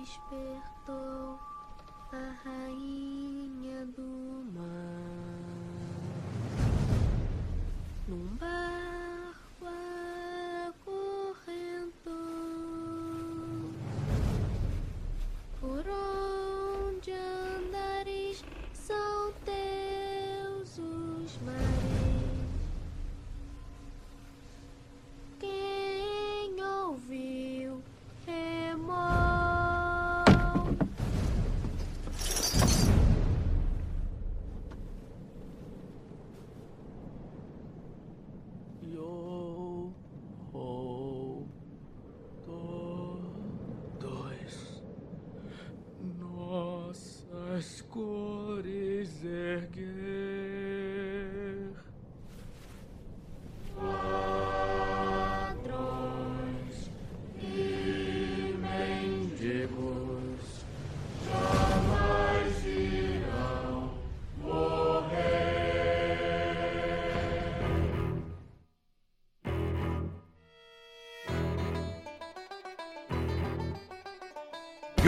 despertou 0.00 1.38
a 2.10 2.34
rainha 2.42 3.84
do 3.94 4.46
mar. 4.54 5.36
Num 8.08 8.34
barco 8.36 8.69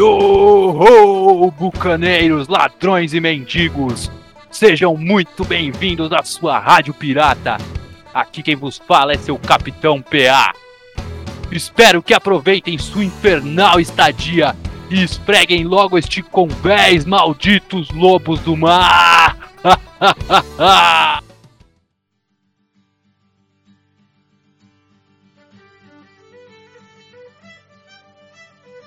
Yo 0.02 1.52
bucaneiros, 1.56 2.48
ladrões 2.48 3.14
e 3.14 3.20
mendigos! 3.20 4.10
Sejam 4.50 4.96
muito 4.96 5.44
bem-vindos 5.44 6.12
à 6.12 6.24
sua 6.24 6.58
Rádio 6.58 6.92
Pirata. 6.92 7.56
Aqui 8.12 8.42
quem 8.42 8.56
vos 8.56 8.82
fala 8.84 9.12
é 9.12 9.16
seu 9.16 9.38
Capitão 9.38 10.02
PA. 10.02 10.54
Espero 11.52 12.02
que 12.02 12.12
aproveitem 12.14 12.76
sua 12.78 13.04
infernal 13.04 13.78
estadia 13.78 14.56
e 14.90 15.04
espreguem 15.04 15.62
logo 15.62 15.96
este 15.96 16.20
convés 16.20 17.04
malditos 17.04 17.88
lobos 17.90 18.40
do 18.40 18.56
mar. 18.56 19.52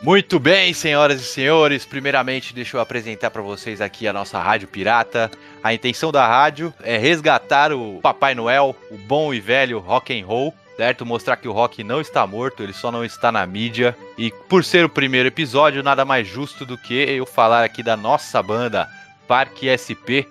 Muito 0.05 0.39
bem, 0.39 0.71
senhoras 0.71 1.19
e 1.19 1.23
senhores. 1.23 1.83
Primeiramente, 1.83 2.53
deixa 2.53 2.77
eu 2.77 2.79
apresentar 2.79 3.31
para 3.31 3.41
vocês 3.41 3.81
aqui 3.81 4.07
a 4.07 4.13
nossa 4.13 4.37
Rádio 4.37 4.67
Pirata. 4.67 5.31
A 5.63 5.73
intenção 5.73 6.11
da 6.11 6.27
rádio 6.27 6.71
é 6.83 6.95
resgatar 6.95 7.73
o 7.73 7.99
Papai 8.03 8.35
Noel, 8.35 8.75
o 8.91 8.99
bom 8.99 9.33
e 9.33 9.39
velho 9.39 9.79
rock 9.79 10.13
and 10.15 10.23
roll, 10.23 10.53
certo? 10.77 11.07
Mostrar 11.07 11.37
que 11.37 11.47
o 11.47 11.51
rock 11.51 11.83
não 11.83 11.99
está 11.99 12.27
morto, 12.27 12.61
ele 12.61 12.71
só 12.71 12.91
não 12.91 13.03
está 13.03 13.31
na 13.31 13.47
mídia. 13.47 13.97
E 14.15 14.29
por 14.47 14.63
ser 14.63 14.85
o 14.85 14.89
primeiro 14.89 15.27
episódio, 15.27 15.81
nada 15.81 16.05
mais 16.05 16.27
justo 16.27 16.67
do 16.67 16.77
que 16.77 16.93
eu 16.93 17.25
falar 17.25 17.63
aqui 17.63 17.81
da 17.81 17.97
nossa 17.97 18.43
banda 18.43 18.87
Parque 19.27 19.67
SP. 19.73 20.29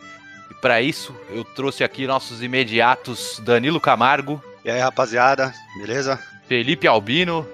E 0.52 0.54
para 0.62 0.80
isso, 0.82 1.12
eu 1.30 1.42
trouxe 1.42 1.82
aqui 1.82 2.06
nossos 2.06 2.44
imediatos 2.44 3.40
Danilo 3.44 3.80
Camargo, 3.80 4.40
E 4.64 4.70
aí, 4.70 4.78
rapaziada, 4.78 5.52
beleza? 5.80 6.16
Felipe 6.46 6.86
Albino, 6.86 7.44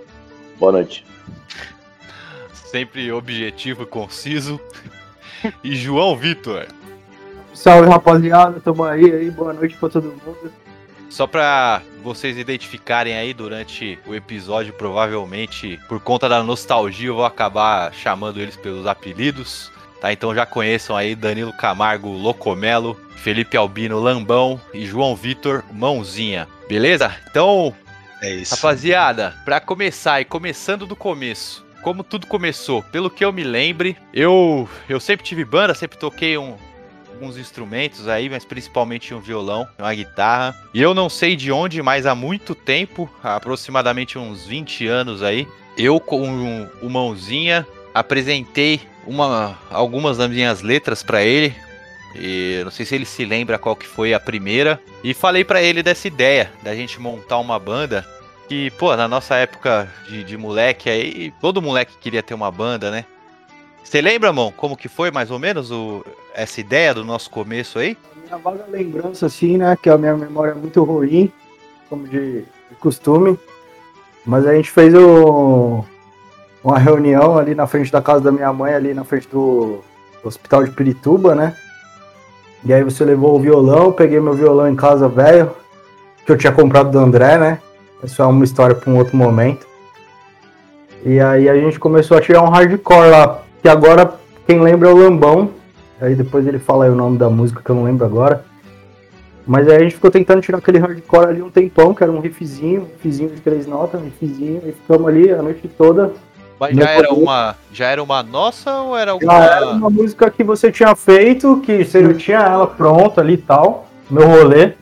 Boa 0.59 0.73
noite. 0.73 1.09
Sempre 2.71 3.11
objetivo 3.11 3.83
e 3.83 3.87
conciso, 3.87 4.61
e 5.65 5.75
João 5.75 6.17
Vitor. 6.17 6.67
Salve 7.53 7.89
rapaziada, 7.89 8.61
tamo 8.61 8.85
aí, 8.85 9.05
aí, 9.05 9.31
boa 9.31 9.53
noite 9.53 9.77
pra 9.77 9.89
todo 9.89 10.05
mundo. 10.25 10.53
Só 11.11 11.27
pra 11.27 11.83
vocês 12.05 12.39
identificarem 12.39 13.15
aí 13.15 13.35
durante 13.35 13.99
o 14.07 14.15
episódio, 14.15 14.73
provavelmente 14.73 15.79
por 15.89 16.01
conta 16.01 16.29
da 16.29 16.43
nostalgia, 16.43 17.09
eu 17.09 17.17
vou 17.17 17.25
acabar 17.25 17.93
chamando 17.93 18.41
eles 18.41 18.57
pelos 18.57 18.87
apelidos. 18.87 19.73
Tá, 20.01 20.13
então 20.13 20.35
já 20.35 20.47
conheçam 20.47 20.97
aí 20.97 21.15
Danilo 21.15 21.53
Camargo 21.53 22.09
Locomelo, 22.09 22.99
Felipe 23.17 23.55
Albino 23.57 23.99
Lambão 23.99 24.59
e 24.73 24.87
João 24.87 25.15
Vitor 25.15 25.63
Mãozinha. 25.73 26.49
Beleza? 26.69 27.15
Então, 27.29 27.75
É 28.23 28.31
isso. 28.31 28.55
Rapaziada, 28.55 29.35
pra 29.45 29.61
começar 29.61 30.21
e 30.21 30.25
começando 30.25 30.87
do 30.87 30.97
começo, 30.97 31.63
como 31.83 32.03
tudo 32.05 32.27
começou, 32.27 32.83
pelo 32.83 33.11
que 33.11 33.25
eu 33.25 33.33
me 33.33 33.43
lembre, 33.45 33.97
eu 34.13 34.69
eu 34.89 35.01
sempre 35.01 35.25
tive 35.25 35.45
banda, 35.45 35.75
sempre 35.75 35.99
toquei 35.99 36.37
um- 36.39 36.57
alguns 37.13 37.37
instrumentos 37.37 38.09
aí, 38.09 38.31
mas 38.31 38.45
principalmente 38.47 39.13
um 39.13 39.21
violão, 39.21 39.69
uma 39.79 39.93
guitarra. 39.95 40.57
E 40.73 40.81
eu 40.81 40.95
não 40.95 41.09
sei 41.11 41.37
de 41.37 41.53
onde, 41.53 41.83
mas 41.83 42.07
há 42.07 42.15
muito 42.15 42.55
tempo, 42.55 43.11
há 43.23 43.37
aproximadamente 43.37 44.19
uns 44.19 44.47
20 44.47 44.87
anos 44.87 45.23
aí, 45.23 45.47
eu 45.77 46.01
com 46.01 46.67
o 46.83 46.89
Mãozinha 46.91 47.67
apresentei 47.95 48.81
uma, 49.07 49.59
algumas 49.71 50.17
das 50.19 50.31
minhas 50.31 50.63
letras 50.63 51.03
pra 51.03 51.23
ele. 51.23 51.55
E 52.17 52.61
não 52.65 52.71
sei 52.73 52.85
se 52.85 52.95
ele 52.95 53.05
se 53.05 53.25
lembra 53.25 53.59
qual 53.59 53.77
que 53.77 53.87
foi 53.87 54.13
a 54.13 54.19
primeira. 54.21 54.81
E 55.05 55.15
falei 55.15 55.45
pra 55.45 55.63
ele 55.63 55.83
dessa 55.83 56.09
ideia 56.09 56.51
da 56.63 56.75
gente 56.75 57.01
montar 57.01 57.39
uma 57.39 57.59
banda. 57.59 58.05
Que, 58.51 58.69
pô, 58.73 58.97
na 58.97 59.07
nossa 59.07 59.37
época 59.37 59.87
de, 60.09 60.25
de 60.25 60.37
moleque 60.37 60.91
aí, 60.91 61.33
todo 61.41 61.63
moleque 61.63 61.97
queria 62.01 62.21
ter 62.21 62.35
uma 62.35 62.51
banda, 62.51 62.91
né? 62.91 63.05
Você 63.85 64.01
lembra, 64.01 64.33
mão, 64.33 64.53
como 64.57 64.77
que 64.77 64.89
foi 64.89 65.09
mais 65.13 65.31
ou 65.31 65.39
menos 65.39 65.71
o, 65.71 66.05
essa 66.35 66.61
ideia 66.61 66.93
do 66.93 67.05
nosso 67.05 67.31
começo 67.31 67.79
aí? 67.79 67.97
Minha 68.25 68.39
vaga 68.39 68.65
lembrança, 68.69 69.27
assim, 69.27 69.57
né, 69.57 69.79
que 69.81 69.89
a 69.89 69.97
minha 69.97 70.17
memória 70.17 70.51
é 70.51 70.55
muito 70.55 70.83
ruim, 70.83 71.31
como 71.89 72.09
de, 72.09 72.41
de 72.41 72.75
costume. 72.81 73.39
Mas 74.27 74.45
a 74.45 74.53
gente 74.53 74.69
fez 74.69 74.93
o- 74.97 75.85
uma 76.65 76.77
reunião 76.77 77.39
ali 77.39 77.55
na 77.55 77.69
frente 77.69 77.93
da 77.93 78.03
casa 78.03 78.21
da 78.21 78.33
minha 78.33 78.53
mãe, 78.53 78.75
ali 78.75 78.93
na 78.93 79.05
frente 79.05 79.29
do 79.29 79.79
hospital 80.25 80.65
de 80.65 80.73
Pirituba, 80.73 81.37
né? 81.37 81.57
E 82.65 82.73
aí 82.75 82.83
você 82.83 83.05
levou 83.05 83.37
o 83.37 83.41
violão, 83.41 83.93
peguei 83.93 84.19
meu 84.19 84.35
violão 84.35 84.69
em 84.69 84.75
casa 84.75 85.09
velho, 85.09 85.55
que 86.27 86.33
eu 86.33 86.37
tinha 86.37 86.51
comprado 86.53 86.91
do 86.91 86.99
André, 86.99 87.39
né? 87.39 87.61
Isso 88.03 88.21
é 88.23 88.27
uma 88.27 88.45
história 88.45 88.75
para 88.75 88.91
um 88.91 88.97
outro 88.97 89.17
momento. 89.17 89.67
E 91.05 91.19
aí 91.21 91.49
a 91.49 91.55
gente 91.55 91.79
começou 91.79 92.17
a 92.17 92.21
tirar 92.21 92.43
um 92.43 92.49
hardcore 92.49 93.11
lá, 93.11 93.43
que 93.63 93.69
agora 93.69 94.15
quem 94.47 94.61
lembra 94.61 94.89
é 94.89 94.93
o 94.93 94.97
Lambão. 94.97 95.51
Aí 96.01 96.15
depois 96.15 96.47
ele 96.47 96.59
fala 96.59 96.85
aí 96.85 96.91
o 96.91 96.95
nome 96.95 97.19
da 97.19 97.29
música 97.29 97.63
que 97.63 97.71
eu 97.71 97.75
não 97.75 97.85
lembro 97.85 98.05
agora. 98.05 98.45
Mas 99.47 99.69
aí 99.69 99.77
a 99.77 99.81
gente 99.81 99.95
ficou 99.95 100.11
tentando 100.11 100.43
tirar 100.43 100.59
aquele 100.59 100.79
hardcore 100.79 101.29
ali 101.29 101.43
um 101.43 101.51
tempão, 101.51 101.95
que 101.95 102.03
era 102.03 102.13
um 102.13 102.21
riffzinho, 102.21 102.83
um 102.83 102.85
riffzinho 102.85 103.31
de 103.31 103.41
três 103.41 103.67
notas, 103.67 104.01
um 104.01 104.05
riffzinho, 104.05 104.63
e 104.67 104.73
ficamos 104.73 105.09
ali 105.09 105.33
a 105.33 105.43
noite 105.43 105.67
toda. 105.69 106.13
Mas 106.59 106.77
já 106.77 106.91
era 106.91 107.09
poder. 107.09 107.23
uma, 107.23 107.57
já 107.73 107.87
era 107.87 108.03
uma 108.03 108.23
nossa 108.23 108.83
ou 108.83 108.97
era 108.97 109.17
Já 109.21 109.33
era 109.33 109.57
alguma... 109.65 109.89
uma 109.89 109.91
música 109.91 110.31
que 110.31 110.45
você 110.45 110.71
tinha 110.71 110.95
feito, 110.95 111.61
que 111.65 111.85
você 111.85 112.03
já 112.03 112.15
tinha 112.15 112.39
ela 112.39 112.67
pronta 112.67 113.23
ali 113.23 113.35
e 113.35 113.39
tal, 113.39 113.87
meu 114.11 114.29
rolê. 114.29 114.75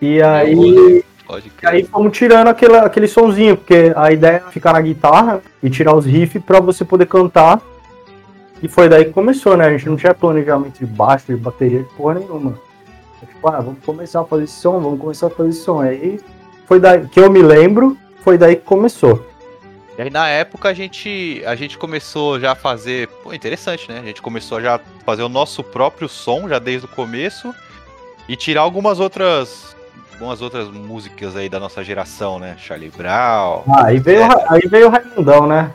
E 0.00 0.22
aí, 0.22 0.54
rolê. 0.54 1.04
Pode 1.30 1.46
e 1.46 1.50
crer. 1.50 1.70
aí 1.70 1.84
fomos 1.84 2.16
tirando 2.16 2.48
aquele, 2.48 2.76
aquele 2.76 3.06
sonzinho, 3.06 3.56
porque 3.56 3.92
a 3.94 4.10
ideia 4.10 4.36
era 4.36 4.50
ficar 4.50 4.72
na 4.72 4.80
guitarra 4.80 5.40
e 5.62 5.70
tirar 5.70 5.94
os 5.94 6.04
riffs 6.04 6.42
pra 6.42 6.58
você 6.58 6.84
poder 6.84 7.06
cantar. 7.06 7.60
E 8.60 8.68
foi 8.68 8.88
daí 8.88 9.04
que 9.04 9.12
começou, 9.12 9.56
né? 9.56 9.66
A 9.66 9.70
gente 9.70 9.88
não 9.88 9.96
tinha 9.96 10.12
planejamento 10.12 10.80
de 10.80 10.86
baixo, 10.86 11.26
de 11.26 11.36
bateria, 11.36 11.84
de 11.84 11.94
porra 11.94 12.14
nenhuma. 12.14 12.58
Tipo, 13.20 13.48
ah, 13.48 13.60
vamos 13.60 13.82
começar 13.84 14.20
a 14.20 14.24
fazer 14.24 14.44
esse 14.44 14.60
som, 14.60 14.80
vamos 14.80 15.00
começar 15.00 15.28
a 15.28 15.30
fazer 15.30 15.50
esse 15.50 15.62
som. 15.62 15.80
Aí 15.80 16.18
foi 16.66 16.80
daí 16.80 17.06
que 17.06 17.20
eu 17.20 17.30
me 17.30 17.42
lembro, 17.42 17.96
foi 18.22 18.36
daí 18.36 18.56
que 18.56 18.64
começou. 18.64 19.24
E 19.96 20.02
aí 20.02 20.10
na 20.10 20.28
época 20.28 20.68
a 20.68 20.74
gente, 20.74 21.42
a 21.46 21.54
gente 21.54 21.78
começou 21.78 22.40
já 22.40 22.52
a 22.52 22.56
fazer. 22.56 23.08
Pô, 23.22 23.32
interessante, 23.32 23.90
né? 23.90 24.00
A 24.00 24.04
gente 24.04 24.20
começou 24.20 24.60
já 24.60 24.76
a 24.76 24.80
fazer 25.04 25.22
o 25.22 25.28
nosso 25.28 25.62
próprio 25.62 26.08
som 26.08 26.48
já 26.48 26.58
desde 26.58 26.86
o 26.86 26.88
começo 26.88 27.54
e 28.28 28.34
tirar 28.36 28.62
algumas 28.62 28.98
outras. 28.98 29.76
Algumas 30.20 30.42
outras 30.42 30.68
músicas 30.68 31.34
aí 31.34 31.48
da 31.48 31.58
nossa 31.58 31.82
geração, 31.82 32.38
né? 32.38 32.54
Charlie 32.58 32.92
Brown, 32.94 33.62
Ah, 33.66 33.86
aí 33.86 33.98
veio, 33.98 34.20
É. 34.20 34.28
aí 34.50 34.60
veio 34.68 34.88
o 34.88 34.90
Raimundão, 34.90 35.46
né? 35.46 35.70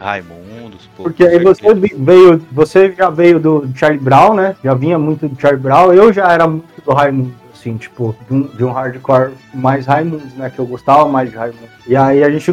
Raimundos, 0.00 0.88
pô. 0.96 1.02
Porque 1.02 1.22
aí 1.22 1.38
você 1.38 1.62
veio, 1.74 2.40
você 2.50 2.90
já 2.92 3.10
veio 3.10 3.38
do 3.38 3.68
Charlie 3.76 4.00
Brown, 4.00 4.32
né? 4.32 4.56
Já 4.64 4.72
vinha 4.72 4.98
muito 4.98 5.28
do 5.28 5.38
Charlie 5.38 5.60
Brown. 5.60 5.92
Eu 5.92 6.10
já 6.10 6.32
era 6.32 6.48
muito 6.48 6.64
do 6.82 6.90
Raimundo, 6.94 7.34
assim, 7.52 7.76
tipo, 7.76 8.16
de 8.26 8.34
um, 8.34 8.42
de 8.44 8.64
um 8.64 8.72
hardcore 8.72 9.32
mais 9.52 9.84
Raimundos, 9.84 10.32
né? 10.36 10.48
Que 10.48 10.58
eu 10.58 10.64
gostava 10.66 11.04
mais 11.06 11.28
de 11.30 11.36
Raimundos. 11.36 11.68
E 11.86 11.94
aí 11.94 12.24
a 12.24 12.30
gente, 12.30 12.48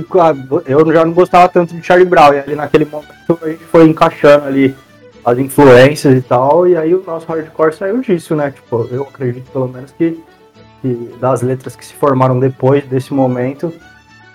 eu 0.66 0.92
já 0.94 1.06
não 1.06 1.14
gostava 1.14 1.48
tanto 1.48 1.74
de 1.74 1.82
Charlie 1.82 2.06
Brown, 2.06 2.34
e 2.34 2.40
ali 2.40 2.56
naquele 2.58 2.84
momento 2.84 3.40
a 3.42 3.48
gente 3.48 3.64
foi 3.64 3.88
encaixando 3.88 4.46
ali 4.46 4.76
as 5.24 5.38
influências 5.38 6.18
e 6.18 6.22
tal, 6.22 6.68
e 6.68 6.76
aí 6.76 6.94
o 6.94 7.02
nosso 7.08 7.26
hardcore 7.28 7.74
saiu 7.74 8.02
disso, 8.02 8.36
né? 8.36 8.52
Tipo, 8.52 8.90
eu 8.92 9.04
acredito 9.04 9.50
pelo 9.52 9.70
menos 9.70 9.90
que, 9.92 10.22
que 10.82 11.16
das 11.20 11.42
letras 11.42 11.76
que 11.76 11.86
se 11.86 11.94
formaram 11.94 12.40
depois 12.40 12.86
desse 12.86 13.14
momento, 13.14 13.74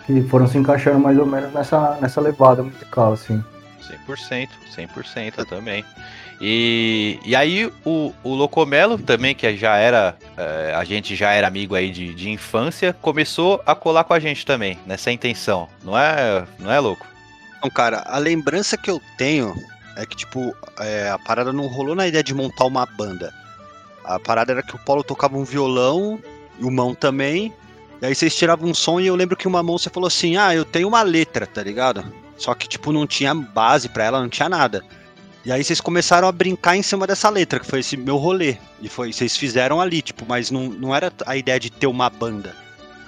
que 0.06 0.22
foram 0.22 0.46
se 0.46 0.58
encaixando 0.58 0.98
mais 0.98 1.18
ou 1.18 1.26
menos 1.26 1.52
nessa, 1.52 1.98
nessa 2.00 2.20
levada 2.20 2.62
musical, 2.62 3.12
assim. 3.14 3.42
100%, 4.08 4.48
100% 4.76 5.46
também. 5.46 5.84
E, 6.40 7.18
e 7.24 7.36
aí 7.36 7.72
o, 7.84 8.12
o 8.22 8.34
Locomelo 8.34 8.98
também, 8.98 9.34
que 9.34 9.56
já 9.56 9.76
era, 9.76 10.16
é, 10.36 10.74
a 10.74 10.84
gente 10.84 11.14
já 11.14 11.32
era 11.32 11.46
amigo 11.46 11.74
aí 11.74 11.90
de, 11.90 12.12
de 12.12 12.30
infância, 12.30 12.92
começou 13.00 13.62
a 13.64 13.74
colar 13.74 14.04
com 14.04 14.14
a 14.14 14.20
gente 14.20 14.44
também, 14.44 14.78
nessa 14.86 15.12
intenção, 15.12 15.68
não 15.82 15.96
é, 15.96 16.44
não 16.58 16.72
é 16.72 16.80
louco? 16.80 17.06
Então, 17.58 17.70
cara, 17.70 18.02
a 18.06 18.18
lembrança 18.18 18.76
que 18.76 18.90
eu 18.90 19.00
tenho 19.16 19.54
é 19.96 20.04
que, 20.04 20.16
tipo, 20.16 20.54
é, 20.78 21.08
a 21.08 21.18
parada 21.18 21.52
não 21.52 21.66
rolou 21.66 21.94
na 21.94 22.06
ideia 22.06 22.22
de 22.22 22.34
montar 22.34 22.64
uma 22.64 22.84
banda. 22.84 23.32
A 24.04 24.18
parada 24.18 24.52
era 24.52 24.62
que 24.62 24.74
o 24.74 24.84
Paulo 24.84 25.02
tocava 25.02 25.36
um 25.38 25.44
violão, 25.44 26.20
e 26.58 26.64
o 26.64 26.70
Mão 26.70 26.94
também, 26.94 27.52
e 28.00 28.06
aí 28.06 28.14
vocês 28.14 28.36
tiravam 28.36 28.68
um 28.68 28.74
som 28.74 29.00
e 29.00 29.06
eu 29.06 29.16
lembro 29.16 29.36
que 29.36 29.48
uma 29.48 29.62
mão 29.62 29.78
você 29.78 29.88
falou 29.88 30.08
assim, 30.08 30.36
ah, 30.36 30.54
eu 30.54 30.64
tenho 30.64 30.88
uma 30.88 31.02
letra, 31.02 31.46
tá 31.46 31.62
ligado? 31.62 32.04
Só 32.36 32.52
que, 32.54 32.68
tipo, 32.68 32.92
não 32.92 33.06
tinha 33.06 33.34
base 33.34 33.88
para 33.88 34.04
ela, 34.04 34.20
não 34.20 34.28
tinha 34.28 34.48
nada. 34.48 34.84
E 35.44 35.52
aí 35.52 35.62
vocês 35.62 35.80
começaram 35.80 36.26
a 36.26 36.32
brincar 36.32 36.76
em 36.76 36.82
cima 36.82 37.06
dessa 37.06 37.28
letra, 37.28 37.60
que 37.60 37.66
foi 37.66 37.80
esse 37.80 37.96
meu 37.96 38.16
rolê. 38.16 38.56
E 38.80 38.88
foi, 38.88 39.12
vocês 39.12 39.36
fizeram 39.36 39.80
ali, 39.80 40.02
tipo, 40.02 40.24
mas 40.28 40.50
não, 40.50 40.68
não 40.68 40.94
era 40.94 41.12
a 41.26 41.36
ideia 41.36 41.60
de 41.60 41.70
ter 41.70 41.86
uma 41.86 42.10
banda. 42.10 42.54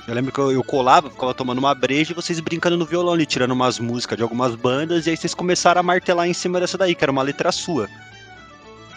Eu 0.06 0.14
lembro 0.14 0.32
que 0.32 0.38
eu, 0.38 0.52
eu 0.52 0.62
colava, 0.62 1.10
ficava 1.10 1.34
tomando 1.34 1.58
uma 1.58 1.75
breja 1.75 2.12
e 2.12 2.14
vocês 2.14 2.38
brincando 2.38 2.76
no 2.76 2.87
violão 2.87 3.14
ali, 3.14 3.26
tirando 3.26 3.50
umas 3.50 3.78
músicas 3.78 4.16
de 4.16 4.22
algumas 4.22 4.54
bandas, 4.54 5.06
e 5.06 5.10
aí 5.10 5.16
vocês 5.16 5.34
começaram 5.34 5.81
a 5.81 5.82
martelar 5.82 6.28
em 6.28 6.32
cima 6.32 6.60
dessa 6.60 6.78
daí, 6.78 6.94
que 6.94 7.04
era 7.04 7.10
uma 7.10 7.22
letra 7.22 7.50
sua. 7.50 7.88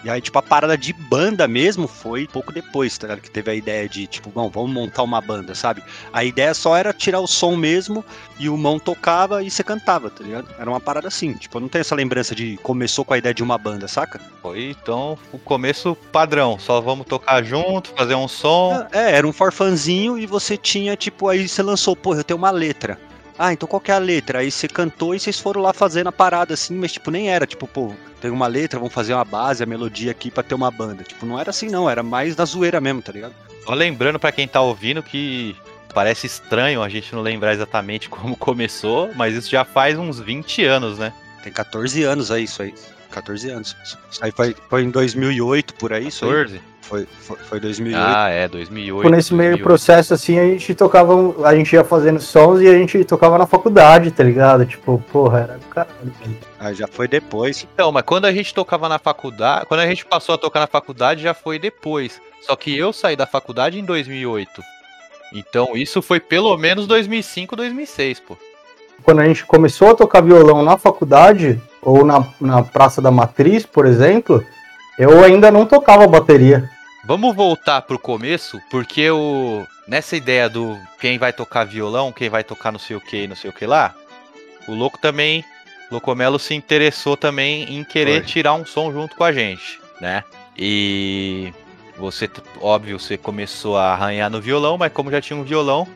E 0.03 0.09
aí, 0.09 0.21
tipo, 0.21 0.37
a 0.39 0.41
parada 0.41 0.77
de 0.77 0.93
banda 0.93 1.47
mesmo 1.47 1.87
foi 1.87 2.25
pouco 2.27 2.53
depois, 2.53 2.97
tá 2.97 3.07
ligado? 3.07 3.21
Que 3.21 3.29
teve 3.29 3.51
a 3.51 3.55
ideia 3.55 3.87
de, 3.87 4.07
tipo, 4.07 4.29
bom, 4.29 4.49
vamos 4.49 4.71
montar 4.71 5.03
uma 5.03 5.19
banda, 5.19 5.53
sabe? 5.53 5.83
A 6.13 6.23
ideia 6.23 6.53
só 6.53 6.77
era 6.77 6.93
tirar 6.93 7.19
o 7.19 7.27
som 7.27 7.55
mesmo 7.55 8.03
e 8.39 8.47
o 8.47 8.55
mão 8.55 8.79
tocava 8.79 9.43
e 9.43 9.51
você 9.51 9.63
cantava, 9.63 10.09
tá 10.09 10.23
ligado? 10.23 10.47
Era 10.57 10.69
uma 10.69 10.79
parada 10.79 11.07
assim, 11.07 11.33
tipo, 11.33 11.57
eu 11.57 11.61
não 11.61 11.67
tenho 11.67 11.81
essa 11.81 11.95
lembrança 11.95 12.33
de 12.33 12.57
começou 12.63 13.03
com 13.03 13.13
a 13.13 13.17
ideia 13.17 13.33
de 13.33 13.43
uma 13.43 13.57
banda, 13.57 13.87
saca? 13.87 14.21
Foi, 14.41 14.69
então, 14.69 15.17
o 15.33 15.37
começo 15.37 15.95
padrão, 16.11 16.57
só 16.57 16.79
vamos 16.79 17.05
tocar 17.05 17.43
junto, 17.43 17.93
fazer 17.95 18.15
um 18.15 18.27
som. 18.27 18.87
É, 18.91 19.17
era 19.17 19.27
um 19.27 19.33
forfanzinho 19.33 20.17
e 20.17 20.25
você 20.25 20.55
tinha, 20.55 20.95
tipo, 20.95 21.27
aí 21.27 21.47
você 21.47 21.61
lançou, 21.61 21.95
pô, 21.95 22.15
eu 22.15 22.23
tenho 22.23 22.37
uma 22.37 22.51
letra. 22.51 22.97
Ah, 23.41 23.53
então 23.53 23.69
qual 23.69 23.79
que 23.79 23.89
é 23.89 23.93
a 23.93 23.99
letra? 23.99 24.39
Aí 24.39 24.51
você 24.51 24.67
cantou 24.67 25.15
e 25.15 25.19
vocês 25.19 25.39
foram 25.39 25.61
lá 25.61 25.71
fazendo 25.71 26.07
a 26.07 26.11
parada 26.11 26.53
assim, 26.53 26.75
mas 26.75 26.91
tipo, 26.91 27.09
nem 27.09 27.29
era, 27.29 27.47
tipo, 27.47 27.65
pô, 27.65 27.95
tem 28.19 28.29
uma 28.29 28.47
letra, 28.47 28.77
vamos 28.77 28.93
fazer 28.93 29.13
uma 29.13 29.23
base, 29.23 29.63
a 29.63 29.65
melodia 29.65 30.11
aqui 30.11 30.29
para 30.29 30.43
ter 30.43 30.55
uma 30.55 30.69
banda. 30.69 31.05
Tipo, 31.05 31.25
não 31.25 31.39
era 31.39 31.49
assim 31.49 31.69
não, 31.69 31.89
era 31.89 32.03
mais 32.03 32.35
da 32.35 32.43
zoeira 32.43 32.81
mesmo, 32.81 33.01
tá 33.01 33.13
ligado? 33.13 33.33
Só 33.63 33.73
lembrando 33.73 34.19
para 34.19 34.33
quem 34.33 34.45
tá 34.45 34.59
ouvindo 34.59 35.01
que 35.01 35.55
parece 35.93 36.27
estranho 36.27 36.83
a 36.83 36.89
gente 36.89 37.15
não 37.15 37.21
lembrar 37.21 37.53
exatamente 37.53 38.09
como 38.11 38.35
começou, 38.35 39.09
mas 39.15 39.33
isso 39.33 39.49
já 39.49 39.63
faz 39.63 39.97
uns 39.97 40.19
20 40.19 40.65
anos, 40.65 40.99
né? 40.99 41.13
Tem 41.41 41.53
14 41.53 42.03
anos 42.03 42.31
aí, 42.31 42.43
isso 42.43 42.61
aí. 42.61 42.73
14 43.11 43.49
anos. 43.49 43.75
Isso 43.83 44.23
aí 44.23 44.31
foi, 44.31 44.55
foi 44.69 44.83
em 44.83 44.89
2008, 44.89 45.73
por 45.75 45.93
aí, 45.93 46.05
14? 46.05 46.09
isso 46.09 46.25
aí. 46.25 46.61
Foi, 46.81 47.05
foi, 47.05 47.37
foi 47.37 47.59
2008. 47.59 48.03
Ah, 48.03 48.29
é, 48.29 48.47
2008. 48.47 49.09
Nesse 49.11 49.29
2008. 49.29 49.35
meio 49.35 49.63
processo, 49.63 50.11
assim, 50.11 50.39
a 50.39 50.45
gente 50.45 50.73
tocava, 50.73 51.13
a 51.47 51.55
gente 51.55 51.71
ia 51.71 51.83
fazendo 51.83 52.19
sons 52.19 52.61
e 52.61 52.67
a 52.67 52.73
gente 52.73 53.03
tocava 53.03 53.37
na 53.37 53.45
faculdade, 53.45 54.09
tá 54.09 54.23
ligado? 54.23 54.65
Tipo, 54.65 54.97
porra, 55.11 55.41
era 55.41 55.57
do 55.59 55.65
caralho. 55.67 56.13
Ah, 56.59 56.73
já 56.73 56.87
foi 56.87 57.07
depois. 57.07 57.67
Então, 57.71 57.91
mas 57.91 58.03
quando 58.03 58.25
a 58.25 58.31
gente 58.31 58.55
tocava 58.55 58.89
na 58.89 58.97
faculdade, 58.97 59.67
quando 59.67 59.81
a 59.81 59.87
gente 59.87 60.03
passou 60.03 60.33
a 60.33 60.37
tocar 60.39 60.61
na 60.61 60.67
faculdade, 60.67 61.21
já 61.21 61.35
foi 61.35 61.59
depois. 61.59 62.19
Só 62.41 62.55
que 62.55 62.75
eu 62.75 62.91
saí 62.91 63.15
da 63.15 63.27
faculdade 63.27 63.77
em 63.77 63.85
2008. 63.85 64.63
Então, 65.31 65.77
isso 65.77 66.01
foi 66.01 66.19
pelo 66.19 66.57
menos 66.57 66.87
2005, 66.87 67.55
2006, 67.55 68.19
pô. 68.21 68.35
Quando 69.03 69.19
a 69.19 69.25
gente 69.25 69.45
começou 69.45 69.91
a 69.91 69.95
tocar 69.95 70.21
violão 70.21 70.63
na 70.63 70.75
faculdade, 70.75 71.61
ou 71.81 72.05
na, 72.05 72.25
na 72.39 72.63
Praça 72.63 73.01
da 73.01 73.11
Matriz, 73.11 73.65
por 73.65 73.85
exemplo, 73.85 74.43
eu 74.97 75.23
ainda 75.23 75.51
não 75.51 75.65
tocava 75.65 76.07
bateria. 76.07 76.69
Vamos 77.05 77.35
voltar 77.35 77.81
pro 77.83 77.97
começo, 77.97 78.59
porque 78.69 79.09
o 79.09 79.65
nessa 79.87 80.15
ideia 80.15 80.47
do 80.47 80.77
quem 80.99 81.17
vai 81.17 81.33
tocar 81.33 81.63
violão, 81.63 82.11
quem 82.11 82.29
vai 82.29 82.43
tocar 82.43 82.71
não 82.71 82.79
sei 82.79 82.95
o 82.95 83.01
que, 83.01 83.27
não 83.27 83.35
sei 83.35 83.49
o 83.49 83.53
que 83.53 83.65
lá, 83.65 83.95
o 84.67 84.73
louco 84.73 84.99
também, 84.99 85.43
Locomelo 85.91 86.37
se 86.37 86.53
interessou 86.53 87.17
também 87.17 87.63
em 87.75 87.83
querer 87.83 88.19
Foi. 88.19 88.25
tirar 88.25 88.53
um 88.53 88.65
som 88.65 88.91
junto 88.91 89.15
com 89.15 89.23
a 89.23 89.31
gente, 89.31 89.79
né? 89.99 90.23
E 90.55 91.51
você, 91.97 92.29
óbvio, 92.61 92.99
você 92.99 93.17
começou 93.17 93.77
a 93.77 93.93
arranhar 93.93 94.29
no 94.29 94.39
violão, 94.39 94.77
mas 94.77 94.93
como 94.93 95.09
já 95.09 95.19
tinha 95.19 95.37
um 95.37 95.43
violão, 95.43 95.87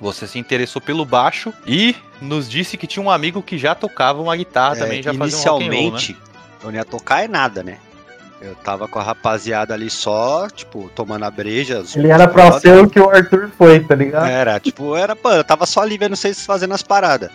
você 0.00 0.26
se 0.26 0.38
interessou 0.38 0.80
pelo 0.80 1.04
baixo 1.04 1.52
e 1.66 1.94
nos 2.20 2.48
disse 2.48 2.76
que 2.76 2.86
tinha 2.86 3.04
um 3.04 3.10
amigo 3.10 3.42
que 3.42 3.58
já 3.58 3.74
tocava 3.74 4.22
uma 4.22 4.36
guitarra 4.36 4.76
é, 4.76 4.78
também, 4.78 5.02
já 5.02 5.12
fazia 5.12 5.52
um 5.52 5.60
Inicialmente, 5.60 6.12
né? 6.12 6.18
eu 6.62 6.70
não 6.70 6.74
ia 6.74 6.84
tocar 6.84 7.24
é 7.24 7.28
nada, 7.28 7.62
né? 7.62 7.78
Eu 8.40 8.54
tava 8.54 8.86
com 8.86 9.00
a 9.00 9.02
rapaziada 9.02 9.74
ali 9.74 9.90
só, 9.90 10.48
tipo, 10.48 10.88
tomando 10.94 11.24
a 11.24 11.30
breja. 11.30 11.82
Ele 11.96 12.08
era 12.08 12.28
pra 12.28 12.60
ser 12.60 12.78
o 12.78 12.88
que 12.88 13.00
o 13.00 13.10
Arthur 13.10 13.50
foi, 13.58 13.80
tá 13.80 13.96
ligado? 13.96 14.28
Era, 14.28 14.60
tipo, 14.60 14.94
era, 14.94 15.16
pô, 15.16 15.30
eu 15.32 15.42
tava 15.42 15.66
só 15.66 15.82
ali 15.82 15.98
vendo 15.98 16.14
vocês 16.14 16.46
fazendo 16.46 16.72
as 16.72 16.82
paradas. 16.82 17.30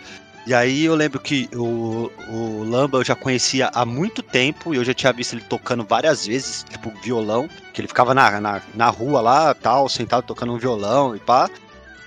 E 0.46 0.52
aí 0.52 0.84
eu 0.84 0.94
lembro 0.94 1.20
que 1.20 1.48
o, 1.54 2.10
o 2.28 2.64
Lamba 2.64 2.98
eu 2.98 3.04
já 3.04 3.14
conhecia 3.14 3.70
há 3.74 3.84
muito 3.84 4.22
tempo 4.22 4.74
e 4.74 4.76
eu 4.76 4.84
já 4.84 4.92
tinha 4.92 5.12
visto 5.12 5.34
ele 5.34 5.42
tocando 5.42 5.84
várias 5.84 6.26
vezes, 6.26 6.64
tipo, 6.68 6.92
violão, 7.02 7.48
que 7.72 7.80
ele 7.80 7.88
ficava 7.88 8.14
na, 8.14 8.40
na, 8.40 8.62
na 8.74 8.88
rua 8.88 9.20
lá, 9.20 9.54
tal, 9.54 9.88
sentado 9.88 10.22
tocando 10.22 10.52
um 10.52 10.58
violão 10.58 11.14
e 11.14 11.18
pá. 11.18 11.50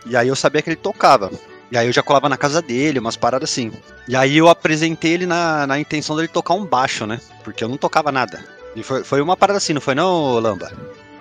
E 0.10 0.16
aí 0.16 0.28
eu 0.28 0.36
sabia 0.36 0.62
que 0.62 0.70
ele 0.70 0.76
tocava. 0.76 1.32
E 1.72 1.78
aí 1.78 1.88
eu 1.88 1.94
já 1.94 2.02
colava 2.02 2.30
na 2.30 2.38
casa 2.38 2.62
dele, 2.62 3.00
umas 3.00 3.18
paradas 3.18 3.50
assim. 3.50 3.72
E 4.08 4.16
aí 4.16 4.38
eu 4.38 4.48
apresentei 4.48 5.12
ele 5.12 5.26
na, 5.26 5.68
na 5.68 5.80
intenção 5.80 6.16
dele 6.16 6.28
tocar 6.28 6.54
um 6.54 6.66
baixo, 6.66 7.06
né? 7.06 7.20
Porque 7.44 7.64
eu 7.64 7.68
não 7.68 7.78
tocava 7.78 8.12
nada. 8.12 8.40
E 8.76 8.84
foi, 8.84 9.04
foi 9.04 9.22
uma 9.22 9.36
parada 9.36 9.58
assim, 9.58 9.74
não 9.74 9.82
foi 9.82 9.96
não, 9.96 10.40
Lamba? 10.40 10.72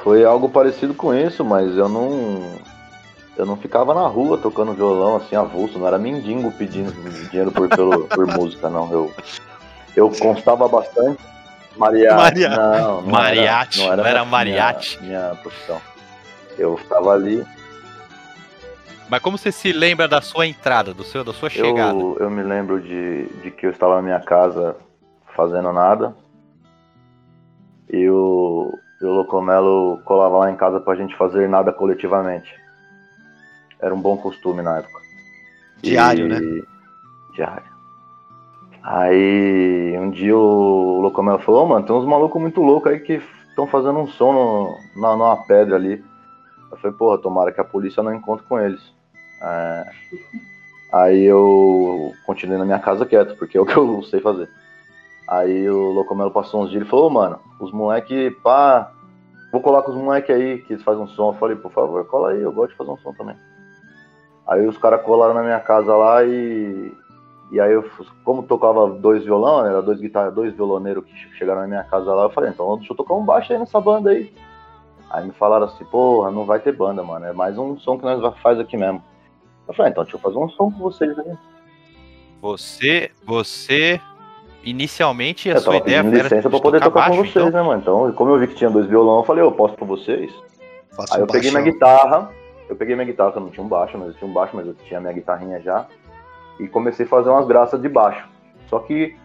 Foi 0.04 0.24
algo 0.24 0.48
parecido 0.48 0.94
com 0.94 1.12
isso, 1.12 1.44
mas 1.44 1.76
eu 1.76 1.88
não. 1.88 2.60
Eu 3.36 3.44
não 3.44 3.56
ficava 3.56 3.92
na 3.92 4.06
rua 4.06 4.38
tocando 4.38 4.72
violão 4.72 5.16
assim, 5.16 5.34
avulso, 5.36 5.78
não 5.78 5.86
era 5.86 5.98
mendigo 5.98 6.50
pedindo 6.52 6.92
dinheiro 7.28 7.50
por, 7.50 7.68
pelo, 7.68 8.06
por 8.06 8.26
música, 8.26 8.70
não. 8.70 8.90
Eu, 8.90 9.12
eu 9.96 10.10
constava 10.10 10.68
bastante. 10.68 11.18
Mariachi. 11.76 12.16
Maria... 12.16 12.48
Não, 12.48 13.02
não 13.02 13.10
mariachi. 13.10 13.80
Era, 13.82 13.86
não 13.86 13.92
era, 13.92 14.02
não 14.02 14.10
era 14.10 14.24
mariachi. 14.24 14.98
Minha, 15.02 15.18
minha 15.18 15.34
profissão. 15.36 15.80
Eu 16.56 16.76
ficava 16.76 17.12
ali. 17.12 17.44
Mas 19.08 19.20
como 19.20 19.38
você 19.38 19.52
se 19.52 19.72
lembra 19.72 20.08
da 20.08 20.20
sua 20.20 20.46
entrada, 20.46 20.92
do 20.92 21.04
seu, 21.04 21.22
da 21.22 21.32
sua 21.32 21.48
chegada? 21.48 21.98
Eu, 21.98 22.16
eu 22.18 22.30
me 22.30 22.42
lembro 22.42 22.80
de, 22.80 23.26
de 23.42 23.50
que 23.50 23.66
eu 23.66 23.70
estava 23.70 23.96
na 23.96 24.02
minha 24.02 24.20
casa 24.20 24.76
fazendo 25.36 25.72
nada 25.72 26.16
e 27.88 28.08
o, 28.08 28.72
e 29.00 29.04
o 29.04 29.12
Locomelo 29.12 30.00
colava 30.04 30.38
lá 30.38 30.50
em 30.50 30.56
casa 30.56 30.80
pra 30.80 30.96
gente 30.96 31.14
fazer 31.16 31.48
nada 31.48 31.72
coletivamente. 31.72 32.52
Era 33.80 33.94
um 33.94 34.00
bom 34.00 34.16
costume 34.16 34.62
na 34.62 34.78
época. 34.78 35.00
Diário, 35.82 36.26
e... 36.26 36.28
né? 36.28 36.62
Diário. 37.34 37.76
Aí 38.82 39.96
um 39.98 40.10
dia 40.10 40.36
o 40.36 41.00
Locomelo 41.00 41.38
falou, 41.40 41.64
oh, 41.64 41.68
mano, 41.68 41.86
tem 41.86 41.94
uns 41.94 42.06
malucos 42.06 42.40
muito 42.40 42.60
loucos 42.60 42.90
aí 42.90 43.00
que 43.00 43.20
estão 43.48 43.66
fazendo 43.66 43.98
um 43.98 44.06
som 44.06 44.32
no, 44.32 45.00
na, 45.00 45.16
numa 45.16 45.36
pedra 45.44 45.76
ali. 45.76 46.04
Eu 46.70 46.76
falei, 46.78 46.96
porra, 46.96 47.18
tomara 47.18 47.52
que 47.52 47.60
a 47.60 47.64
polícia 47.64 48.02
não 48.02 48.14
encontre 48.14 48.46
com 48.46 48.58
eles. 48.58 48.95
É... 49.40 49.90
Aí 50.92 51.24
eu 51.24 52.12
continuei 52.24 52.58
na 52.58 52.64
minha 52.64 52.78
casa 52.78 53.04
quieto, 53.04 53.36
porque 53.36 53.58
é 53.58 53.60
o 53.60 53.66
que 53.66 53.76
eu 53.76 54.02
sei 54.04 54.20
fazer. 54.20 54.48
Aí 55.28 55.68
o 55.68 55.90
Locomelo 55.90 56.30
passou 56.30 56.62
uns 56.62 56.70
dias 56.70 56.86
e 56.86 56.88
falou, 56.88 57.10
mano, 57.10 57.40
os 57.60 57.72
moleque, 57.72 58.30
pá, 58.42 58.92
vou 59.50 59.60
colar 59.60 59.82
com 59.82 59.90
os 59.90 59.96
moleque 59.96 60.32
aí 60.32 60.58
que 60.58 60.78
faz 60.78 60.98
um 60.98 61.08
som. 61.08 61.30
Eu 61.30 61.38
falei, 61.38 61.56
por 61.56 61.72
favor, 61.72 62.04
cola 62.06 62.30
aí, 62.30 62.40
eu 62.40 62.52
gosto 62.52 62.70
de 62.70 62.76
fazer 62.76 62.90
um 62.90 62.98
som 62.98 63.12
também. 63.12 63.36
Aí 64.46 64.64
os 64.66 64.78
caras 64.78 65.02
colaram 65.02 65.34
na 65.34 65.42
minha 65.42 65.60
casa 65.60 65.94
lá 65.94 66.24
e. 66.24 66.92
E 67.52 67.60
aí, 67.60 67.72
eu, 67.72 67.88
como 68.24 68.42
tocava 68.42 68.88
dois 68.88 69.24
violão, 69.24 69.64
era 69.64 69.80
dois 69.80 70.00
guitarras, 70.00 70.34
dois 70.34 70.52
violoneiros 70.52 71.04
que 71.04 71.14
chegaram 71.36 71.60
na 71.60 71.68
minha 71.68 71.84
casa 71.84 72.12
lá, 72.12 72.24
eu 72.24 72.30
falei, 72.30 72.50
então 72.50 72.76
deixa 72.76 72.92
eu 72.92 72.96
tocar 72.96 73.14
um 73.14 73.24
baixo 73.24 73.52
aí 73.52 73.58
nessa 73.58 73.80
banda 73.80 74.10
aí. 74.10 74.34
Aí 75.08 75.24
me 75.24 75.32
falaram 75.32 75.66
assim, 75.66 75.84
porra, 75.84 76.28
não 76.32 76.44
vai 76.44 76.58
ter 76.58 76.72
banda, 76.72 77.04
mano, 77.04 77.24
é 77.24 77.32
mais 77.32 77.56
um 77.56 77.78
som 77.78 77.96
que 77.96 78.04
nós 78.04 78.36
faz 78.38 78.58
aqui 78.58 78.76
mesmo. 78.76 79.00
Eu 79.68 79.74
falei, 79.74 79.92
então 79.92 80.04
deixa 80.04 80.16
eu 80.16 80.20
fazer 80.20 80.38
um 80.38 80.48
som 80.50 80.70
com 80.70 80.78
vocês 80.78 81.18
aí. 81.18 81.32
Você, 82.40 83.10
você 83.24 84.00
inicialmente 84.62 85.50
a 85.50 85.54
eu 85.54 85.60
sua 85.60 85.76
ideia 85.76 85.98
era 85.98 86.08
licença 86.08 86.50
pra 86.50 86.60
poder 86.60 86.80
tocar, 86.80 87.06
tocar 87.06 87.10
com 87.10 87.16
vocês, 87.24 87.46
então? 87.46 87.50
né, 87.50 87.62
mano? 87.62 87.80
Então, 87.80 88.12
como 88.12 88.32
eu 88.32 88.38
vi 88.38 88.48
que 88.48 88.54
tinha 88.54 88.70
dois 88.70 88.86
violão, 88.86 89.18
eu 89.18 89.24
falei, 89.24 89.42
eu 89.42 89.52
posso 89.52 89.74
pra 89.74 89.86
vocês. 89.86 90.32
Faço 90.90 91.14
Aí 91.14 91.20
um 91.20 91.24
eu 91.24 91.26
peguei 91.26 91.50
minha 91.50 91.62
baixão. 91.62 91.72
guitarra, 91.72 92.30
eu 92.68 92.76
peguei 92.76 92.94
minha 92.94 93.06
guitarra, 93.06 93.32
que 93.32 93.38
eu 93.38 93.42
não 93.42 93.50
tinha 93.50 93.64
um 93.64 93.68
baixo, 93.68 93.98
mas 93.98 94.08
eu 94.08 94.14
tinha 94.14 94.30
um 94.30 94.32
baixo, 94.32 94.56
mas 94.56 94.66
eu 94.66 94.74
tinha 94.74 95.00
minha 95.00 95.12
guitarrinha 95.12 95.60
já. 95.60 95.86
E 96.58 96.68
comecei 96.68 97.06
a 97.06 97.08
fazer 97.08 97.28
umas 97.30 97.46
graças 97.46 97.80
de 97.80 97.88
baixo. 97.88 98.26
Só 98.68 98.78
que, 98.78 99.16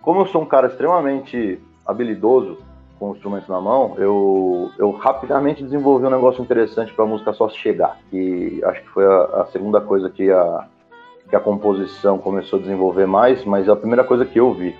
como 0.00 0.20
eu 0.20 0.26
sou 0.26 0.42
um 0.42 0.46
cara 0.46 0.68
extremamente 0.68 1.60
habilidoso 1.84 2.58
com 2.98 3.10
o 3.10 3.14
instrumento 3.14 3.50
na 3.50 3.60
mão, 3.60 3.94
eu, 3.98 4.70
eu 4.78 4.90
rapidamente 4.90 5.62
desenvolvi 5.62 6.06
um 6.06 6.10
negócio 6.10 6.42
interessante 6.42 6.92
pra 6.92 7.06
música 7.06 7.32
só 7.32 7.48
chegar. 7.48 7.98
E 8.12 8.60
acho 8.64 8.82
que 8.82 8.88
foi 8.88 9.06
a, 9.06 9.22
a 9.42 9.46
segunda 9.52 9.80
coisa 9.80 10.10
que 10.10 10.30
a, 10.30 10.66
que 11.28 11.36
a 11.36 11.40
composição 11.40 12.18
começou 12.18 12.58
a 12.58 12.62
desenvolver 12.62 13.06
mais, 13.06 13.44
mas 13.44 13.68
é 13.68 13.70
a 13.70 13.76
primeira 13.76 14.02
coisa 14.04 14.24
que 14.24 14.38
eu 14.40 14.52
vi. 14.52 14.74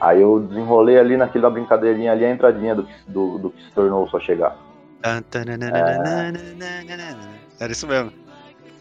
Aí 0.00 0.20
eu 0.20 0.40
desenrolei 0.40 0.98
ali 0.98 1.16
naquela 1.16 1.48
brincadeirinha 1.50 2.12
ali 2.12 2.24
a 2.24 2.30
entradinha 2.30 2.74
do, 2.74 2.84
que- 2.84 2.92
do, 3.08 3.38
do 3.38 3.50
que 3.50 3.62
se 3.62 3.70
tornou 3.72 4.06
só 4.08 4.18
chegar. 4.20 4.56
Tananana, 5.30 5.70
Era 7.60 7.72
isso 7.72 7.86
mesmo. 7.86 8.12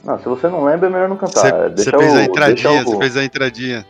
Não, 0.04 0.20
se 0.20 0.26
você 0.26 0.48
não 0.48 0.64
lembra, 0.64 0.88
é 0.88 0.90
melhor 0.92 1.10
não 1.10 1.18
cantar. 1.18 1.70
Você 1.76 1.90
É, 1.90 1.98
fez 1.98 2.14
o- 2.14 2.18
a 2.18 2.24
entradinha, 2.24 2.82
o- 2.82 2.84
você 2.86 2.98
fez 2.98 3.18
a 3.18 3.24
entradinha. 3.24 3.86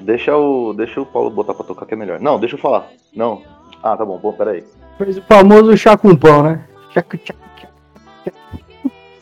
Deixa 0.00 0.36
o, 0.36 0.72
deixa 0.74 1.00
o 1.00 1.06
Paulo 1.06 1.30
botar 1.30 1.54
pra 1.54 1.64
tocar 1.64 1.86
que 1.86 1.94
é 1.94 1.96
melhor. 1.96 2.18
Não, 2.20 2.38
deixa 2.40 2.56
eu 2.56 2.60
falar. 2.60 2.88
Não. 3.14 3.42
Ah, 3.84 3.98
tá 3.98 4.02
bom, 4.02 4.18
pô, 4.18 4.32
peraí. 4.32 4.64
Fez 4.96 5.18
o 5.18 5.22
famoso 5.24 5.76
chá 5.76 5.94
com 5.94 6.16
pão, 6.16 6.42
né? 6.42 6.64
Chá 6.90 7.02
com 7.02 7.18
chá. 7.18 7.34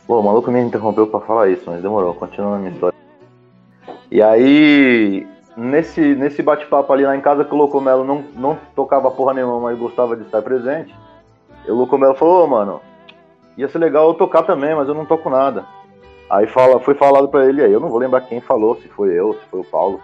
Pô, 0.07 0.21
o 0.21 0.23
maluco 0.23 0.53
me 0.53 0.61
interrompeu 0.61 1.09
pra 1.09 1.19
falar 1.19 1.49
isso, 1.49 1.65
mas 1.67 1.83
demorou, 1.83 2.15
continuando 2.15 2.55
a 2.55 2.59
minha 2.61 2.71
história. 2.71 2.97
E 4.09 4.23
aí, 4.23 5.27
nesse, 5.57 6.15
nesse 6.15 6.45
bate-papo 6.45 6.93
ali 6.93 7.05
lá 7.05 7.17
em 7.17 7.21
casa, 7.21 7.45
que 7.45 7.53
o 7.53 7.57
Locomelo 7.57 8.05
não, 8.05 8.23
não 8.37 8.57
tocava 8.77 9.11
porra 9.11 9.35
nenhuma, 9.35 9.59
mas 9.59 9.77
gostava 9.77 10.15
de 10.15 10.23
estar 10.23 10.41
presente, 10.43 10.95
o 11.67 11.75
Locomelo 11.75 12.15
falou, 12.15 12.45
ô 12.45 12.47
mano, 12.47 12.81
ia 13.59 13.69
ser 13.69 13.79
legal 13.79 14.07
eu 14.07 14.15
tocar 14.15 14.45
também, 14.45 14.77
mas 14.77 14.87
eu 14.87 14.95
não 14.95 15.05
toco 15.05 15.29
nada. 15.29 15.67
Aí 16.31 16.47
fala, 16.47 16.79
foi 16.79 16.95
falado 16.95 17.27
pra 17.27 17.49
ele, 17.49 17.65
aí 17.65 17.73
eu 17.73 17.81
não 17.81 17.89
vou 17.89 17.99
lembrar 17.99 18.21
quem 18.21 18.41
falou, 18.41 18.77
se 18.77 18.87
foi 18.87 19.13
eu, 19.13 19.33
se 19.33 19.41
foi 19.51 19.59
o 19.59 19.65
Paulo. 19.65 20.01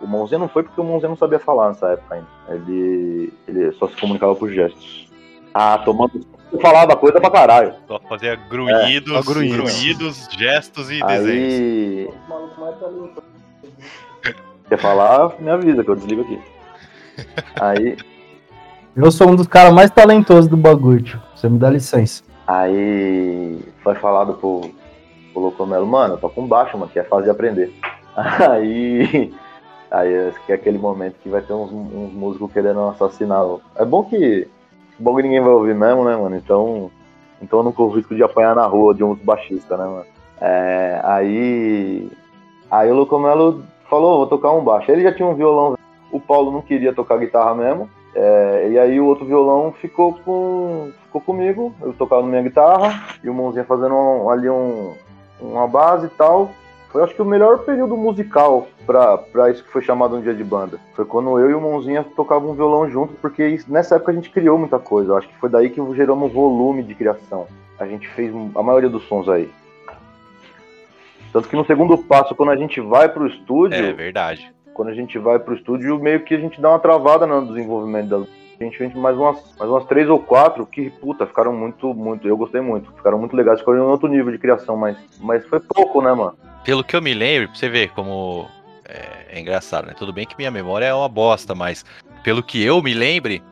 O 0.00 0.06
Monzinho 0.06 0.40
não 0.40 0.48
foi 0.48 0.62
porque 0.62 0.80
o 0.80 0.84
Monzinho 0.84 1.10
não 1.10 1.16
sabia 1.16 1.38
falar 1.38 1.68
nessa 1.68 1.88
época 1.88 2.14
ainda. 2.14 2.28
Ele, 2.48 3.32
ele 3.46 3.72
só 3.72 3.86
se 3.86 3.96
comunicava 3.96 4.34
por 4.34 4.50
gestos. 4.50 5.08
Ah, 5.52 5.78
tomando. 5.78 6.24
Eu 6.52 6.60
falava 6.60 6.96
coisa 6.96 7.20
pra 7.20 7.30
caralho. 7.30 7.74
Só 7.86 8.00
fazia 8.08 8.34
grunhidos, 8.34 9.12
só 9.12 9.32
grunhidos. 9.32 9.56
grunhidos, 9.56 10.28
gestos 10.30 10.90
e 10.90 11.00
desenhos. 11.04 11.54
Aí. 11.54 12.10
Quer 14.68 14.78
falar, 14.78 15.34
me 15.40 15.50
avisa 15.50 15.84
que 15.84 15.90
eu 15.90 15.96
desligo 15.96 16.22
aqui. 16.22 16.40
Aí, 17.60 17.96
Eu 18.96 19.10
sou 19.10 19.28
um 19.28 19.36
dos 19.36 19.46
caras 19.46 19.72
mais 19.72 19.90
talentosos 19.90 20.48
do 20.48 20.56
bagulho, 20.56 21.02
tio. 21.02 21.22
Você 21.34 21.48
me 21.48 21.58
dá 21.58 21.70
licença. 21.70 22.22
aí 22.46 23.58
foi 23.82 23.94
falado 23.96 24.34
pro, 24.34 24.70
pro 25.32 25.42
Locomelo, 25.42 25.86
mano, 25.86 26.14
eu 26.14 26.18
tô 26.18 26.28
com 26.28 26.46
baixo, 26.46 26.76
mano, 26.78 26.90
que 26.90 26.98
é 26.98 27.04
fácil 27.04 27.24
de 27.24 27.30
aprender. 27.30 27.72
Aí. 28.16 29.32
Aí 29.90 30.32
que 30.46 30.52
é 30.52 30.54
aquele 30.54 30.78
momento 30.78 31.16
que 31.22 31.28
vai 31.28 31.42
ter 31.42 31.52
uns, 31.52 31.72
uns 31.72 32.12
músicos 32.12 32.52
querendo 32.52 32.80
assassinar. 32.88 33.44
É 33.76 33.84
bom 33.84 34.04
que 34.04 34.46
o 34.98 35.02
bagulho 35.02 35.24
ninguém 35.24 35.40
vai 35.40 35.52
ouvir 35.52 35.74
mesmo, 35.74 36.04
né, 36.04 36.16
mano? 36.16 36.36
Então. 36.36 36.90
Então 37.42 37.60
eu 37.60 37.62
não 37.64 37.72
corro 37.72 37.96
risco 37.96 38.14
de 38.14 38.22
apanhar 38.22 38.54
na 38.54 38.66
rua 38.66 38.94
de 38.94 39.02
uns 39.02 39.18
baixistas, 39.20 39.78
né, 39.78 39.84
mano? 39.84 40.04
É, 40.40 41.00
aí. 41.02 42.10
Aí 42.70 42.90
o 42.90 42.94
Locomelo 42.94 43.64
falou, 43.88 44.18
vou 44.18 44.26
tocar 44.26 44.52
um 44.52 44.62
baixo. 44.62 44.90
Ele 44.92 45.02
já 45.02 45.12
tinha 45.12 45.26
um 45.26 45.34
violão, 45.34 45.76
o 46.12 46.20
Paulo 46.20 46.52
não 46.52 46.62
queria 46.62 46.92
tocar 46.92 47.18
guitarra 47.18 47.54
mesmo. 47.54 47.88
É, 48.14 48.68
e 48.70 48.78
aí 48.78 49.00
o 49.00 49.06
outro 49.06 49.24
violão 49.24 49.72
ficou 49.72 50.14
com 50.24 50.90
ficou 51.04 51.20
comigo, 51.20 51.74
eu 51.80 51.92
tocava 51.92 52.22
minha 52.22 52.42
guitarra 52.42 53.04
e 53.22 53.28
o 53.28 53.34
Mãozinha 53.34 53.64
fazendo 53.64 53.94
um- 53.94 54.30
ali 54.30 54.48
um, 54.48 54.94
uma 55.40 55.66
base 55.66 56.06
e 56.06 56.10
tal. 56.10 56.50
Foi 56.92 57.02
acho 57.04 57.14
que 57.14 57.22
o 57.22 57.24
melhor 57.24 57.60
período 57.60 57.96
musical 57.96 58.66
pra, 58.84 59.16
pra 59.16 59.48
isso 59.50 59.62
que 59.62 59.70
foi 59.70 59.80
chamado 59.80 60.16
um 60.16 60.20
dia 60.20 60.34
de 60.34 60.42
banda. 60.42 60.78
Foi 60.94 61.04
quando 61.04 61.38
eu 61.38 61.48
e 61.50 61.54
o 61.54 61.60
Mãozinha 61.60 62.04
tocavam 62.16 62.50
um 62.50 62.54
violão 62.54 62.90
junto, 62.90 63.14
porque 63.14 63.46
isso- 63.46 63.72
nessa 63.72 63.94
época 63.94 64.10
a 64.10 64.14
gente 64.14 64.28
criou 64.30 64.58
muita 64.58 64.78
coisa. 64.78 65.12
Eu 65.12 65.16
acho 65.16 65.28
que 65.28 65.36
foi 65.38 65.48
daí 65.48 65.70
que 65.70 65.80
geramos 65.94 66.32
volume 66.32 66.82
de 66.82 66.94
criação. 66.94 67.46
A 67.78 67.86
gente 67.86 68.08
fez 68.08 68.34
a 68.56 68.62
maioria 68.62 68.88
dos 68.90 69.04
sons 69.06 69.28
aí. 69.28 69.48
Tanto 71.32 71.48
que 71.48 71.54
no 71.54 71.64
segundo 71.64 71.96
passo, 71.96 72.34
quando 72.34 72.50
a 72.50 72.56
gente 72.56 72.80
vai 72.80 73.08
pro 73.08 73.26
estúdio, 73.28 73.78
É 73.78 73.92
verdade. 73.92 74.52
quando 74.74 74.88
a 74.88 74.94
gente 74.94 75.16
vai 75.16 75.38
pro 75.38 75.54
estúdio, 75.54 75.96
meio 76.00 76.24
que 76.24 76.34
a 76.34 76.38
gente 76.38 76.60
dá 76.60 76.70
uma 76.70 76.78
travada 76.80 77.24
no 77.24 77.46
desenvolvimento 77.46 78.08
das. 78.08 78.26
A 78.60 78.64
gente 78.64 78.76
fez 78.76 78.94
mais 78.94 79.16
umas, 79.16 79.38
mais 79.58 79.70
umas 79.70 79.86
três 79.86 80.06
ou 80.06 80.18
quatro 80.18 80.66
que, 80.66 80.90
puta, 80.90 81.26
ficaram 81.26 81.50
muito, 81.50 81.94
muito. 81.94 82.28
Eu 82.28 82.36
gostei 82.36 82.60
muito. 82.60 82.92
Ficaram 82.92 83.18
muito 83.18 83.34
legais, 83.34 83.58
ficaram 83.58 83.78
em 83.78 83.80
outro 83.80 84.06
nível 84.06 84.30
de 84.30 84.36
criação, 84.36 84.76
mas, 84.76 84.98
mas 85.18 85.46
foi 85.46 85.58
pouco, 85.60 86.02
né, 86.02 86.12
mano? 86.12 86.36
Pelo 86.62 86.84
que 86.84 86.94
eu 86.94 87.00
me 87.00 87.14
lembro, 87.14 87.48
pra 87.48 87.56
você 87.56 87.70
ver 87.70 87.88
como 87.92 88.46
é, 88.84 89.36
é 89.36 89.40
engraçado, 89.40 89.86
né? 89.86 89.94
Tudo 89.96 90.12
bem 90.12 90.26
que 90.26 90.36
minha 90.36 90.50
memória 90.50 90.84
é 90.84 90.92
uma 90.92 91.08
bosta, 91.08 91.54
mas 91.54 91.86
pelo 92.22 92.42
que 92.42 92.62
eu 92.62 92.82
me 92.82 92.92
lembre, 92.92 93.42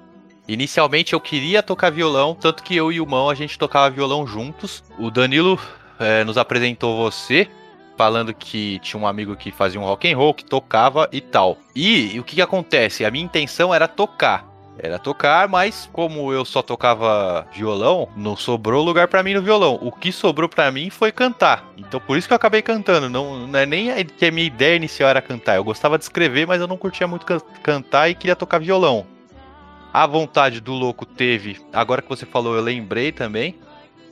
inicialmente 0.46 1.14
eu 1.14 1.20
queria 1.20 1.62
tocar 1.62 1.88
violão, 1.90 2.34
tanto 2.34 2.62
que 2.62 2.76
eu 2.76 2.92
e 2.92 3.00
o 3.00 3.06
Mão 3.06 3.30
a 3.30 3.34
gente 3.34 3.58
tocava 3.58 3.88
violão 3.88 4.26
juntos. 4.26 4.84
O 4.98 5.10
Danilo 5.10 5.58
é, 5.98 6.22
nos 6.22 6.36
apresentou 6.36 6.98
você, 6.98 7.48
falando 7.96 8.34
que 8.34 8.78
tinha 8.80 9.02
um 9.02 9.06
amigo 9.06 9.34
que 9.36 9.50
fazia 9.50 9.80
um 9.80 9.84
rock 9.84 10.12
and 10.12 10.18
roll, 10.18 10.34
que 10.34 10.44
tocava 10.44 11.08
e 11.10 11.22
tal. 11.22 11.56
E, 11.74 12.14
e 12.14 12.20
o 12.20 12.24
que, 12.24 12.34
que 12.34 12.42
acontece? 12.42 13.06
A 13.06 13.10
minha 13.10 13.24
intenção 13.24 13.74
era 13.74 13.88
tocar. 13.88 14.57
Era 14.80 14.98
tocar, 14.98 15.48
mas 15.48 15.88
como 15.92 16.32
eu 16.32 16.44
só 16.44 16.62
tocava 16.62 17.46
violão, 17.52 18.08
não 18.16 18.36
sobrou 18.36 18.84
lugar 18.84 19.08
pra 19.08 19.22
mim 19.24 19.34
no 19.34 19.42
violão. 19.42 19.76
O 19.82 19.90
que 19.90 20.12
sobrou 20.12 20.48
pra 20.48 20.70
mim 20.70 20.88
foi 20.88 21.10
cantar. 21.10 21.64
Então 21.76 21.98
por 22.00 22.16
isso 22.16 22.28
que 22.28 22.32
eu 22.32 22.36
acabei 22.36 22.62
cantando. 22.62 23.08
Não, 23.10 23.46
não 23.48 23.58
é 23.58 23.66
nem 23.66 23.90
a- 23.90 24.04
que 24.04 24.26
a 24.26 24.30
minha 24.30 24.46
ideia 24.46 24.76
inicial 24.76 25.10
era 25.10 25.20
cantar. 25.20 25.56
Eu 25.56 25.64
gostava 25.64 25.98
de 25.98 26.04
escrever, 26.04 26.46
mas 26.46 26.60
eu 26.60 26.68
não 26.68 26.76
curtia 26.76 27.08
muito 27.08 27.26
can- 27.26 27.40
cantar 27.62 28.08
e 28.08 28.14
queria 28.14 28.36
tocar 28.36 28.58
violão. 28.60 29.04
A 29.92 30.06
vontade 30.06 30.60
do 30.60 30.72
louco 30.74 31.04
teve. 31.04 31.60
Agora 31.72 32.00
que 32.00 32.08
você 32.08 32.24
falou, 32.24 32.54
eu 32.54 32.62
lembrei 32.62 33.10
também 33.10 33.56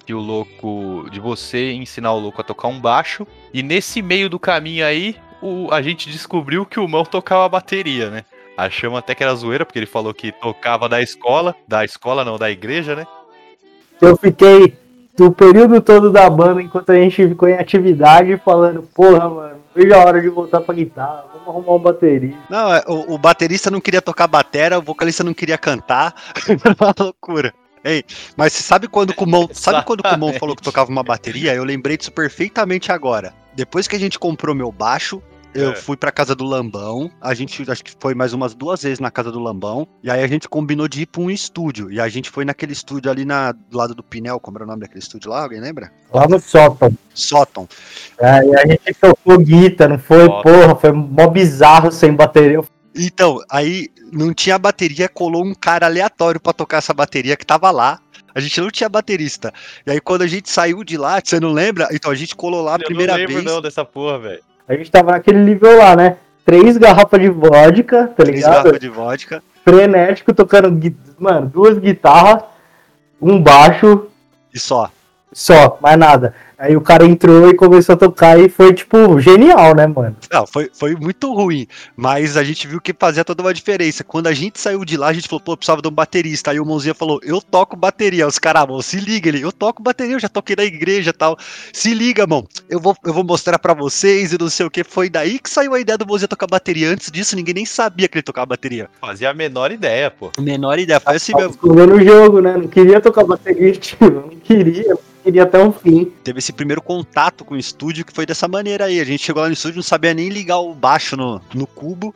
que 0.04 0.14
o 0.14 0.18
louco 0.18 1.06
de 1.12 1.20
você 1.20 1.72
ensinar 1.72 2.12
o 2.12 2.18
louco 2.18 2.40
a 2.40 2.44
tocar 2.44 2.66
um 2.68 2.80
baixo. 2.80 3.24
E 3.54 3.62
nesse 3.62 4.02
meio 4.02 4.28
do 4.28 4.38
caminho 4.38 4.84
aí, 4.84 5.16
o- 5.40 5.68
a 5.70 5.80
gente 5.80 6.10
descobriu 6.10 6.66
que 6.66 6.80
o 6.80 6.88
mão 6.88 7.04
tocava 7.04 7.48
bateria, 7.48 8.10
né? 8.10 8.24
Achamos 8.56 8.98
até 8.98 9.14
que 9.14 9.22
era 9.22 9.34
zoeira, 9.34 9.64
porque 9.66 9.78
ele 9.78 9.86
falou 9.86 10.14
que 10.14 10.32
tocava 10.32 10.88
da 10.88 11.02
escola. 11.02 11.54
Da 11.68 11.84
escola 11.84 12.24
não, 12.24 12.38
da 12.38 12.50
igreja, 12.50 12.96
né? 12.96 13.06
Eu 14.00 14.16
fiquei 14.16 14.76
do 15.16 15.32
período 15.32 15.80
todo 15.80 16.10
da 16.10 16.28
banda, 16.28 16.62
enquanto 16.62 16.90
a 16.90 16.96
gente 16.96 17.28
ficou 17.28 17.48
em 17.48 17.54
atividade, 17.54 18.40
falando, 18.44 18.82
porra, 18.82 19.28
mano, 19.28 19.56
veja 19.74 19.96
a 19.96 20.04
hora 20.04 20.20
de 20.20 20.28
voltar 20.28 20.60
pra 20.60 20.74
guitarra, 20.74 21.24
vamos 21.32 21.48
arrumar 21.48 21.74
um 21.74 21.78
bateria. 21.78 22.36
Não, 22.50 22.74
é, 22.74 22.82
o, 22.86 23.14
o 23.14 23.18
baterista 23.18 23.70
não 23.70 23.80
queria 23.80 24.02
tocar 24.02 24.26
batera, 24.26 24.78
o 24.78 24.82
vocalista 24.82 25.24
não 25.24 25.32
queria 25.32 25.56
cantar. 25.56 26.14
Era 26.46 26.76
uma 26.78 26.94
loucura. 26.98 27.54
Ei, 27.82 28.04
mas 28.36 28.52
você 28.52 28.62
sabe 28.62 28.88
quando 28.88 29.10
o 29.10 29.14
Kumon, 29.14 29.48
sabe 29.52 29.84
quando 29.84 30.00
o 30.00 30.02
Kumon 30.02 30.32
falou 30.32 30.56
que 30.56 30.62
tocava 30.62 30.90
uma 30.90 31.04
bateria? 31.04 31.54
Eu 31.54 31.62
lembrei 31.62 31.96
disso 31.96 32.10
perfeitamente 32.10 32.90
agora. 32.90 33.32
Depois 33.54 33.86
que 33.86 33.94
a 33.94 33.98
gente 33.98 34.18
comprou 34.18 34.54
meu 34.54 34.72
baixo, 34.72 35.22
eu 35.56 35.70
É. 35.70 35.74
fui 35.74 35.96
pra 35.96 36.10
casa 36.12 36.34
do 36.34 36.44
Lambão. 36.44 37.10
A 37.20 37.34
gente 37.34 37.68
acho 37.70 37.82
que 37.84 37.92
foi 37.98 38.14
mais 38.14 38.32
umas 38.32 38.54
duas 38.54 38.82
vezes 38.82 39.00
na 39.00 39.10
casa 39.10 39.30
do 39.32 39.38
Lambão. 39.40 39.86
E 40.02 40.10
aí 40.10 40.22
a 40.22 40.26
gente 40.26 40.48
combinou 40.48 40.86
de 40.88 41.02
ir 41.02 41.06
pra 41.06 41.22
um 41.22 41.30
estúdio. 41.30 41.90
E 41.90 42.00
a 42.00 42.08
gente 42.08 42.30
foi 42.30 42.44
naquele 42.44 42.72
estúdio 42.72 43.10
ali 43.10 43.24
na, 43.24 43.52
do 43.52 43.76
lado 43.76 43.94
do 43.94 44.02
Pinel. 44.02 44.38
Como 44.40 44.56
era 44.58 44.64
o 44.64 44.66
nome 44.66 44.80
daquele 44.80 45.00
estúdio 45.00 45.30
lá? 45.30 45.42
Alguém 45.42 45.60
lembra? 45.60 45.90
Lá 46.12 46.28
no 46.28 46.38
sótão. 46.38 46.92
Sóton. 47.14 47.66
É, 48.18 48.44
e 48.46 48.56
a 48.56 48.66
gente 48.66 48.94
tocou 49.00 49.38
guitarra, 49.38 49.90
não 49.90 49.98
foi? 49.98 50.24
Sótão. 50.26 50.42
Porra, 50.42 50.76
foi 50.76 50.92
mó 50.92 51.26
bizarro 51.28 51.90
sem 51.90 52.12
bateria. 52.12 52.60
Então, 52.94 53.40
aí 53.50 53.88
não 54.12 54.32
tinha 54.32 54.58
bateria, 54.58 55.08
colou 55.08 55.44
um 55.44 55.54
cara 55.54 55.86
aleatório 55.86 56.40
pra 56.40 56.52
tocar 56.52 56.78
essa 56.78 56.94
bateria 56.94 57.36
que 57.36 57.44
tava 57.44 57.70
lá. 57.70 57.98
A 58.34 58.40
gente 58.40 58.60
não 58.60 58.70
tinha 58.70 58.88
baterista. 58.88 59.52
E 59.86 59.90
aí 59.90 60.00
quando 60.00 60.20
a 60.22 60.26
gente 60.26 60.50
saiu 60.50 60.84
de 60.84 60.96
lá, 60.98 61.20
você 61.24 61.40
não 61.40 61.52
lembra? 61.52 61.88
Então 61.90 62.10
a 62.10 62.14
gente 62.14 62.36
colou 62.36 62.62
lá 62.62 62.74
a 62.74 62.78
primeira 62.78 63.12
eu 63.12 63.16
não 63.16 63.20
lembro 63.26 63.34
vez. 63.42 63.44
não 63.46 63.62
dessa 63.62 63.82
porra, 63.84 64.18
velho. 64.18 64.42
A 64.68 64.74
gente 64.74 64.90
tava 64.90 65.12
naquele 65.12 65.38
nível 65.38 65.78
lá, 65.78 65.94
né? 65.96 66.16
Três 66.44 66.76
garrafas 66.76 67.20
de 67.20 67.28
vodka, 67.28 68.08
tá 68.08 68.14
Três 68.24 68.36
ligado? 68.36 68.52
garrafas 68.52 68.80
de 68.80 68.88
vodka. 68.88 69.42
Frenético, 69.64 70.32
tocando, 70.32 70.94
mano, 71.18 71.48
duas 71.48 71.78
guitarras, 71.78 72.44
um 73.20 73.40
baixo, 73.42 74.06
E 74.54 74.58
só. 74.58 74.90
Só, 75.36 75.78
mais 75.82 75.98
nada. 75.98 76.34
Aí 76.58 76.74
o 76.74 76.80
cara 76.80 77.04
entrou 77.04 77.50
e 77.50 77.54
começou 77.54 77.92
a 77.94 77.98
tocar 77.98 78.40
e 78.40 78.48
foi, 78.48 78.72
tipo, 78.72 79.20
genial, 79.20 79.74
né, 79.74 79.86
mano? 79.86 80.16
Não, 80.32 80.46
foi, 80.46 80.70
foi 80.72 80.96
muito 80.96 81.30
ruim, 81.34 81.66
mas 81.94 82.38
a 82.38 82.42
gente 82.42 82.66
viu 82.66 82.80
que 82.80 82.94
fazia 82.98 83.22
toda 83.22 83.42
uma 83.42 83.52
diferença. 83.52 84.02
Quando 84.02 84.28
a 84.28 84.32
gente 84.32 84.58
saiu 84.58 84.82
de 84.82 84.96
lá, 84.96 85.08
a 85.08 85.12
gente 85.12 85.28
falou, 85.28 85.42
pô, 85.42 85.54
precisava 85.54 85.82
de 85.82 85.88
um 85.88 85.90
baterista. 85.90 86.50
Aí 86.52 86.58
o 86.58 86.64
Mãozinha 86.64 86.94
falou, 86.94 87.20
eu 87.22 87.42
toco 87.42 87.76
bateria. 87.76 88.26
Os 88.26 88.38
caras, 88.38 88.66
mano, 88.66 88.82
se 88.82 88.98
liga, 88.98 89.28
ele, 89.28 89.42
eu 89.42 89.52
toco 89.52 89.82
bateria, 89.82 90.14
eu 90.14 90.18
já 90.18 90.30
toquei 90.30 90.56
na 90.56 90.64
igreja 90.64 91.10
e 91.10 91.12
tal. 91.12 91.36
Se 91.70 91.92
liga, 91.92 92.26
mano, 92.26 92.48
eu 92.70 92.80
vou, 92.80 92.96
eu 93.04 93.12
vou 93.12 93.22
mostrar 93.22 93.58
pra 93.58 93.74
vocês 93.74 94.32
e 94.32 94.38
não 94.40 94.48
sei 94.48 94.64
o 94.64 94.70
que. 94.70 94.82
Foi 94.82 95.10
daí 95.10 95.38
que 95.38 95.50
saiu 95.50 95.74
a 95.74 95.80
ideia 95.80 95.98
do 95.98 96.06
Mãozinha 96.06 96.28
tocar 96.28 96.46
bateria. 96.46 96.88
Antes 96.88 97.10
disso, 97.10 97.36
ninguém 97.36 97.52
nem 97.52 97.66
sabia 97.66 98.08
que 98.08 98.16
ele 98.16 98.22
tocava 98.22 98.46
bateria. 98.46 98.88
Fazia 98.98 99.28
a 99.28 99.34
menor 99.34 99.70
ideia, 99.70 100.10
pô. 100.10 100.32
Menor 100.40 100.78
ideia, 100.78 100.98
foi 100.98 101.16
assim 101.16 101.34
mesmo. 101.34 101.50
Escondendo 101.50 101.96
o 101.96 102.02
jogo, 102.02 102.40
né? 102.40 102.56
Não 102.56 102.66
queria 102.66 102.98
tocar 102.98 103.24
bateria, 103.24 103.72
tipo, 103.76 104.10
não 104.10 104.35
queria, 104.46 104.96
queria 105.22 105.42
até 105.42 105.58
o 105.58 105.72
fim. 105.72 106.12
Teve 106.22 106.38
esse 106.38 106.52
primeiro 106.52 106.80
contato 106.80 107.44
com 107.44 107.54
o 107.54 107.58
estúdio 107.58 108.04
que 108.04 108.12
foi 108.12 108.24
dessa 108.24 108.46
maneira 108.46 108.86
aí. 108.86 109.00
A 109.00 109.04
gente 109.04 109.24
chegou 109.24 109.42
lá 109.42 109.48
no 109.48 109.54
estúdio, 109.54 109.76
não 109.76 109.82
sabia 109.82 110.14
nem 110.14 110.28
ligar 110.28 110.58
o 110.58 110.74
baixo 110.74 111.16
no, 111.16 111.40
no 111.54 111.66
cubo 111.66 112.14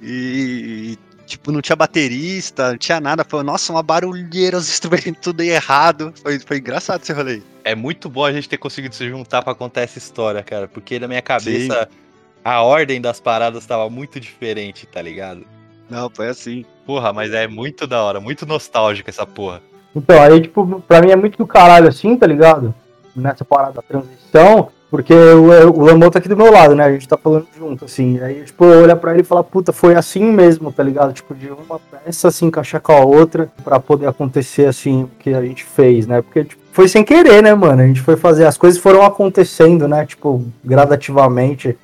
e, 0.00 0.98
tipo, 1.26 1.52
não 1.52 1.60
tinha 1.60 1.76
baterista, 1.76 2.70
não 2.70 2.78
tinha 2.78 3.00
nada. 3.00 3.24
Foi, 3.24 3.42
nossa, 3.42 3.72
uma 3.72 3.82
barulheira, 3.82 4.56
os 4.56 4.68
instrumentos 4.70 5.20
tudo 5.22 5.40
errado. 5.42 6.12
Foi, 6.22 6.38
foi 6.38 6.58
engraçado 6.58 7.02
esse 7.02 7.12
rolê. 7.12 7.42
É 7.64 7.74
muito 7.74 8.10
bom 8.10 8.24
a 8.24 8.32
gente 8.32 8.48
ter 8.48 8.58
conseguido 8.58 8.94
se 8.94 9.08
juntar 9.08 9.42
pra 9.42 9.54
contar 9.54 9.82
essa 9.82 9.98
história, 9.98 10.42
cara. 10.42 10.66
Porque 10.66 10.98
na 10.98 11.06
minha 11.06 11.22
cabeça 11.22 11.88
a 12.44 12.62
ordem 12.62 13.00
das 13.00 13.20
paradas 13.20 13.64
tava 13.64 13.88
muito 13.88 14.18
diferente, 14.18 14.86
tá 14.86 15.00
ligado? 15.00 15.46
Não, 15.88 16.10
foi 16.10 16.28
assim. 16.28 16.64
Porra, 16.84 17.12
mas 17.12 17.32
é 17.32 17.46
muito 17.46 17.86
da 17.86 18.02
hora, 18.02 18.20
muito 18.20 18.44
nostálgico 18.44 19.08
essa 19.08 19.26
porra. 19.26 19.62
Então, 19.94 20.20
aí, 20.20 20.40
tipo, 20.40 20.82
pra 20.86 21.00
mim 21.00 21.10
é 21.10 21.16
muito 21.16 21.38
do 21.38 21.46
caralho 21.46 21.88
assim, 21.88 22.16
tá 22.16 22.26
ligado? 22.26 22.74
Nessa 23.14 23.44
parada 23.44 23.74
da 23.74 23.82
transição, 23.82 24.68
porque 24.90 25.14
o, 25.14 25.44
o 25.70 25.80
Lamão 25.84 26.10
tá 26.10 26.18
aqui 26.18 26.28
do 26.28 26.36
meu 26.36 26.52
lado, 26.52 26.74
né? 26.74 26.84
A 26.84 26.92
gente 26.92 27.08
tá 27.08 27.16
falando 27.16 27.46
junto, 27.56 27.84
assim. 27.84 28.20
Aí, 28.20 28.42
tipo, 28.44 28.64
eu 28.64 28.82
olho 28.82 28.96
pra 28.96 29.12
ele 29.12 29.22
e 29.22 29.24
falo, 29.24 29.42
puta, 29.42 29.72
foi 29.72 29.94
assim 29.94 30.24
mesmo, 30.24 30.70
tá 30.70 30.82
ligado? 30.82 31.12
Tipo, 31.12 31.34
de 31.34 31.48
uma 31.48 31.78
peça 31.78 32.30
se 32.30 32.44
encaixar 32.44 32.80
com 32.80 32.92
a 32.92 33.00
outra 33.00 33.50
pra 33.64 33.80
poder 33.80 34.06
acontecer, 34.06 34.66
assim, 34.66 35.04
o 35.04 35.10
que 35.18 35.30
a 35.34 35.42
gente 35.42 35.64
fez, 35.64 36.06
né? 36.06 36.20
Porque, 36.20 36.44
tipo, 36.44 36.62
foi 36.72 36.88
sem 36.88 37.04
querer, 37.04 37.42
né, 37.42 37.54
mano? 37.54 37.82
A 37.82 37.86
gente 37.86 38.00
foi 38.00 38.16
fazer, 38.16 38.46
as 38.46 38.56
coisas 38.56 38.80
foram 38.80 39.02
acontecendo, 39.02 39.88
né? 39.88 40.04
Tipo, 40.06 40.44
gradativamente. 40.64 41.76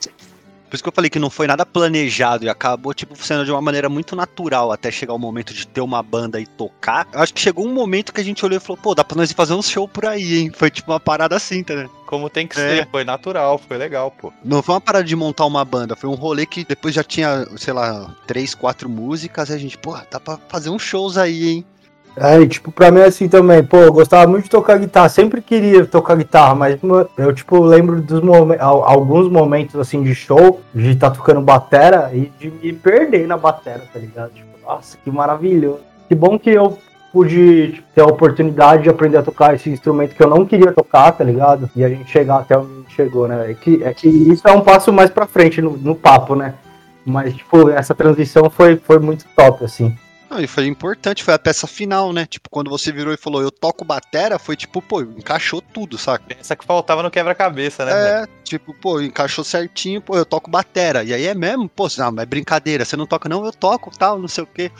Por 0.68 0.74
isso 0.74 0.82
que 0.82 0.88
eu 0.88 0.92
falei 0.92 1.08
que 1.10 1.18
não 1.18 1.30
foi 1.30 1.46
nada 1.46 1.64
planejado 1.64 2.44
e 2.44 2.48
acabou, 2.48 2.92
tipo, 2.92 3.16
sendo 3.16 3.44
de 3.44 3.50
uma 3.50 3.60
maneira 3.62 3.88
muito 3.88 4.14
natural 4.14 4.70
até 4.70 4.90
chegar 4.90 5.14
o 5.14 5.18
momento 5.18 5.54
de 5.54 5.66
ter 5.66 5.80
uma 5.80 6.02
banda 6.02 6.38
e 6.40 6.46
tocar. 6.46 7.06
Eu 7.12 7.20
acho 7.20 7.32
que 7.32 7.40
chegou 7.40 7.66
um 7.66 7.72
momento 7.72 8.12
que 8.12 8.20
a 8.20 8.24
gente 8.24 8.44
olhou 8.44 8.58
e 8.58 8.60
falou, 8.60 8.76
pô, 8.76 8.94
dá 8.94 9.02
pra 9.02 9.16
nós 9.16 9.32
fazer 9.32 9.54
um 9.54 9.62
show 9.62 9.88
por 9.88 10.04
aí, 10.04 10.38
hein? 10.40 10.52
Foi 10.54 10.70
tipo 10.70 10.92
uma 10.92 11.00
parada 11.00 11.34
assim, 11.36 11.62
tá 11.62 11.74
né? 11.74 11.88
Como 12.06 12.28
tem 12.30 12.46
que 12.46 12.58
É. 12.58 12.76
ser, 12.76 12.88
foi 12.90 13.04
natural, 13.04 13.58
foi 13.58 13.76
legal, 13.76 14.10
pô. 14.10 14.32
Não 14.44 14.62
foi 14.62 14.74
uma 14.74 14.80
parada 14.80 15.04
de 15.04 15.14
montar 15.16 15.46
uma 15.46 15.64
banda, 15.64 15.96
foi 15.96 16.08
um 16.08 16.14
rolê 16.14 16.46
que 16.46 16.64
depois 16.64 16.94
já 16.94 17.04
tinha, 17.04 17.46
sei 17.56 17.72
lá, 17.72 18.14
três, 18.26 18.54
quatro 18.54 18.88
músicas, 18.88 19.50
e 19.50 19.52
a 19.54 19.58
gente, 19.58 19.76
pô, 19.78 19.96
dá 20.10 20.18
pra 20.20 20.38
fazer 20.48 20.70
uns 20.70 20.82
shows 20.82 21.16
aí, 21.18 21.48
hein? 21.48 21.66
É, 22.20 22.46
tipo, 22.46 22.72
pra 22.72 22.90
mim 22.90 23.00
é 23.00 23.04
assim 23.04 23.28
também, 23.28 23.62
pô, 23.62 23.76
eu 23.78 23.92
gostava 23.92 24.26
muito 24.30 24.44
de 24.44 24.50
tocar 24.50 24.78
guitarra, 24.78 25.08
sempre 25.08 25.40
queria 25.40 25.86
tocar 25.86 26.16
guitarra, 26.16 26.54
mas 26.54 26.78
eu, 27.16 27.32
tipo, 27.32 27.60
lembro 27.60 28.00
dos 28.00 28.20
alguns 28.60 29.28
momentos, 29.30 29.76
assim, 29.76 30.02
de 30.02 30.14
show, 30.14 30.60
de 30.74 30.90
estar 30.90 31.10
tocando 31.10 31.40
batera 31.40 32.10
e 32.12 32.32
de 32.38 32.50
me 32.50 32.72
perder 32.72 33.26
na 33.26 33.36
batera, 33.36 33.82
tá 33.92 33.98
ligado? 33.98 34.32
Tipo, 34.32 34.48
nossa, 34.66 34.98
que 35.02 35.10
maravilhoso. 35.10 35.80
Que 36.08 36.14
bom 36.14 36.38
que 36.38 36.50
eu 36.50 36.78
pude 37.12 37.72
tipo, 37.72 37.86
ter 37.94 38.00
a 38.00 38.06
oportunidade 38.06 38.82
de 38.82 38.90
aprender 38.90 39.18
a 39.18 39.22
tocar 39.22 39.54
esse 39.54 39.70
instrumento 39.70 40.14
que 40.14 40.22
eu 40.22 40.28
não 40.28 40.44
queria 40.44 40.72
tocar, 40.72 41.12
tá 41.12 41.24
ligado? 41.24 41.70
E 41.74 41.84
a 41.84 41.88
gente 41.88 42.10
chegar 42.10 42.38
até 42.38 42.56
onde 42.56 42.72
a 42.72 42.76
gente 42.76 42.94
chegou, 42.94 43.28
né? 43.28 43.50
É 43.50 43.54
que, 43.54 43.82
é 43.82 43.94
que 43.94 44.08
isso 44.08 44.46
é 44.46 44.52
um 44.52 44.60
passo 44.60 44.92
mais 44.92 45.10
pra 45.10 45.26
frente 45.26 45.62
no, 45.62 45.76
no 45.76 45.94
papo, 45.94 46.34
né? 46.34 46.54
Mas, 47.04 47.34
tipo, 47.34 47.70
essa 47.70 47.94
transição 47.94 48.50
foi, 48.50 48.76
foi 48.76 48.98
muito 48.98 49.24
top, 49.34 49.64
assim. 49.64 49.96
Não, 50.30 50.40
e 50.40 50.46
foi 50.46 50.66
importante, 50.66 51.24
foi 51.24 51.34
a 51.34 51.38
peça 51.38 51.66
final, 51.66 52.12
né? 52.12 52.26
Tipo, 52.26 52.50
quando 52.50 52.68
você 52.68 52.92
virou 52.92 53.14
e 53.14 53.16
falou, 53.16 53.40
eu 53.40 53.50
toco 53.50 53.84
batera, 53.84 54.38
foi 54.38 54.56
tipo, 54.56 54.82
pô, 54.82 55.00
encaixou 55.00 55.62
tudo, 55.62 55.96
saca? 55.96 56.36
Essa 56.38 56.54
que 56.54 56.64
faltava 56.64 57.02
no 57.02 57.10
quebra-cabeça, 57.10 57.84
né? 57.84 57.92
É, 57.92 58.26
tipo, 58.44 58.74
pô, 58.74 59.00
encaixou 59.00 59.42
certinho, 59.42 60.02
pô, 60.02 60.16
eu 60.16 60.26
toco 60.26 60.50
batera. 60.50 61.02
E 61.02 61.14
aí 61.14 61.26
é 61.26 61.34
mesmo, 61.34 61.68
pô, 61.68 61.88
não, 61.96 62.12
mas 62.12 62.24
é 62.24 62.26
brincadeira, 62.26 62.84
você 62.84 62.96
não 62.96 63.06
toca, 63.06 63.28
não, 63.28 63.44
eu 63.44 63.52
toco, 63.52 63.90
tal, 63.96 64.18
não 64.18 64.28
sei 64.28 64.44
o 64.44 64.46
quê. 64.46 64.70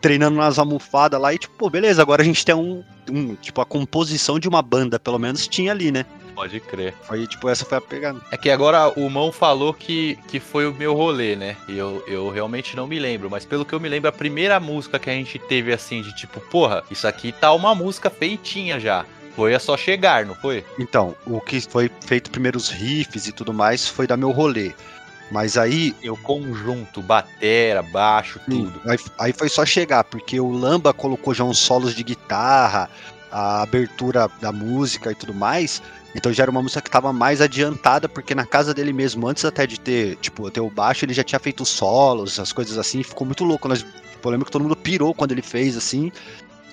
Treinando 0.00 0.36
nas 0.36 0.58
almofadas 0.58 1.20
lá 1.20 1.34
e, 1.34 1.38
tipo, 1.38 1.54
pô, 1.56 1.68
beleza, 1.68 2.00
agora 2.00 2.22
a 2.22 2.24
gente 2.24 2.44
tem 2.44 2.54
um, 2.54 2.84
um, 3.10 3.34
tipo, 3.34 3.60
a 3.60 3.66
composição 3.66 4.38
de 4.38 4.48
uma 4.48 4.62
banda, 4.62 4.98
pelo 4.98 5.18
menos 5.18 5.46
tinha 5.48 5.72
ali, 5.72 5.90
né? 5.90 6.04
Pode 6.34 6.60
crer. 6.60 6.94
Foi, 7.02 7.26
tipo, 7.26 7.48
essa 7.48 7.64
foi 7.64 7.78
a 7.78 7.80
pegada. 7.80 8.20
É 8.30 8.36
que 8.36 8.50
agora 8.50 8.88
o 8.98 9.08
Mão 9.10 9.30
falou 9.30 9.72
que, 9.74 10.18
que 10.28 10.40
foi 10.40 10.66
o 10.66 10.74
meu 10.74 10.94
rolê, 10.94 11.36
né? 11.36 11.56
E 11.68 11.76
eu, 11.76 12.02
eu 12.06 12.30
realmente 12.30 12.74
não 12.74 12.86
me 12.86 12.98
lembro, 12.98 13.30
mas 13.30 13.44
pelo 13.44 13.64
que 13.64 13.72
eu 13.72 13.80
me 13.80 13.88
lembro, 13.88 14.08
a 14.08 14.12
primeira 14.12 14.58
música 14.58 14.98
que 14.98 15.10
a 15.10 15.12
gente 15.12 15.38
teve 15.38 15.72
assim, 15.72 16.02
de 16.02 16.14
tipo, 16.16 16.40
porra, 16.40 16.82
isso 16.90 17.06
aqui 17.06 17.32
tá 17.32 17.52
uma 17.52 17.74
música 17.74 18.08
feitinha 18.08 18.80
já. 18.80 19.04
Foi 19.36 19.54
a 19.54 19.58
só 19.58 19.76
chegar, 19.76 20.26
não 20.26 20.34
foi? 20.34 20.64
Então, 20.78 21.16
o 21.26 21.40
que 21.40 21.60
foi 21.60 21.90
feito 22.06 22.30
primeiro 22.30 22.58
os 22.58 22.68
riffs 22.68 23.26
e 23.26 23.32
tudo 23.32 23.52
mais 23.52 23.88
foi 23.88 24.06
da 24.06 24.16
meu 24.16 24.30
rolê. 24.30 24.72
Mas 25.32 25.56
aí, 25.56 25.94
Eu 26.02 26.14
conjunto, 26.16 27.00
batera, 27.00 27.82
baixo, 27.82 28.38
tudo. 28.48 28.80
aí, 28.86 28.98
aí 29.18 29.32
foi 29.32 29.48
só 29.48 29.64
chegar, 29.64 30.04
porque 30.04 30.38
o 30.38 30.50
Lamba 30.50 30.92
colocou 30.92 31.32
já 31.32 31.42
uns 31.42 31.58
solos 31.58 31.94
de 31.94 32.04
guitarra, 32.04 32.90
a 33.30 33.62
abertura 33.62 34.30
da 34.40 34.52
música 34.52 35.10
e 35.10 35.14
tudo 35.14 35.32
mais. 35.32 35.82
Então 36.14 36.30
já 36.30 36.42
era 36.42 36.50
uma 36.50 36.60
música 36.60 36.82
que 36.82 36.90
tava 36.90 37.12
mais 37.14 37.40
adiantada, 37.40 38.06
porque 38.08 38.34
na 38.34 38.44
casa 38.44 38.74
dele 38.74 38.92
mesmo, 38.92 39.26
antes 39.26 39.42
até 39.46 39.66
de 39.66 39.80
ter, 39.80 40.16
tipo, 40.16 40.50
ter 40.50 40.60
o 40.60 40.68
baixo, 40.68 41.06
ele 41.06 41.14
já 41.14 41.24
tinha 41.24 41.38
feito 41.38 41.64
solos, 41.64 42.38
as 42.38 42.52
coisas 42.52 42.76
assim, 42.76 43.02
ficou 43.02 43.26
muito 43.26 43.42
louco. 43.42 43.66
Nós, 43.68 43.78
tipo, 43.80 44.28
eu 44.28 44.30
lembro 44.30 44.44
que 44.44 44.52
todo 44.52 44.60
mundo 44.62 44.76
pirou 44.76 45.14
quando 45.14 45.32
ele 45.32 45.40
fez, 45.40 45.78
assim. 45.78 46.12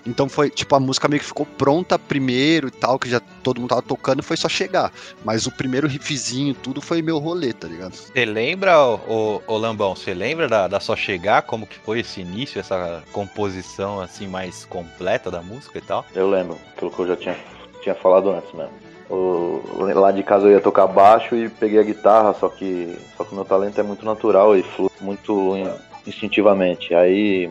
Então 0.06 0.30
foi, 0.30 0.50
tipo, 0.50 0.74
a 0.76 0.80
música 0.80 1.08
meio 1.08 1.20
que 1.20 1.26
ficou 1.28 1.46
pronta 1.46 2.00
primeiro 2.00 2.68
e 2.68 2.72
tal, 2.72 2.98
que 2.98 3.10
já 3.10 3.20
todo 3.44 3.60
mundo 3.60 3.70
tava 3.70 3.82
tocando, 3.82 4.24
foi 4.24 4.38
só 4.38 4.48
chegar. 4.50 4.92
Mas 5.24 5.46
o 5.46 5.52
primeiro 5.52 5.88
riffzinho, 5.88 6.54
tudo 6.54 6.82
foi 6.82 7.02
meu 7.02 7.18
rolê, 7.18 7.54
tá 7.54 7.68
ligado? 7.68 7.94
Você 7.94 8.26
lembra, 8.26 8.80
ô, 8.80 9.42
Lambão, 9.58 9.96
você 9.96 10.14
lembra 10.14 10.48
da, 10.48 10.68
da 10.68 10.80
Só 10.80 10.96
Chegar? 10.96 11.42
Como 11.44 11.68
que 11.68 11.78
foi 11.80 12.00
esse 12.00 12.22
início, 12.22 12.60
essa 12.60 13.04
composição 13.12 14.00
assim 14.02 14.28
mais 14.28 14.66
completa 14.66 15.30
da 15.30 15.42
música 15.42 15.78
e 15.78 15.82
tal? 15.82 16.06
Eu 16.16 16.30
lembro, 16.30 16.58
aquilo 16.76 16.92
que 16.92 17.00
eu 17.00 17.08
já 17.08 17.16
tinha, 17.16 17.38
tinha 17.82 17.96
falado 17.96 18.30
antes 18.32 18.52
mesmo. 18.54 18.72
O- 19.10 19.62
lá 19.96 20.12
de 20.12 20.22
casa 20.24 20.46
eu 20.46 20.52
ia 20.52 20.62
tocar 20.62 20.86
baixo 20.88 21.36
e 21.36 21.50
peguei 21.50 21.80
a 21.80 21.84
guitarra, 21.84 22.34
só 22.40 22.48
que 22.48 22.96
só 23.18 23.24
que 23.24 23.32
o 23.32 23.36
meu 23.36 23.44
talento 23.46 23.80
é 23.80 23.84
muito 23.84 24.06
natural 24.06 24.56
e 24.56 24.62
flui 24.62 24.90
muito 25.02 25.58
in- 25.58 25.72
instintivamente. 26.06 26.94
Aí 26.94 27.50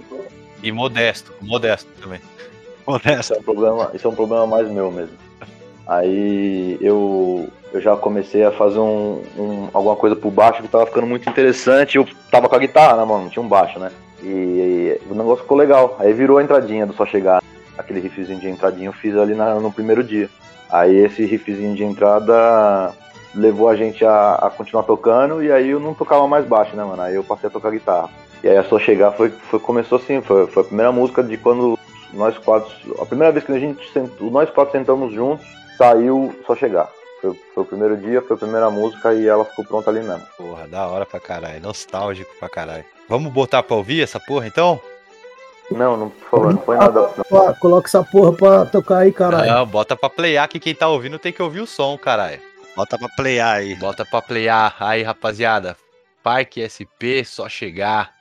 E 0.63 0.71
modesto, 0.73 1.33
modesto 1.43 1.91
também. 2.01 2.21
Isso 3.21 3.35
é 3.35 3.39
um 3.39 3.43
problema, 3.43 3.91
isso 3.95 4.07
é 4.07 4.11
um 4.11 4.15
problema 4.15 4.47
mais 4.47 4.69
meu 4.71 4.91
mesmo. 4.91 5.17
Aí 5.87 6.77
eu, 6.81 7.49
eu 7.73 7.81
já 7.81 7.97
comecei 7.97 8.45
a 8.45 8.53
fazer 8.53 8.79
um, 8.79 9.23
um- 9.39 9.69
alguma 9.73 9.97
coisa 9.97 10.15
pro 10.15 10.31
baixo 10.31 10.63
que 10.63 10.69
tava 10.69 10.87
ficando 10.87 11.07
muito 11.07 11.29
interessante. 11.29 11.97
Eu 11.97 12.07
tava 12.31 12.49
com 12.49 12.55
a 12.57 12.59
guitarra 12.59 12.97
na 12.97 13.07
mão, 13.07 13.29
tinha 13.29 13.43
um 13.43 13.49
baixo, 13.49 13.79
né? 13.79 13.91
E 14.23 14.99
o 15.11 15.15
negócio 15.15 15.43
ficou 15.43 15.57
legal. 15.57 15.97
Aí 15.99 16.13
virou 16.13 16.39
a 16.39 16.43
entradinha 16.43 16.85
do 16.87 16.93
só 16.93 17.07
chegar. 17.07 17.43
Aquele 17.77 18.01
riffzinho 18.01 18.39
de 18.39 18.49
entradinha 18.51 18.89
eu 18.89 18.93
fiz 18.93 19.17
ali 19.17 19.35
na- 19.35 19.55
no 19.55 19.73
primeiro 19.73 20.03
dia. 20.05 20.29
Aí 20.71 20.95
esse 20.97 21.25
riffzinho 21.25 21.75
de 21.75 21.85
entrada 21.85 22.93
levou 23.35 23.69
a 23.69 23.77
gente 23.77 24.05
a, 24.05 24.35
a 24.35 24.51
continuar 24.51 24.83
tocando 24.83 25.43
e 25.43 25.51
aí 25.51 25.71
eu 25.71 25.81
não 25.81 25.95
tocava 25.95 26.27
mais 26.29 26.45
baixo, 26.45 26.77
né, 26.77 26.85
mano? 26.85 27.01
Aí 27.01 27.15
eu 27.15 27.25
passei 27.25 27.49
a 27.49 27.53
tocar 27.53 27.71
guitarra. 27.71 28.11
E 28.45 28.49
aí 28.49 28.57
a 28.59 28.65
só 28.65 28.79
chegar 28.79 29.13
foi, 29.13 29.31
foi 29.31 29.59
começou 29.59 29.97
assim, 29.99 30.21
foi, 30.21 30.47
foi 30.49 30.63
a 30.63 30.67
primeira 30.67 30.93
música 30.93 31.23
de 31.23 31.37
quando 31.39 31.79
nós 32.13 32.37
quatro, 32.39 32.71
a 33.01 33.07
primeira 33.07 33.33
vez 33.33 33.45
que 33.45 33.53
a 33.53 33.59
gente 33.59 33.91
sentou, 33.93 34.31
nós 34.31 34.51
quatro 34.51 34.73
sentamos 34.73 35.13
juntos, 35.13 35.47
saiu 35.77 36.35
só 36.47 36.55
chegar. 36.55 36.89
Foi, 37.21 37.35
foi 37.55 37.63
o 37.63 37.67
primeiro 37.67 37.97
dia, 37.97 38.23
foi 38.23 38.37
a 38.37 38.39
primeira 38.39 38.71
música 38.71 39.13
e 39.13 39.27
ela 39.27 39.45
ficou 39.45 39.65
pronta 39.65 39.91
ali 39.91 40.01
mesmo. 40.01 40.25
Porra, 40.37 40.69
da 40.69 40.87
hora 40.87 41.05
pra 41.05 41.19
caralho, 41.19 41.61
nostálgico 41.61 42.31
pra 42.39 42.49
caralho. 42.49 42.85
Vamos 43.09 43.33
botar 43.33 43.63
pra 43.63 43.77
ouvir 43.77 44.03
essa 44.03 44.21
porra 44.21 44.47
então? 44.47 44.81
Não, 45.71 45.97
não, 45.97 46.09
por 46.11 46.29
favor, 46.31 46.53
não 46.53 46.61
põe 46.61 46.79
nada. 46.79 47.01
não. 47.17 47.25
Pô, 47.25 47.55
coloca 47.55 47.89
essa 47.89 48.03
porra 48.03 48.33
pra 48.33 48.67
tocar 48.67 48.99
aí, 48.99 49.13
caralho. 49.13 49.51
Não, 49.51 49.67
bota 49.67 49.97
pra 49.97 50.09
playar 50.09 50.49
que 50.49 50.59
quem 50.59 50.75
tá 50.75 50.89
ouvindo 50.89 51.19
tem 51.19 51.33
que 51.33 51.43
ouvir 51.43 51.61
o 51.61 51.67
som, 51.67 51.97
caralho. 51.99 52.41
Bota 52.75 52.97
pra 52.97 53.09
playar 53.09 53.57
aí. 53.57 53.75
Bota 53.75 54.05
pra 54.05 54.23
playar 54.23 54.77
aí, 54.81 55.03
rapaziada. 55.03 55.77
Parque 56.23 56.63
SP, 56.63 57.25
só 57.25 57.49
chegar. 57.49 58.18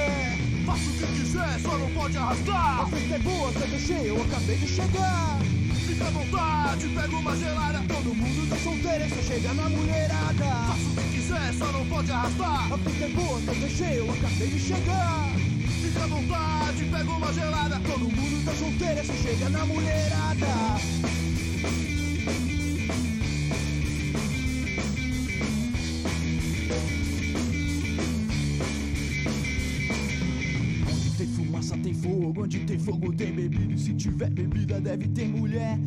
Ralé 0.00 0.36
Faça 0.64 0.90
o 0.90 0.92
que 0.92 1.06
quiser, 1.06 1.60
só 1.60 1.78
não 1.78 1.90
pode 1.90 2.16
arrastar 2.16 2.80
A 2.80 2.86
festa 2.86 3.14
é 3.14 3.18
boa, 3.18 3.52
tá 3.52 3.78
cheia, 3.78 4.08
eu 4.08 4.22
acabei 4.22 4.56
de 4.56 4.68
chegar 4.68 5.38
Fica 5.86 6.06
à 6.06 6.10
vontade, 6.10 6.88
pega 6.88 7.16
uma 7.16 7.36
gelada 7.36 7.82
Todo 7.88 8.14
mundo 8.14 8.48
tá 8.48 8.56
solteiro, 8.56 9.04
é 9.04 9.08
só 9.08 9.22
chega 9.22 9.54
na 9.54 9.68
mulherada. 9.68 10.44
Faça 10.44 10.88
o 10.88 10.94
que 10.94 11.16
quiser, 11.16 11.54
só 11.54 11.66
não 11.66 11.86
pode 11.86 12.10
arrastar 12.12 12.72
A 12.72 12.78
festa 12.78 13.04
é 13.04 13.08
boa, 13.08 13.40
tá 13.40 13.68
cheia, 13.68 13.94
eu 13.94 14.10
acabei 14.10 14.48
de 14.48 14.60
chegar 14.60 15.30
Fica 15.82 16.04
à 16.04 16.06
vontade, 16.06 16.84
pega 16.84 17.10
uma 17.10 17.32
gelada 17.32 17.80
Todo 17.86 18.00
mundo 18.00 18.44
tá 18.44 18.52
solteiro, 18.54 19.00
é 19.00 19.04
só 19.04 19.12
chega 19.14 19.48
na 19.48 19.64
mulherada 19.66 20.10
onde 32.42 32.60
tem 32.60 32.78
fogo 32.78 33.12
tem 33.12 33.32
bebida. 33.32 33.74
E 33.74 33.78
se 33.78 33.94
tiver 33.94 34.30
bebida 34.30 34.80
deve 34.80 35.08
ter 35.08 35.28
mulher. 35.28 35.78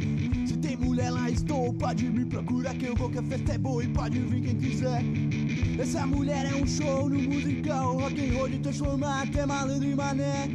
Se 0.46 0.58
tem 0.58 0.78
mulher 0.78 1.10
lá 1.10 1.30
estou, 1.30 1.74
pode 1.74 2.06
me 2.10 2.26
procurar 2.26 2.74
que 2.76 2.86
eu 2.86 2.96
vou 2.96 3.10
que 3.10 3.20
a 3.20 3.24
festa 3.24 3.54
é 3.54 3.58
boa 3.58 3.84
e 3.84 3.88
pode 3.88 4.20
vir 4.20 4.42
quem 4.42 4.56
quiser. 4.56 5.04
Essa 5.80 6.06
mulher 6.06 6.46
é 6.46 6.56
um 6.56 6.68
show 6.68 7.10
no 7.10 7.20
musical, 7.20 7.98
rock 7.98 8.20
and 8.20 8.34
roll 8.34 8.50
de 8.50 8.60
transformar 8.60 9.24
até 9.24 9.46
malandro 9.46 9.90
e 9.90 9.96
mané. 9.96 10.50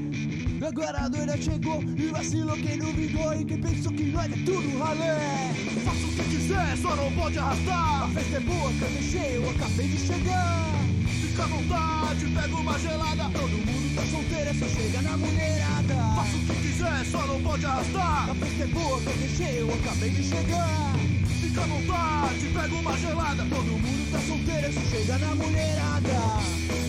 Agora 0.67 0.99
a 1.05 1.09
doida 1.09 1.37
chegou 1.37 1.83
e 1.83 2.07
vacilou 2.09 2.57
quem 2.57 2.79
duvidou 2.79 3.35
e 3.35 3.45
quem 3.45 3.61
pensou 3.61 3.93
que 3.93 4.05
nós 4.05 4.33
é 4.33 4.37
tudo 4.45 4.79
ralé. 4.79 5.53
Faça 5.85 6.07
o 6.07 6.11
que 6.11 6.37
quiser, 6.37 6.77
só 6.79 6.97
não 6.97 7.13
pode 7.13 7.39
arrastar. 7.39 8.05
A 8.05 8.09
festa 8.09 8.37
é 8.37 8.41
boa, 8.41 8.73
casa 8.81 9.03
cheia, 9.03 9.35
eu 9.35 9.51
acabei 9.51 9.89
de 9.89 9.99
chegar. 9.99 10.79
Fica 11.07 11.45
à 11.45 11.47
vontade, 11.47 12.27
pega 12.27 12.57
uma 12.57 12.79
gelada. 12.79 13.31
Todo 13.31 13.51
mundo 13.51 13.95
tá 13.95 14.03
solteiro, 14.07 14.51
é 14.51 14.55
só 14.55 14.67
chega 14.69 15.03
na 15.03 15.17
mulherada. 15.17 15.78
Faça 16.19 16.37
o 16.37 16.41
que 16.41 16.55
quiser, 16.63 17.05
só 17.13 17.25
não 17.29 17.41
pode 17.43 17.65
arrastar. 17.65 18.31
A 18.31 18.35
festa 18.35 18.65
é 18.65 18.67
boa, 18.67 19.01
cheia, 19.37 19.59
eu 19.61 19.73
acabei 19.73 20.11
de 20.11 20.25
chegar. 20.25 20.93
Fica 21.41 21.63
à 21.63 21.67
vontade, 21.67 22.47
pega 22.53 22.75
uma 22.75 22.99
gelada. 22.99 23.47
Todo 23.49 23.65
mundo 23.65 24.11
tá 24.11 24.19
solteiro, 24.27 24.73
só 24.73 24.81
chega 24.91 25.19
na 25.19 25.35
mulherada. 25.37 26.88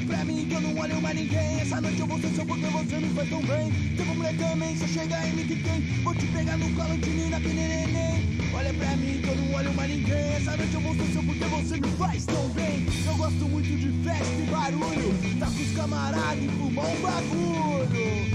Olha 0.00 0.16
pra 0.16 0.24
mim 0.24 0.46
que 0.48 0.54
eu 0.54 0.60
não 0.62 0.78
olho 0.78 1.02
mais 1.02 1.14
ninguém. 1.14 1.60
Essa 1.60 1.78
noite 1.78 2.00
eu 2.00 2.06
vou 2.06 2.18
ser 2.18 2.28
seu 2.28 2.46
porque 2.46 2.66
você 2.68 2.96
me 2.96 3.08
faz 3.10 3.28
tão 3.28 3.42
bem. 3.42 3.70
Tem 3.94 4.06
mulher 4.06 4.34
também, 4.38 4.74
só 4.78 4.86
chegar 4.86 5.28
em 5.28 5.32
mim 5.32 5.46
que 5.46 5.56
tem 5.56 5.80
Vou 6.02 6.14
te 6.14 6.26
pegar 6.28 6.56
no 6.56 6.74
colo, 6.74 6.98
te 6.98 7.10
linda 7.10 7.38
que 7.38 7.48
nem 7.48 7.68
neném. 7.68 8.38
Olha 8.54 8.72
pra 8.72 8.96
mim 8.96 9.20
que 9.22 9.28
eu 9.28 9.36
não 9.36 9.54
olho 9.54 9.74
mais 9.74 9.90
ninguém. 9.90 10.34
Essa 10.36 10.56
noite 10.56 10.72
eu 10.72 10.80
vou 10.80 10.94
ser 10.94 11.12
seu 11.12 11.22
porque 11.22 11.44
você 11.44 11.80
me 11.80 11.88
faz 11.98 12.24
tão 12.24 12.48
bem. 12.48 12.86
Eu 13.06 13.14
gosto 13.14 13.44
muito 13.44 13.76
de 13.76 13.92
festa 14.02 14.24
e 14.24 14.46
barulho. 14.50 15.38
Tá 15.38 15.46
com 15.46 15.62
os 15.62 15.72
camaradas 15.76 16.42
e 16.44 16.48
fumar 16.48 16.86
um 16.86 17.00
bagulho. 17.02 18.30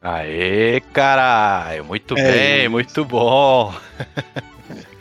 Aê, 0.00 0.80
caralho. 0.94 1.84
Muito 1.84 2.16
É 2.16 2.32
bem, 2.32 2.60
isso. 2.62 2.70
muito 2.70 3.04
bom. 3.04 3.74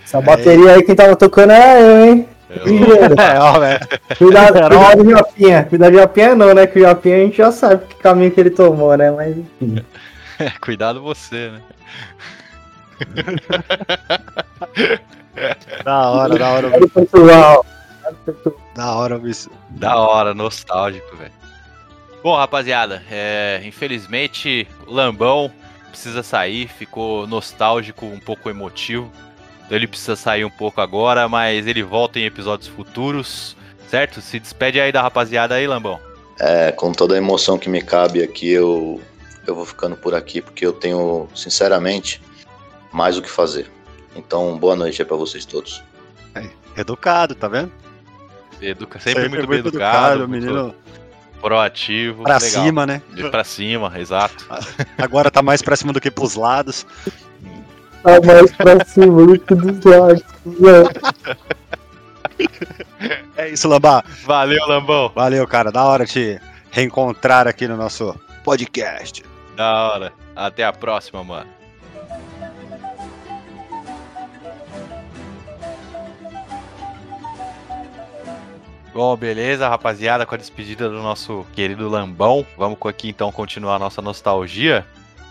Essa 0.08 0.22
bateria 0.22 0.72
aí 0.72 0.84
quem 0.84 0.96
tava 0.96 1.18
tocando 1.18 1.52
era 1.52 1.82
eu, 1.82 2.06
hein? 2.06 2.30
Ligeiro. 2.64 3.14
É, 3.20 3.38
ó, 3.38 3.60
velho. 3.60 3.80
Cuidado, 4.18 4.54
cuidado 4.54 5.04
do 5.04 5.10
Japinha. 5.10 5.66
Cuidado 5.66 5.92
do 5.92 5.98
Japinha 5.98 6.34
não, 6.34 6.54
né? 6.54 6.66
Que 6.66 6.80
o 6.80 6.82
Japinha 6.82 7.18
a 7.18 7.20
gente 7.20 7.36
já 7.36 7.52
sabe 7.52 7.86
que 7.88 7.96
caminho 7.96 8.32
que 8.32 8.40
ele 8.40 8.52
tomou, 8.52 8.96
né? 8.96 9.12
Mas 9.12 9.38
enfim. 9.38 9.84
Cuidado 10.62 11.02
você, 11.02 11.52
né? 11.52 11.62
Da 15.84 16.10
hora, 16.10 16.36
da 16.36 16.50
hora. 16.50 16.72
Pessoal. 16.90 17.64
Da 18.76 18.96
hora, 18.96 19.20
bicho. 19.20 19.52
Da 19.70 19.98
hora, 19.98 20.34
nostálgico, 20.34 21.16
velho. 21.16 21.32
Bom, 22.24 22.36
rapaziada, 22.36 23.04
é, 23.12 23.62
infelizmente 23.64 24.68
o 24.88 24.94
Lambão 24.94 25.52
precisa 25.92 26.24
sair, 26.24 26.68
ficou 26.68 27.28
nostálgico, 27.28 28.08
um 28.08 28.20
pouco 28.20 28.50
emotivo. 28.50 29.12
Então 29.68 29.78
ele 29.78 29.86
precisa 29.86 30.16
sair 30.16 30.46
um 30.46 30.50
pouco 30.50 30.80
agora, 30.80 31.28
mas 31.28 31.68
ele 31.68 31.84
volta 31.84 32.18
em 32.18 32.24
episódios 32.24 32.70
futuros, 32.70 33.56
certo? 33.90 34.22
Se 34.22 34.40
despede 34.40 34.80
aí 34.80 34.94
da 34.94 35.02
rapaziada 35.02 35.56
aí, 35.56 35.68
Lambão. 35.68 36.00
É, 36.40 36.72
com 36.72 36.94
toda 36.94 37.16
a 37.16 37.18
emoção 37.18 37.60
que 37.60 37.70
me 37.70 37.82
cabe 37.82 38.24
aqui, 38.24 38.50
eu, 38.50 39.02
eu 39.46 39.54
vou 39.54 39.66
ficando 39.66 39.98
por 39.98 40.16
aqui, 40.16 40.42
porque 40.42 40.66
eu 40.66 40.72
tenho, 40.72 41.28
sinceramente, 41.36 42.22
mais 42.94 43.18
o 43.18 43.22
que 43.22 43.30
fazer. 43.30 43.70
Então, 44.16 44.58
boa 44.58 44.76
noite 44.76 45.02
aí 45.02 45.06
pra 45.06 45.18
vocês 45.18 45.46
todos. 45.46 45.84
Educado, 46.78 47.36
tá 47.36 47.48
vendo? 47.48 47.72
Educa, 48.62 49.00
sempre, 49.00 49.28
muito 49.28 49.48
bem 49.48 49.60
educado, 49.60 50.28
muito 50.28 50.46
menino 50.46 50.76
proativo. 51.42 52.24
pra 52.24 52.38
legal. 52.38 52.64
cima, 52.64 52.86
né? 52.86 53.02
De 53.14 53.30
pra 53.30 53.44
cima, 53.44 53.94
exato. 54.00 54.48
Agora 54.98 55.30
tá 55.30 55.42
mais 55.42 55.62
pra 55.62 55.76
cima 55.76 55.92
do 55.92 56.00
que 56.00 56.10
pros 56.10 56.36
lados. 56.36 56.86
Tá 58.08 58.22
mais 58.26 58.54
pra 58.54 58.86
cima, 58.86 59.22
Luke 59.22 59.54
dos 59.54 59.84
lados. 59.84 60.24
É 63.36 63.50
isso, 63.50 63.68
Lambá. 63.68 64.02
Valeu, 64.24 64.66
Lambão. 64.66 65.12
Valeu, 65.14 65.46
cara. 65.46 65.74
Da 65.74 65.84
hora 65.84 66.06
te 66.06 66.40
reencontrar 66.72 67.50
aqui 67.50 67.68
no 67.68 67.76
nosso 67.76 68.18
podcast. 68.46 69.26
Da 69.58 69.92
hora. 69.92 70.14
Até 70.34 70.64
a 70.64 70.72
próxima, 70.72 71.22
mano. 71.22 71.50
Bom, 78.94 79.18
beleza, 79.18 79.68
rapaziada, 79.68 80.26
com 80.26 80.34
a 80.34 80.38
despedida 80.38 80.88
do 80.88 81.04
nosso 81.04 81.46
querido 81.52 81.90
Lambão. 81.90 82.48
Vamos 82.58 82.78
aqui 82.86 83.10
então 83.10 83.34
continuar 83.34 83.76
a 83.76 83.80
nossa 83.80 84.02
nostalgia. 84.02 84.86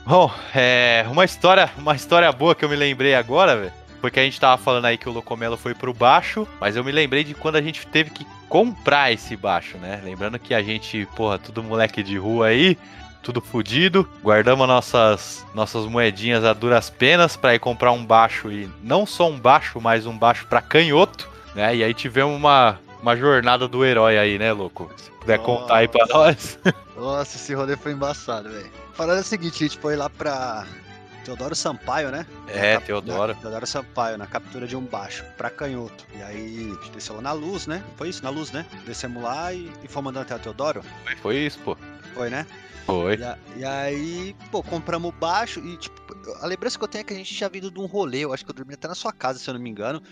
Bom, 0.06 0.30
é 0.54 1.04
uma 1.10 1.24
história, 1.24 1.68
uma 1.76 1.96
história 1.96 2.30
boa 2.30 2.54
que 2.54 2.64
eu 2.64 2.68
me 2.68 2.76
lembrei 2.76 3.12
agora, 3.12 3.56
velho. 3.56 3.72
Porque 4.00 4.20
a 4.20 4.22
gente 4.22 4.38
tava 4.38 4.56
falando 4.56 4.84
aí 4.84 4.96
que 4.96 5.08
o 5.08 5.12
Locomelo 5.12 5.56
foi 5.56 5.74
pro 5.74 5.92
baixo, 5.92 6.46
mas 6.60 6.76
eu 6.76 6.84
me 6.84 6.92
lembrei 6.92 7.24
de 7.24 7.34
quando 7.34 7.56
a 7.56 7.60
gente 7.60 7.84
teve 7.88 8.10
que 8.10 8.24
comprar 8.48 9.10
esse 9.10 9.36
baixo, 9.36 9.76
né? 9.78 10.00
Lembrando 10.04 10.38
que 10.38 10.54
a 10.54 10.62
gente, 10.62 11.08
porra, 11.16 11.40
tudo 11.40 11.60
moleque 11.60 12.04
de 12.04 12.16
rua 12.16 12.46
aí, 12.46 12.78
tudo 13.20 13.40
fudido. 13.40 14.08
Guardamos 14.22 14.68
nossas, 14.68 15.44
nossas 15.52 15.84
moedinhas 15.86 16.44
a 16.44 16.52
duras 16.52 16.88
penas 16.88 17.36
pra 17.36 17.56
ir 17.56 17.58
comprar 17.58 17.90
um 17.90 18.06
baixo 18.06 18.48
e 18.48 18.70
não 18.84 19.06
só 19.06 19.28
um 19.28 19.40
baixo, 19.40 19.80
mas 19.80 20.06
um 20.06 20.16
baixo 20.16 20.46
pra 20.46 20.62
canhoto, 20.62 21.28
né? 21.52 21.74
E 21.74 21.82
aí 21.82 21.92
tivemos 21.92 22.36
uma, 22.36 22.78
uma 23.02 23.16
jornada 23.16 23.66
do 23.66 23.84
herói 23.84 24.16
aí, 24.18 24.38
né, 24.38 24.52
louco? 24.52 24.88
Se 24.96 25.10
puder 25.10 25.40
contar 25.40 25.78
aí 25.78 25.88
pra 25.88 26.06
nós. 26.06 26.60
Nossa, 26.96 27.36
esse 27.36 27.52
rolê 27.54 27.76
foi 27.76 27.90
embaçado, 27.90 28.48
velho. 28.48 28.85
Falando 28.96 29.18
é 29.18 29.20
o 29.20 29.24
seguinte, 29.24 29.64
a 29.64 29.68
gente 29.68 29.78
foi 29.78 29.94
lá 29.96 30.08
pra 30.08 30.66
Teodoro 31.24 31.54
Sampaio, 31.54 32.10
né? 32.10 32.26
É, 32.48 32.74
cap- 32.74 32.86
Teodoro. 32.86 33.34
na- 33.34 33.40
Teodoro 33.40 33.66
Sampaio, 33.66 34.16
na 34.16 34.26
captura 34.26 34.66
de 34.66 34.74
um 34.76 34.80
baixo, 34.82 35.24
pra 35.36 35.50
canhoto. 35.50 36.06
E 36.18 36.22
aí, 36.22 36.70
a 36.80 36.82
gente 36.84 36.92
desceu 36.92 37.16
lá 37.16 37.22
na 37.22 37.32
luz, 37.32 37.66
né? 37.66 37.82
Foi 37.96 38.08
isso, 38.08 38.22
na 38.22 38.30
luz, 38.30 38.50
né? 38.52 38.64
Descemos 38.86 39.22
lá 39.22 39.52
e, 39.52 39.70
e 39.82 39.88
fomos 39.88 40.10
andando 40.10 40.22
até 40.24 40.36
o 40.36 40.38
Teodoro. 40.38 40.82
Foi, 41.04 41.16
foi 41.16 41.36
isso, 41.36 41.58
pô. 41.58 41.76
Foi, 42.14 42.30
né? 42.30 42.46
Foi. 42.86 43.16
E, 43.16 43.22
a- 43.24 43.38
e 43.56 43.64
aí, 43.64 44.36
pô, 44.50 44.62
compramos 44.62 45.10
o 45.10 45.12
baixo 45.12 45.60
e, 45.60 45.76
tipo, 45.76 46.00
a 46.40 46.46
lembrança 46.46 46.78
que 46.78 46.84
eu 46.84 46.88
tenho 46.88 47.00
é 47.02 47.04
que 47.04 47.12
a 47.12 47.16
gente 47.16 47.34
tinha 47.34 47.48
vindo 47.50 47.70
de 47.70 47.78
um 47.78 47.86
rolê, 47.86 48.20
eu 48.24 48.32
acho 48.32 48.44
que 48.44 48.50
eu 48.50 48.54
dormi 48.54 48.74
até 48.74 48.88
na 48.88 48.94
sua 48.94 49.12
casa, 49.12 49.38
se 49.38 49.50
eu 49.50 49.54
não 49.54 49.60
me 49.60 49.68
engano. 49.68 50.02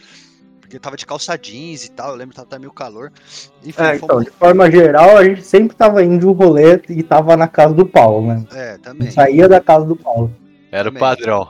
Porque 0.64 0.78
tava 0.78 0.96
de 0.96 1.04
calça 1.04 1.36
jeans 1.36 1.84
e 1.84 1.90
tal, 1.90 2.10
eu 2.10 2.16
lembro 2.16 2.34
que 2.34 2.42
tava 2.42 2.58
meio 2.58 2.72
calor. 2.72 3.12
Enfim, 3.62 3.82
É, 3.82 3.96
então, 3.96 4.08
fomos... 4.08 4.24
de 4.24 4.30
forma 4.30 4.70
geral, 4.70 5.18
a 5.18 5.24
gente 5.24 5.42
sempre 5.42 5.76
tava 5.76 6.02
indo 6.02 6.20
de 6.20 6.26
um 6.26 6.32
rolê 6.32 6.80
e 6.88 7.02
tava 7.02 7.36
na 7.36 7.46
casa 7.46 7.74
do 7.74 7.84
Paulo, 7.84 8.26
né? 8.26 8.44
É, 8.52 8.78
também. 8.78 9.10
saía 9.10 9.46
da 9.46 9.60
casa 9.60 9.84
do 9.84 9.94
Paulo. 9.94 10.34
Era 10.72 10.88
o 10.88 10.92
Também. 10.92 11.00
padrão. 11.00 11.48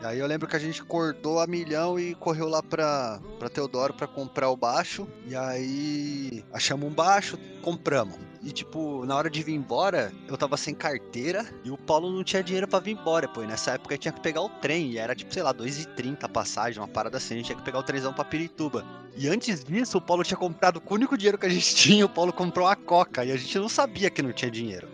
E 0.00 0.06
aí 0.06 0.18
eu 0.18 0.26
lembro 0.26 0.48
que 0.48 0.56
a 0.56 0.58
gente 0.58 0.80
acordou 0.80 1.40
a 1.40 1.46
milhão 1.46 2.00
e 2.00 2.14
correu 2.14 2.48
lá 2.48 2.62
pra, 2.62 3.20
pra 3.38 3.50
Teodoro 3.50 3.92
pra 3.92 4.06
comprar 4.06 4.48
o 4.48 4.56
baixo. 4.56 5.06
E 5.26 5.36
aí 5.36 6.42
achamos 6.52 6.90
um 6.90 6.94
baixo, 6.94 7.38
compramos. 7.60 8.16
E 8.42 8.50
tipo, 8.50 9.04
na 9.04 9.14
hora 9.14 9.28
de 9.28 9.42
vir 9.42 9.54
embora, 9.54 10.10
eu 10.26 10.38
tava 10.38 10.56
sem 10.56 10.74
carteira 10.74 11.44
e 11.62 11.70
o 11.70 11.76
Paulo 11.76 12.10
não 12.10 12.24
tinha 12.24 12.42
dinheiro 12.42 12.66
pra 12.66 12.78
vir 12.78 12.92
embora, 12.92 13.28
pô. 13.28 13.42
E 13.42 13.46
nessa 13.46 13.72
época 13.72 13.98
tinha 13.98 14.12
que 14.12 14.20
pegar 14.20 14.40
o 14.40 14.48
trem. 14.48 14.92
E 14.92 14.98
era 14.98 15.14
tipo, 15.14 15.34
sei 15.34 15.42
lá, 15.42 15.52
2,30 15.52 16.24
a 16.24 16.28
passagem, 16.28 16.80
uma 16.80 16.88
parada 16.88 17.18
assim. 17.18 17.34
A 17.34 17.36
gente 17.36 17.46
tinha 17.46 17.58
que 17.58 17.64
pegar 17.64 17.80
o 17.80 17.82
trenzão 17.82 18.14
pra 18.14 18.24
Pirituba. 18.24 18.82
E 19.14 19.28
antes 19.28 19.62
disso, 19.62 19.98
o 19.98 20.00
Paulo 20.00 20.24
tinha 20.24 20.38
comprado 20.38 20.80
com 20.80 20.94
o 20.94 20.96
único 20.96 21.18
dinheiro 21.18 21.36
que 21.36 21.44
a 21.44 21.50
gente 21.50 21.74
tinha. 21.76 22.06
O 22.06 22.08
Paulo 22.08 22.32
comprou 22.32 22.66
uma 22.66 22.76
coca. 22.76 23.22
E 23.22 23.30
a 23.30 23.36
gente 23.36 23.58
não 23.58 23.68
sabia 23.68 24.08
que 24.08 24.22
não 24.22 24.32
tinha 24.32 24.50
dinheiro. 24.50 24.88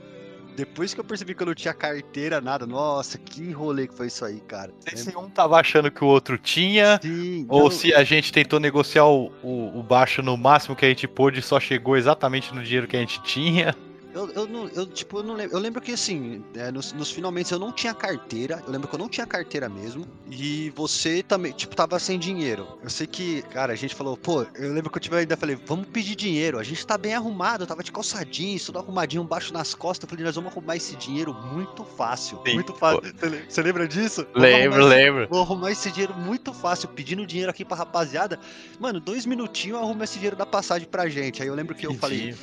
Depois 0.57 0.95
que 0.95 1.01
eu 1.01 1.05
percebi 1.05 1.35
que 1.35 1.43
eu 1.43 1.47
não 1.47 1.55
tinha 1.55 1.75
carteira, 1.75 2.41
nada. 2.41 2.67
Nossa, 2.67 3.19
que 3.19 3.53
rolê 3.53 3.87
que 3.87 3.95
foi 3.95 4.07
isso 4.07 4.25
aí, 4.25 4.41
cara. 4.41 4.73
Não 4.73 4.81
sei 4.81 4.97
se 4.97 5.17
um 5.17 5.29
tava 5.29 5.61
achando 5.61 5.91
que 5.91 6.03
o 6.03 6.07
outro 6.07 6.39
tinha, 6.39 6.99
Sim, 7.03 7.47
ou 7.49 7.65
não, 7.65 7.71
se 7.71 7.95
a 7.95 8.03
gente 8.03 8.33
tentou 8.33 8.59
negociar 8.59 9.07
o, 9.07 9.31
o, 9.43 9.79
o 9.79 9.83
baixo 9.83 10.23
no 10.23 10.37
máximo 10.37 10.75
que 10.75 10.85
a 10.85 10.89
gente 10.89 11.07
pôde 11.07 11.41
e 11.41 11.43
só 11.43 11.61
chegou 11.61 11.97
exatamente 11.97 12.55
no 12.55 12.63
dinheiro 12.63 12.89
que 12.89 12.97
a 12.97 13.01
gente 13.01 13.23
tinha. 13.23 13.77
Eu, 14.17 14.31
eu, 14.31 14.47
não, 14.49 14.69
eu, 14.69 14.87
tipo, 14.87 15.19
eu 15.19 15.23
não 15.23 15.35
lembro. 15.35 15.55
Eu 15.57 15.61
lembro 15.61 15.81
que 15.83 15.93
assim, 15.93 16.43
é, 16.55 16.71
nos, 16.71 16.93
nos 16.93 17.11
finalmente 17.11 17.53
eu 17.53 17.59
não 17.59 17.71
tinha 17.71 17.93
carteira. 17.93 18.63
Eu 18.67 18.73
lembro 18.73 18.89
que 18.89 18.95
eu 18.95 18.99
não 18.99 19.09
tinha 19.09 19.27
carteira 19.27 19.69
mesmo. 19.69 20.07
E 20.31 20.71
você 20.75 21.23
também, 21.23 21.53
tipo, 21.53 21.77
tava 21.77 21.99
sem 21.99 22.19
dinheiro. 22.19 22.67
Eu 22.83 22.89
sei 22.89 23.07
que, 23.07 23.43
cara, 23.43 23.73
a 23.73 23.77
gente 23.77 23.95
falou, 23.95 24.17
pô, 24.17 24.47
eu 24.55 24.73
lembro 24.73 24.91
que 24.91 24.97
eu 24.97 25.01
tive 25.03 25.17
ainda 25.17 25.37
falei, 25.37 25.57
vamos 25.67 25.87
pedir 25.89 26.15
dinheiro. 26.17 26.59
A 26.59 26.63
gente 26.63 26.87
tá 26.87 26.97
bem 26.97 27.15
arrumado, 27.15 27.65
eu 27.65 27.67
tava 27.67 27.83
de 27.83 27.93
calçadinho, 27.93 28.59
tudo 28.59 28.79
arrumadinho, 28.79 29.23
baixo 29.23 29.53
nas 29.53 29.75
costas. 29.75 30.05
Eu 30.05 30.09
falei, 30.11 30.25
nós 30.25 30.35
vamos 30.35 30.51
arrumar 30.51 30.77
esse 30.77 30.97
dinheiro 30.97 31.35
muito 31.35 31.85
fácil. 31.85 32.41
Sim, 32.47 32.55
muito 32.55 32.73
fácil. 32.75 33.03
Você 33.03 33.29
le- 33.29 33.45
Você 33.49 33.63
lembra 33.63 33.87
disso? 33.87 34.27
Vamos 34.33 34.43
Lembro, 34.49 34.81
esse- 34.81 34.89
lembro. 34.89 35.29
Vou 35.29 35.43
arrumar 35.43 35.71
esse 35.73 35.91
dinheiro 35.91 36.15
muito 36.15 36.55
fácil, 36.55 36.89
pedindo 36.89 37.27
dinheiro 37.27 37.51
aqui 37.51 37.65
pra 37.65 37.77
rapaziada. 37.77 38.41
Mano, 38.81 38.99
dois 38.99 39.27
minutinhos 39.27 39.79
eu 39.79 39.85
arrumo 39.85 40.03
esse 40.03 40.15
dinheiro 40.15 40.37
da 40.37 40.47
passagem 40.47 40.89
pra 40.89 41.07
gente. 41.09 41.43
Aí 41.43 41.49
eu 41.49 41.55
lembro 41.55 41.75
que 41.75 41.87
eu 41.87 41.93
falei, 41.95 42.35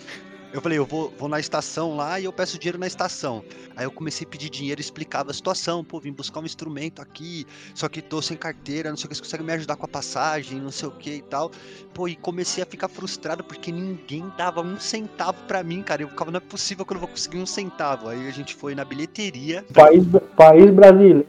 eu 0.54 0.62
falei, 0.62 0.78
eu 0.78 0.86
vou, 0.86 1.12
vou 1.18 1.28
na 1.28 1.40
estação 1.40 1.96
lá 1.96 2.20
e 2.20 2.26
eu 2.26 2.32
peço 2.32 2.60
dinheiro 2.60 2.78
na 2.78 2.86
estação. 2.86 3.44
Aí 3.76 3.86
eu 3.86 3.92
comecei 3.92 4.26
a 4.26 4.30
pedir 4.30 4.52
dinheiro 4.52 4.80
explicava 4.80 5.32
a 5.32 5.34
situação. 5.34 5.84
Pô, 5.84 6.00
vim 6.00 6.12
buscar 6.12 6.42
um 6.42 6.46
instrumento 6.46 7.02
aqui, 7.02 7.48
só 7.74 7.90
que 7.90 8.04
tô 8.04 8.22
sem 8.22 8.38
carteira, 8.38 8.92
não 8.92 8.96
sei 8.96 9.08
o 9.08 9.10
que, 9.10 9.16
você 9.16 9.22
consegue 9.24 9.44
me 9.44 9.52
ajudar 9.54 9.76
com 9.76 9.86
a 9.86 9.90
passagem, 9.90 10.62
não 10.62 10.70
sei 10.70 10.88
o 10.88 10.92
que 10.92 11.16
e 11.16 11.22
tal. 11.24 11.50
Pô, 11.92 12.08
e 12.08 12.16
comecei 12.16 12.62
a 12.62 12.68
ficar 12.68 12.88
frustrado 12.88 13.44
porque 13.44 13.72
ninguém 13.72 14.32
dava 14.38 14.62
um 14.62 14.80
centavo 14.80 15.42
pra 15.48 15.64
mim, 15.64 15.82
cara. 15.82 16.04
Eu 16.04 16.10
ficava, 16.10 16.30
não 16.30 16.38
é 16.38 16.42
possível 16.42 16.86
que 16.86 16.94
eu 16.94 16.96
não 16.96 17.02
vou 17.02 17.10
conseguir 17.10 17.40
um 17.40 17.48
centavo. 17.48 18.10
Aí 18.10 18.28
a 18.28 18.32
gente 18.32 18.54
foi 18.54 18.76
na 18.76 18.86
bilheteria. 18.86 19.66
País, 19.74 20.06
país 20.38 20.70
brasileiro. 20.70 21.26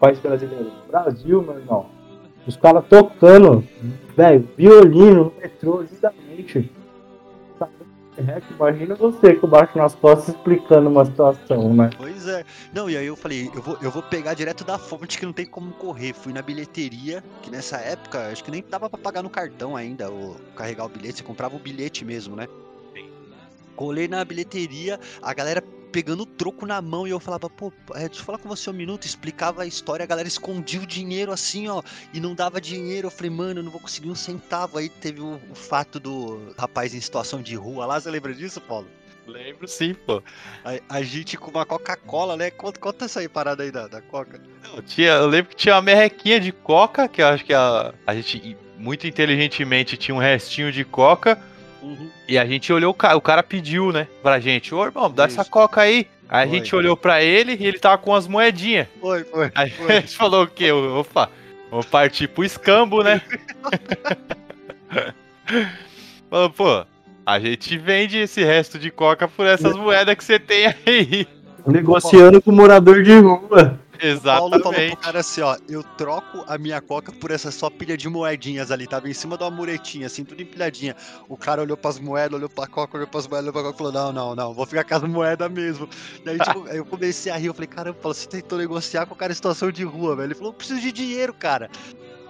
País 0.00 0.18
brasileiro. 0.20 0.72
Brasil, 0.88 1.42
meu 1.42 1.58
irmão. 1.58 1.86
Os 2.46 2.56
caras 2.56 2.84
tocando, 2.88 3.62
velho, 4.16 4.48
violino 4.56 5.24
no 5.24 5.34
metrô, 5.40 5.82
lindamente. 5.82 6.70
Imagina 8.16 8.94
você 8.94 9.34
com 9.34 9.46
o 9.46 9.50
baixo 9.50 9.76
nas 9.76 9.94
costas 9.94 10.34
explicando 10.34 10.88
uma 10.88 11.04
situação, 11.04 11.74
né? 11.74 11.90
Pois 11.96 12.28
é. 12.28 12.44
Não, 12.72 12.88
e 12.88 12.96
aí 12.96 13.06
eu 13.06 13.16
falei, 13.16 13.50
eu 13.52 13.60
vou, 13.60 13.76
eu 13.82 13.90
vou 13.90 14.02
pegar 14.02 14.34
direto 14.34 14.64
da 14.64 14.78
fonte 14.78 15.18
que 15.18 15.26
não 15.26 15.32
tem 15.32 15.46
como 15.46 15.72
correr. 15.72 16.12
Fui 16.12 16.32
na 16.32 16.40
bilheteria, 16.40 17.24
que 17.42 17.50
nessa 17.50 17.78
época 17.78 18.28
acho 18.28 18.44
que 18.44 18.50
nem 18.50 18.64
dava 18.68 18.88
pra 18.88 18.98
pagar 18.98 19.22
no 19.22 19.30
cartão 19.30 19.76
ainda, 19.76 20.10
ou 20.10 20.36
carregar 20.54 20.84
o 20.84 20.88
bilhete, 20.88 21.18
você 21.18 21.24
comprava 21.24 21.56
o 21.56 21.58
bilhete 21.58 22.04
mesmo, 22.04 22.36
né? 22.36 22.46
Colei 23.74 24.06
na 24.06 24.24
bilheteria, 24.24 25.00
a 25.20 25.34
galera 25.34 25.60
pegando 25.94 26.26
troco 26.26 26.66
na 26.66 26.82
mão 26.82 27.06
e 27.06 27.10
eu 27.10 27.20
falava, 27.20 27.48
pô, 27.48 27.72
é, 27.94 28.08
deixa 28.08 28.20
eu 28.20 28.24
falar 28.24 28.38
com 28.38 28.48
você 28.48 28.68
um 28.68 28.72
minuto, 28.72 29.04
explicava 29.04 29.62
a 29.62 29.66
história, 29.66 30.02
a 30.02 30.06
galera 30.06 30.26
escondia 30.26 30.80
o 30.80 30.86
dinheiro 30.86 31.30
assim, 31.30 31.68
ó, 31.68 31.84
e 32.12 32.18
não 32.18 32.34
dava 32.34 32.60
dinheiro. 32.60 33.06
Eu 33.06 33.12
falei, 33.12 33.30
mano, 33.30 33.60
eu 33.60 33.62
não 33.62 33.70
vou 33.70 33.80
conseguir 33.80 34.10
um 34.10 34.14
centavo. 34.16 34.76
Aí 34.76 34.88
teve 34.88 35.20
o, 35.20 35.40
o 35.48 35.54
fato 35.54 36.00
do 36.00 36.52
rapaz 36.58 36.94
em 36.94 37.00
situação 37.00 37.40
de 37.40 37.54
rua 37.54 37.86
lá, 37.86 38.00
você 38.00 38.10
lembra 38.10 38.34
disso, 38.34 38.60
Paulo? 38.60 38.88
Lembro 39.24 39.68
sim, 39.68 39.94
pô. 39.94 40.20
A, 40.64 40.96
a 40.96 41.02
gente 41.04 41.36
com 41.36 41.52
uma 41.52 41.64
Coca-Cola, 41.64 42.36
né? 42.36 42.50
Conta, 42.50 42.80
conta 42.80 43.04
essa 43.04 43.20
aí 43.20 43.28
parada 43.28 43.62
aí 43.62 43.70
da, 43.70 43.86
da 43.86 44.02
Coca. 44.02 44.40
Eu, 44.74 44.82
tinha, 44.82 45.12
eu 45.12 45.28
lembro 45.28 45.50
que 45.50 45.56
tinha 45.56 45.76
uma 45.76 45.82
merrequinha 45.82 46.40
de 46.40 46.50
coca, 46.50 47.06
que 47.06 47.22
eu 47.22 47.28
acho 47.28 47.44
que 47.44 47.54
a, 47.54 47.94
a 48.04 48.14
gente, 48.16 48.56
muito 48.76 49.06
inteligentemente, 49.06 49.96
tinha 49.96 50.12
um 50.12 50.18
restinho 50.18 50.72
de 50.72 50.84
coca. 50.84 51.40
E 52.28 52.38
a 52.38 52.46
gente 52.46 52.72
olhou, 52.72 52.90
o 52.90 52.94
cara, 52.94 53.16
o 53.16 53.20
cara 53.20 53.42
pediu, 53.42 53.92
né, 53.92 54.06
pra 54.22 54.40
gente, 54.40 54.74
ô 54.74 54.84
irmão, 54.84 55.10
dá 55.10 55.24
essa 55.24 55.42
Isso. 55.42 55.50
coca 55.50 55.80
aí. 55.80 56.06
Aí 56.28 56.44
a 56.44 56.48
Foi. 56.48 56.58
gente 56.58 56.74
olhou 56.74 56.96
pra 56.96 57.22
ele 57.22 57.56
e 57.58 57.66
ele 57.66 57.78
tava 57.78 57.98
com 57.98 58.14
as 58.14 58.26
moedinhas. 58.26 58.86
Foi, 59.00 59.24
foi. 59.24 59.52
Aí 59.54 59.70
Foi. 59.70 59.92
a 59.92 60.00
gente 60.00 60.16
falou 60.16 60.44
o 60.44 60.46
quê? 60.46 60.72
Opa, 60.72 61.30
vamos 61.70 61.86
partir 61.86 62.28
pro 62.28 62.44
escambo, 62.44 63.02
né? 63.02 63.20
Falou, 66.30 66.50
pô, 66.50 66.84
a 67.26 67.38
gente 67.38 67.76
vende 67.78 68.18
esse 68.18 68.42
resto 68.42 68.78
de 68.78 68.90
coca 68.90 69.28
por 69.28 69.46
essas 69.46 69.76
moedas 69.76 70.14
que 70.14 70.24
você 70.24 70.38
tem 70.38 70.66
aí. 70.66 71.26
Negociando 71.66 72.42
com 72.42 72.52
morador 72.52 73.02
de 73.02 73.18
rua. 73.18 73.78
Paulo 74.22 74.50
falou 74.50 74.50
pro 74.50 74.58
Exatamente. 74.72 74.96
cara 74.96 75.20
assim, 75.20 75.40
ó, 75.40 75.56
eu 75.68 75.82
troco 75.82 76.44
a 76.46 76.58
minha 76.58 76.80
coca 76.80 77.12
por 77.12 77.30
essa 77.30 77.50
só 77.50 77.70
pilha 77.70 77.96
de 77.96 78.08
moedinhas 78.08 78.70
ali, 78.70 78.86
tava 78.86 79.08
em 79.08 79.14
cima 79.14 79.36
de 79.36 79.44
uma 79.44 79.50
muretinha, 79.50 80.06
assim, 80.06 80.24
tudo 80.24 80.42
empilhadinha. 80.42 80.94
O 81.28 81.36
cara 81.36 81.62
olhou 81.62 81.76
pras 81.76 81.98
moedas, 81.98 82.36
olhou 82.36 82.48
pra 82.48 82.66
coca, 82.66 82.96
olhou 82.96 83.06
pras 83.08 83.26
moedas, 83.26 83.44
olhou 83.44 83.52
pra 83.52 83.62
coca 83.62 83.74
e 83.74 83.78
falou, 83.78 83.92
não, 83.92 84.12
não, 84.12 84.34
não, 84.34 84.54
vou 84.54 84.66
ficar 84.66 84.84
com 84.84 84.94
as 84.94 85.02
moedas 85.02 85.50
mesmo. 85.50 85.88
Daí, 86.24 86.38
tipo, 86.38 86.64
aí 86.68 86.76
eu 86.78 86.84
comecei 86.84 87.30
a 87.32 87.36
rir, 87.36 87.46
eu 87.46 87.54
falei, 87.54 87.68
caramba, 87.68 87.98
você 88.02 88.28
tentou 88.28 88.58
negociar 88.58 89.06
com 89.06 89.14
o 89.14 89.16
cara 89.16 89.32
em 89.32 89.36
situação 89.36 89.70
de 89.70 89.84
rua, 89.84 90.16
velho. 90.16 90.26
Ele 90.28 90.34
falou, 90.34 90.50
eu 90.50 90.56
preciso 90.56 90.80
de 90.80 90.92
dinheiro, 90.92 91.32
cara. 91.32 91.70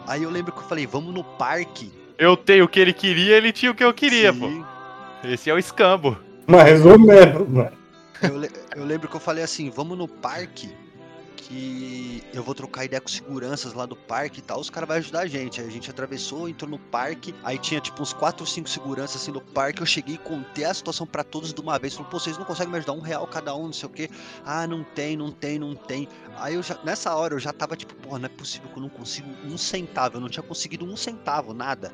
Aí 0.06 0.22
eu 0.22 0.30
lembro 0.30 0.52
que 0.52 0.58
eu 0.58 0.64
falei, 0.68 0.86
vamos 0.86 1.14
no 1.14 1.24
parque. 1.24 1.90
Eu 2.18 2.36
tenho 2.36 2.64
o 2.64 2.68
que 2.68 2.78
ele 2.78 2.92
queria, 2.92 3.36
ele 3.36 3.52
tinha 3.52 3.72
o 3.72 3.74
que 3.74 3.82
eu 3.82 3.92
queria, 3.94 4.32
pô. 4.32 4.46
Sim. 4.46 4.64
Esse 5.24 5.48
é 5.50 5.54
o 5.54 5.58
escambo. 5.58 6.16
Mais 6.46 6.84
ou 6.84 6.98
menos, 6.98 7.48
mano. 7.48 7.72
Eu, 8.22 8.38
le- 8.38 8.50
eu 8.76 8.84
lembro 8.84 9.08
que 9.08 9.16
eu 9.16 9.20
falei 9.20 9.42
assim, 9.42 9.70
vamos 9.70 9.96
no 9.98 10.06
parque, 10.06 10.70
que 11.48 12.22
eu 12.32 12.42
vou 12.42 12.54
trocar 12.54 12.84
ideia 12.84 13.00
com 13.00 13.08
seguranças 13.08 13.72
lá 13.74 13.84
do 13.86 13.94
parque 13.94 14.38
e 14.38 14.42
tal, 14.42 14.58
os 14.58 14.70
caras 14.70 14.88
vão 14.88 14.96
ajudar 14.96 15.20
a 15.20 15.26
gente. 15.26 15.60
Aí 15.60 15.66
a 15.66 15.70
gente 15.70 15.90
atravessou, 15.90 16.48
entrou 16.48 16.70
no 16.70 16.78
parque, 16.78 17.34
aí 17.42 17.58
tinha 17.58 17.80
tipo 17.80 18.02
uns 18.02 18.12
4 18.12 18.42
ou 18.42 18.46
5 18.46 18.68
seguranças 18.68 19.20
assim 19.22 19.30
no 19.30 19.40
parque, 19.40 19.82
eu 19.82 19.86
cheguei 19.86 20.14
e 20.14 20.18
contei 20.18 20.64
a 20.64 20.72
situação 20.72 21.06
pra 21.06 21.22
todos 21.22 21.52
de 21.52 21.60
uma 21.60 21.78
vez. 21.78 21.94
Falei, 21.94 22.10
pô, 22.10 22.18
vocês 22.18 22.38
não 22.38 22.44
conseguem 22.44 22.72
me 22.72 22.78
ajudar 22.78 22.92
um 22.92 23.00
real 23.00 23.26
cada 23.26 23.54
um, 23.54 23.66
não 23.66 23.72
sei 23.72 23.88
o 23.88 23.92
quê. 23.92 24.10
Ah, 24.44 24.66
não 24.66 24.82
tem, 24.82 25.16
não 25.16 25.30
tem, 25.30 25.58
não 25.58 25.74
tem. 25.74 26.08
Aí 26.36 26.54
eu 26.54 26.62
já, 26.62 26.78
nessa 26.82 27.14
hora 27.14 27.34
eu 27.34 27.38
já 27.38 27.52
tava 27.52 27.76
tipo, 27.76 27.94
pô, 27.94 28.18
não 28.18 28.26
é 28.26 28.28
possível 28.28 28.70
que 28.70 28.78
eu 28.78 28.82
não 28.82 28.88
consigo 28.88 29.28
um 29.44 29.58
centavo, 29.58 30.16
eu 30.16 30.20
não 30.20 30.28
tinha 30.28 30.42
conseguido 30.42 30.84
um 30.84 30.96
centavo, 30.96 31.52
nada. 31.52 31.92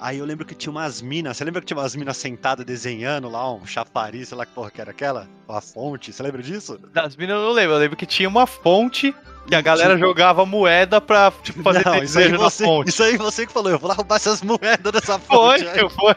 Aí 0.00 0.18
eu 0.18 0.24
lembro 0.24 0.44
que 0.46 0.54
tinha 0.54 0.70
umas 0.70 1.02
minas. 1.02 1.36
Você 1.36 1.44
lembra 1.44 1.60
que 1.60 1.66
tinha 1.66 1.76
umas 1.78 1.96
minas 1.96 2.16
sentadas 2.16 2.64
desenhando 2.64 3.28
lá, 3.28 3.52
um 3.52 3.66
chafariz, 3.66 4.28
sei 4.28 4.38
lá 4.38 4.46
que 4.46 4.52
porra 4.52 4.70
que 4.70 4.80
era 4.80 4.90
aquela? 4.92 5.28
A 5.48 5.60
fonte, 5.60 6.12
você 6.12 6.22
lembra 6.22 6.42
disso? 6.42 6.78
Das 6.92 7.16
minas 7.16 7.36
eu 7.36 7.42
não 7.42 7.52
lembro. 7.52 7.74
Eu 7.74 7.78
lembro 7.80 7.96
que 7.96 8.06
tinha 8.06 8.28
uma 8.28 8.46
fonte 8.46 9.14
que 9.46 9.54
a 9.54 9.60
galera 9.60 9.96
jogava 9.98 10.44
moeda 10.46 11.00
pra 11.00 11.32
tipo, 11.42 11.62
fazer 11.62 11.84
Não, 11.84 11.94
isso 12.02 12.18
aí, 12.18 12.24
desejo 12.24 12.32
na 12.32 12.50
você, 12.50 12.64
fonte. 12.64 12.88
isso 12.90 13.02
aí 13.02 13.16
você 13.16 13.46
que 13.46 13.52
falou, 13.52 13.70
eu 13.72 13.78
vou 13.78 13.88
lá 13.88 13.94
roubar 13.94 14.16
essas 14.16 14.42
moedas 14.42 14.92
dessa 14.92 15.18
Foi, 15.18 15.58
fonte. 15.60 15.68
Aí, 15.68 15.88
foi. 15.90 16.14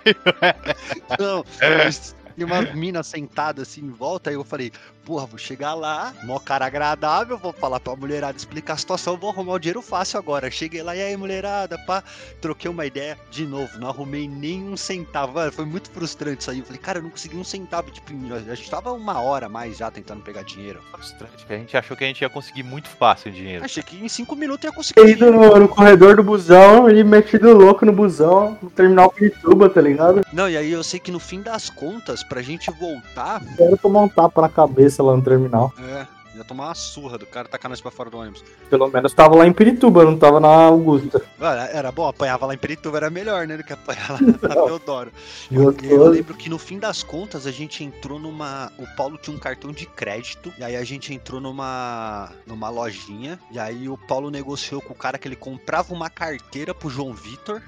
não, 1.19 1.45
É. 1.59 1.85
mas 1.85 2.15
tinha 2.31 2.47
umas 2.47 2.73
minas 2.73 3.07
sentadas 3.07 3.67
assim 3.67 3.81
em 3.81 3.89
volta, 3.89 4.29
aí 4.29 4.35
eu 4.35 4.43
falei, 4.43 4.71
porra, 5.05 5.25
vou 5.25 5.37
chegar 5.37 5.73
lá, 5.73 6.13
mó 6.23 6.39
cara 6.39 6.65
agradável, 6.65 7.37
vou 7.37 7.53
falar 7.53 7.79
pra 7.79 7.95
mulherada 7.95 8.37
explicar 8.37 8.73
a 8.73 8.77
situação, 8.77 9.17
vou 9.17 9.29
arrumar 9.29 9.53
o 9.53 9.59
dinheiro 9.59 9.81
fácil 9.81 10.19
agora. 10.19 10.49
Cheguei 10.49 10.81
lá, 10.83 10.95
e 10.95 11.01
aí, 11.01 11.17
mulherada, 11.17 11.77
pá, 11.79 12.03
troquei 12.39 12.69
uma 12.69 12.85
ideia 12.85 13.17
de 13.29 13.45
novo, 13.45 13.79
não 13.79 13.89
arrumei 13.89 14.27
nem 14.27 14.63
um 14.63 14.77
centavo. 14.77 15.33
Mano, 15.33 15.51
foi 15.51 15.65
muito 15.65 15.89
frustrante 15.91 16.41
isso 16.41 16.51
aí. 16.51 16.59
Eu 16.59 16.65
falei, 16.65 16.81
cara, 16.81 16.99
eu 16.99 17.03
não 17.03 17.09
consegui 17.09 17.35
um 17.35 17.43
centavo, 17.43 17.91
tipo, 17.91 18.11
a 18.11 18.55
gente 18.55 18.69
tava 18.69 18.91
uma 18.91 19.19
hora 19.21 19.47
a 19.47 19.49
mais 19.49 19.77
já 19.77 19.89
tentando 19.89 20.21
pegar 20.21 20.43
dinheiro. 20.43 20.81
Frustrante, 20.91 21.45
a 21.49 21.53
gente 21.53 21.75
achou 21.75 21.97
que 21.97 22.03
a 22.03 22.07
gente 22.07 22.21
ia 22.21 22.29
conseguir 22.29 22.63
muito 22.63 22.89
fácil 22.89 23.31
o 23.31 23.35
dinheiro. 23.35 23.65
Achei 23.65 23.83
que 23.83 24.03
em 24.03 24.09
cinco 24.09 24.35
minutos 24.35 24.63
ia 24.63 24.71
conseguir. 24.71 25.01
Ele 25.01 25.11
ido 25.11 25.31
no, 25.31 25.59
no 25.59 25.67
corredor 25.67 26.15
do 26.15 26.23
busão, 26.23 26.89
ele 26.89 27.03
metido 27.03 27.53
louco 27.53 27.85
no 27.85 27.91
busão, 27.91 28.57
no 28.61 28.69
terminal 28.69 29.11
Pirituba, 29.11 29.69
tá 29.69 29.81
ligado? 29.81 30.21
Não, 30.31 30.49
e 30.49 30.57
aí 30.57 30.71
eu 30.71 30.83
sei 30.83 30.99
que 30.99 31.11
no 31.11 31.19
fim 31.19 31.41
das 31.41 31.69
contas, 31.69 32.20
pra 32.23 32.41
gente 32.41 32.69
voltar, 32.71 33.41
Quero 33.55 33.77
tomar 33.77 34.01
um 34.01 34.09
tapa 34.09 34.41
na 34.41 34.49
cabeça 34.49 35.01
lá 35.03 35.15
no 35.15 35.21
terminal. 35.21 35.73
é, 35.79 36.05
ia 36.35 36.43
tomar 36.45 36.67
uma 36.67 36.75
surra 36.75 37.17
do 37.17 37.25
cara 37.25 37.47
tacar 37.47 37.69
nós 37.69 37.81
pra 37.81 37.91
fora 37.91 38.09
do 38.09 38.17
ônibus. 38.17 38.43
Pelo 38.69 38.87
menos 38.87 39.13
tava 39.13 39.35
lá 39.35 39.45
em 39.45 39.51
Pirituba, 39.51 40.05
não 40.05 40.17
tava 40.17 40.39
na 40.39 40.47
Augusta. 40.47 41.21
Era, 41.39 41.65
era 41.65 41.91
bom, 41.91 42.07
apanhava 42.07 42.45
lá 42.45 42.53
em 42.53 42.57
Perituba, 42.57 42.97
era 42.97 43.09
melhor, 43.09 43.45
né, 43.45 43.57
do 43.57 43.63
que 43.63 43.73
apanhar 43.73 44.11
lá 44.13 44.19
na 44.41 44.55
Teodoro. 44.63 45.11
Eu, 45.51 45.75
eu 45.83 46.07
lembro 46.07 46.33
que 46.33 46.49
no 46.49 46.57
fim 46.57 46.79
das 46.79 47.03
contas 47.03 47.45
a 47.45 47.51
gente 47.51 47.83
entrou 47.83 48.17
numa. 48.17 48.71
O 48.77 48.87
Paulo 48.95 49.17
tinha 49.17 49.35
um 49.35 49.39
cartão 49.39 49.71
de 49.73 49.85
crédito, 49.85 50.53
e 50.57 50.63
aí 50.63 50.75
a 50.77 50.83
gente 50.85 51.13
entrou 51.13 51.41
numa, 51.41 52.31
numa 52.47 52.69
lojinha, 52.69 53.37
e 53.51 53.59
aí 53.59 53.89
o 53.89 53.97
Paulo 53.97 54.31
negociou 54.31 54.81
com 54.81 54.93
o 54.93 54.97
cara 54.97 55.17
que 55.17 55.27
ele 55.27 55.35
comprava 55.35 55.93
uma 55.93 56.09
carteira 56.09 56.73
pro 56.73 56.89
João 56.89 57.11
Vitor 57.13 57.61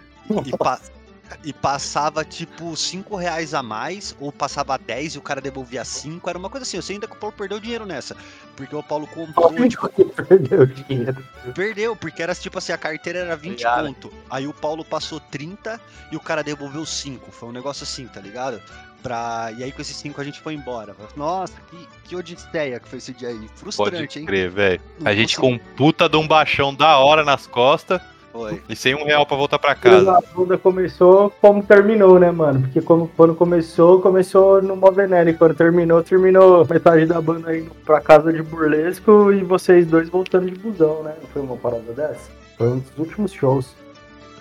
e, 0.46 0.56
pa- 0.58 0.80
e 1.44 1.52
passava 1.52 2.24
tipo 2.24 2.76
5 2.76 3.16
reais 3.16 3.54
a 3.54 3.64
mais, 3.64 4.16
ou 4.20 4.32
passava 4.32 4.78
10 4.78 5.16
e 5.16 5.18
o 5.18 5.22
cara 5.22 5.42
devolvia 5.42 5.84
5, 5.84 6.30
era 6.30 6.38
uma 6.38 6.50
coisa 6.50 6.64
assim, 6.64 6.78
eu 6.78 6.84
sei 6.84 6.96
ainda 6.96 7.08
que 7.08 7.14
o 7.16 7.18
Paulo 7.20 7.36
perdeu 7.36 7.60
dinheiro 7.60 7.86
nessa, 7.86 8.16
porque 8.56 8.76
o 8.76 8.84
Paulo 8.84 9.08
comprou, 9.08 9.68
tipo, 9.68 9.90
Perdeu 9.90 10.66
dinheiro. 10.66 11.26
perdeu, 11.56 11.96
porque 11.96 12.22
era 12.22 12.36
tipo 12.36 12.58
assim, 12.58 12.72
a 12.72 12.78
carteira 12.78 13.20
era 13.20 13.36
20 13.36 13.52
Obrigado. 13.66 13.86
conto, 13.88 14.14
aí 14.30 14.46
o 14.48 14.54
Paulo 14.54 14.86
passou 14.86 15.20
30 15.20 15.80
e 16.12 16.16
o 16.16 16.20
cara 16.20 16.44
devolveu 16.44 16.86
5, 16.86 17.32
foi 17.32 17.50
um 17.50 17.54
negócio 17.54 17.84
assim, 17.84 18.06
tá 18.08 18.20
ligado? 18.22 18.62
Pra... 19.02 19.52
E 19.58 19.64
aí 19.64 19.72
com 19.72 19.82
esses 19.82 19.98
5 19.98 20.22
a 20.22 20.24
gente 20.24 20.40
foi 20.40 20.54
embora. 20.54 20.96
Nossa, 21.18 21.54
que, 21.70 21.88
que 22.06 22.16
odisseia 22.16 22.80
que 22.80 22.88
foi 22.88 23.00
esse 23.00 23.12
dia 23.12 23.30
aí, 23.30 23.38
Pode 23.38 23.52
frustrante, 23.60 24.20
hein? 24.20 24.26
crer, 24.26 24.50
velho. 24.50 24.82
Não 25.00 25.12
A 25.12 25.16
gente 25.16 25.36
consegui. 25.36 25.60
com 25.60 25.76
puta 25.76 26.08
de 26.08 26.16
um 26.16 26.26
baixão 26.28 26.74
da 26.74 26.98
hora 27.00 27.24
nas 27.26 27.46
costas 27.48 28.00
Foi. 28.34 28.60
e 28.68 28.76
sem 28.76 28.96
um 28.96 29.06
real 29.06 29.28
pra 29.28 29.38
voltar 29.38 29.60
pra 29.60 29.76
casa. 29.76 30.18
a 30.18 30.20
bunda 30.34 30.58
começou, 30.58 31.30
como 31.40 31.62
terminou, 31.62 32.20
né, 32.20 32.32
mano? 32.32 32.62
Porque 32.62 32.82
como, 32.82 33.08
quando 33.16 33.36
começou, 33.36 34.02
começou 34.02 34.60
no 34.60 34.76
Movenelli. 34.76 35.36
Quando 35.36 35.54
terminou, 35.54 36.02
terminou 36.02 36.66
metade 36.68 37.06
da 37.06 37.22
banda 37.22 37.56
indo 37.56 37.70
pra 37.86 38.02
casa 38.02 38.34
de 38.34 38.42
burlesco 38.42 39.32
e 39.32 39.44
vocês 39.44 39.86
dois 39.86 40.10
voltando 40.10 40.50
de 40.50 40.58
busão, 40.60 41.04
né? 41.04 41.14
Não 41.22 41.30
foi 41.30 41.42
uma 41.44 41.56
parada 41.58 41.94
dessa? 41.94 42.32
Foi 42.58 42.70
um 42.70 42.80
dos 42.80 42.98
últimos 42.98 43.32
shows. 43.32 43.76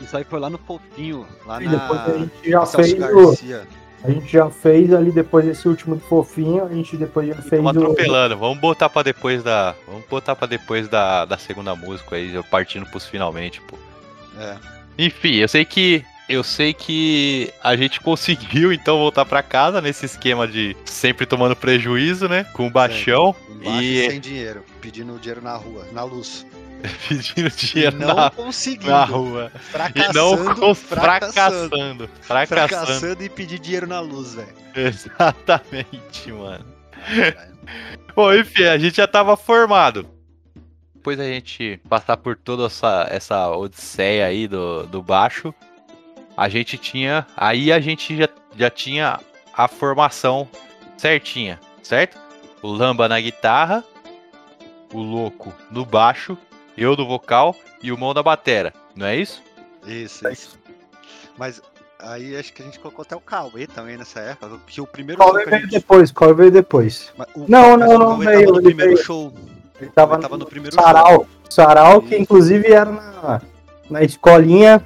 Isso 0.00 0.16
aí 0.16 0.24
foi 0.24 0.40
lá 0.40 0.48
no 0.48 0.57
Fofinho, 0.57 1.26
lá 1.46 1.62
E 1.62 1.66
na... 1.66 1.72
depois 1.72 2.00
a 2.00 2.18
gente 2.18 2.50
já 2.50 2.64
fez 2.64 2.92
o, 2.94 2.98
Garcia. 2.98 3.62
A 4.05 4.11
gente 4.11 4.33
já 4.33 4.51
fez 4.51 4.93
ali 4.93 5.12
depois 5.12 5.45
desse 5.45 5.69
último 5.69 5.95
do 5.95 6.01
fofinho, 6.03 6.65
a 6.65 6.69
gente 6.69 6.97
depois 6.97 7.29
já 7.29 7.35
fez 7.35 7.45
Estamos 7.47 7.77
o. 7.77 7.79
atropelando. 7.83 8.37
Vamos 8.37 8.59
botar 8.59 8.88
pra 8.88 9.03
depois 9.03 9.43
da. 9.43 9.75
Vamos 9.87 10.05
botar 10.11 10.35
pra 10.35 10.47
depois 10.49 10.88
da, 10.88 11.25
da 11.25 11.38
segunda 11.38 11.75
música 11.77 12.17
aí, 12.17 12.35
eu 12.35 12.43
partindo 12.43 12.85
pros 12.87 13.07
finalmente, 13.07 13.61
pô. 13.61 13.77
É. 14.38 14.57
Enfim, 14.99 15.37
eu 15.37 15.49
sei 15.49 15.65
que. 15.65 16.05
Eu 16.29 16.43
sei 16.43 16.73
que 16.73 17.53
a 17.62 17.77
gente 17.77 18.01
conseguiu 18.03 18.73
então 18.73 18.97
voltar 18.99 19.25
pra 19.25 19.43
casa 19.43 19.81
nesse 19.81 20.07
esquema 20.07 20.49
de 20.49 20.77
sempre 20.85 21.27
tomando 21.27 21.55
prejuízo, 21.55 22.29
né? 22.29 22.45
Com 22.55 22.67
o 22.67 22.71
baixão, 22.71 23.35
Embaixo 23.51 23.83
E- 23.83 24.11
sem 24.11 24.21
dinheiro, 24.21 24.65
pedindo 24.81 25.17
dinheiro 25.19 25.43
na 25.43 25.55
rua, 25.57 25.87
na 25.93 26.03
luz. 26.05 26.45
pedindo 27.09 27.49
E 27.49 27.51
dinheiro 27.51 27.99
não 27.99 28.14
na, 28.14 28.31
conseguindo. 28.31 28.90
na 28.90 29.05
rua. 29.05 29.53
E 29.55 29.59
Fracassando, 29.59 30.45
não 30.45 30.55
com, 30.55 30.75
fracassando. 30.75 31.68
fracassando. 31.68 32.11
Fracassando. 32.21 32.68
Fracassando 32.68 33.23
e 33.25 33.29
pedir 33.29 33.59
dinheiro 33.59 33.87
na 33.87 34.01
luz, 34.01 34.35
velho. 34.35 34.55
Exatamente, 34.75 36.33
mano. 36.33 36.64
Bom, 38.14 38.33
enfim, 38.35 38.64
a 38.64 38.79
gente 38.79 38.97
já 38.97 39.07
tava 39.07 39.37
formado. 39.37 40.07
Depois 40.95 41.18
a 41.18 41.25
gente 41.25 41.81
passar 41.88 42.16
por 42.16 42.37
toda 42.37 42.66
essa, 42.66 43.07
essa 43.11 43.51
odisseia 43.51 44.27
aí 44.27 44.47
do, 44.47 44.85
do 44.87 45.03
baixo, 45.03 45.53
a 46.37 46.49
gente 46.49 46.79
tinha. 46.79 47.27
Aí 47.37 47.73
a 47.73 47.81
gente 47.81 48.16
já, 48.16 48.29
já 48.57 48.71
tinha 48.71 49.18
a 49.53 49.66
formação 49.68 50.49
certinha, 50.97 51.59
certo? 51.83 52.18
O 52.62 52.68
Lamba 52.71 53.09
na 53.09 53.21
guitarra, 53.21 53.83
o 54.92 55.01
Louco 55.03 55.53
no 55.71 55.85
baixo, 55.85 56.38
eu 56.83 56.97
no 56.97 57.07
vocal 57.07 57.55
e 57.83 57.90
o 57.92 57.99
Mão 57.99 58.12
na 58.14 58.23
batera, 58.23 58.73
não 58.95 59.07
é 59.07 59.16
isso? 59.16 59.42
Isso, 59.87 60.29
isso. 60.29 60.59
Mas 61.38 61.61
aí 61.99 62.37
acho 62.37 62.53
que 62.53 62.62
a 62.62 62.64
gente 62.64 62.79
colocou 62.79 63.03
até 63.03 63.16
o 63.16 63.21
Cauê 63.21 63.66
também 63.66 63.97
nessa 63.97 64.21
época. 64.21 64.49
Porque 64.59 64.81
o 64.81 64.87
primeiro 64.87 65.23
show 65.23 65.33
que 65.35 65.40
a 65.42 65.45
veio 65.45 65.61
gente- 65.62 65.71
depois? 65.71 66.11
Qual 66.12 66.35
veio 66.35 66.51
depois? 66.51 67.12
mas 67.16 67.27
o- 67.35 67.47
Não, 67.49 67.77
não, 67.77 67.88
o 67.88 67.99
não 67.99 68.09
Cauê 68.21 68.27
veio, 68.27 68.40
Tava 68.47 68.53
no 68.53 68.59
ele 68.59 68.64
primeiro 68.66 68.92
veio. 68.95 69.05
show. 69.05 69.33
Ele 69.81 69.90
tava, 69.90 70.14
Ele 70.14 70.23
tava 70.23 70.35
no, 70.37 70.45
no 70.45 70.47
primeiro 70.51 70.75
sarau. 70.77 71.27
Sarau, 71.51 72.01
que 72.03 72.16
inclusive 72.16 72.73
era 72.73 72.90
na, 72.90 73.40
na 73.90 74.03
escolinha 74.03 74.85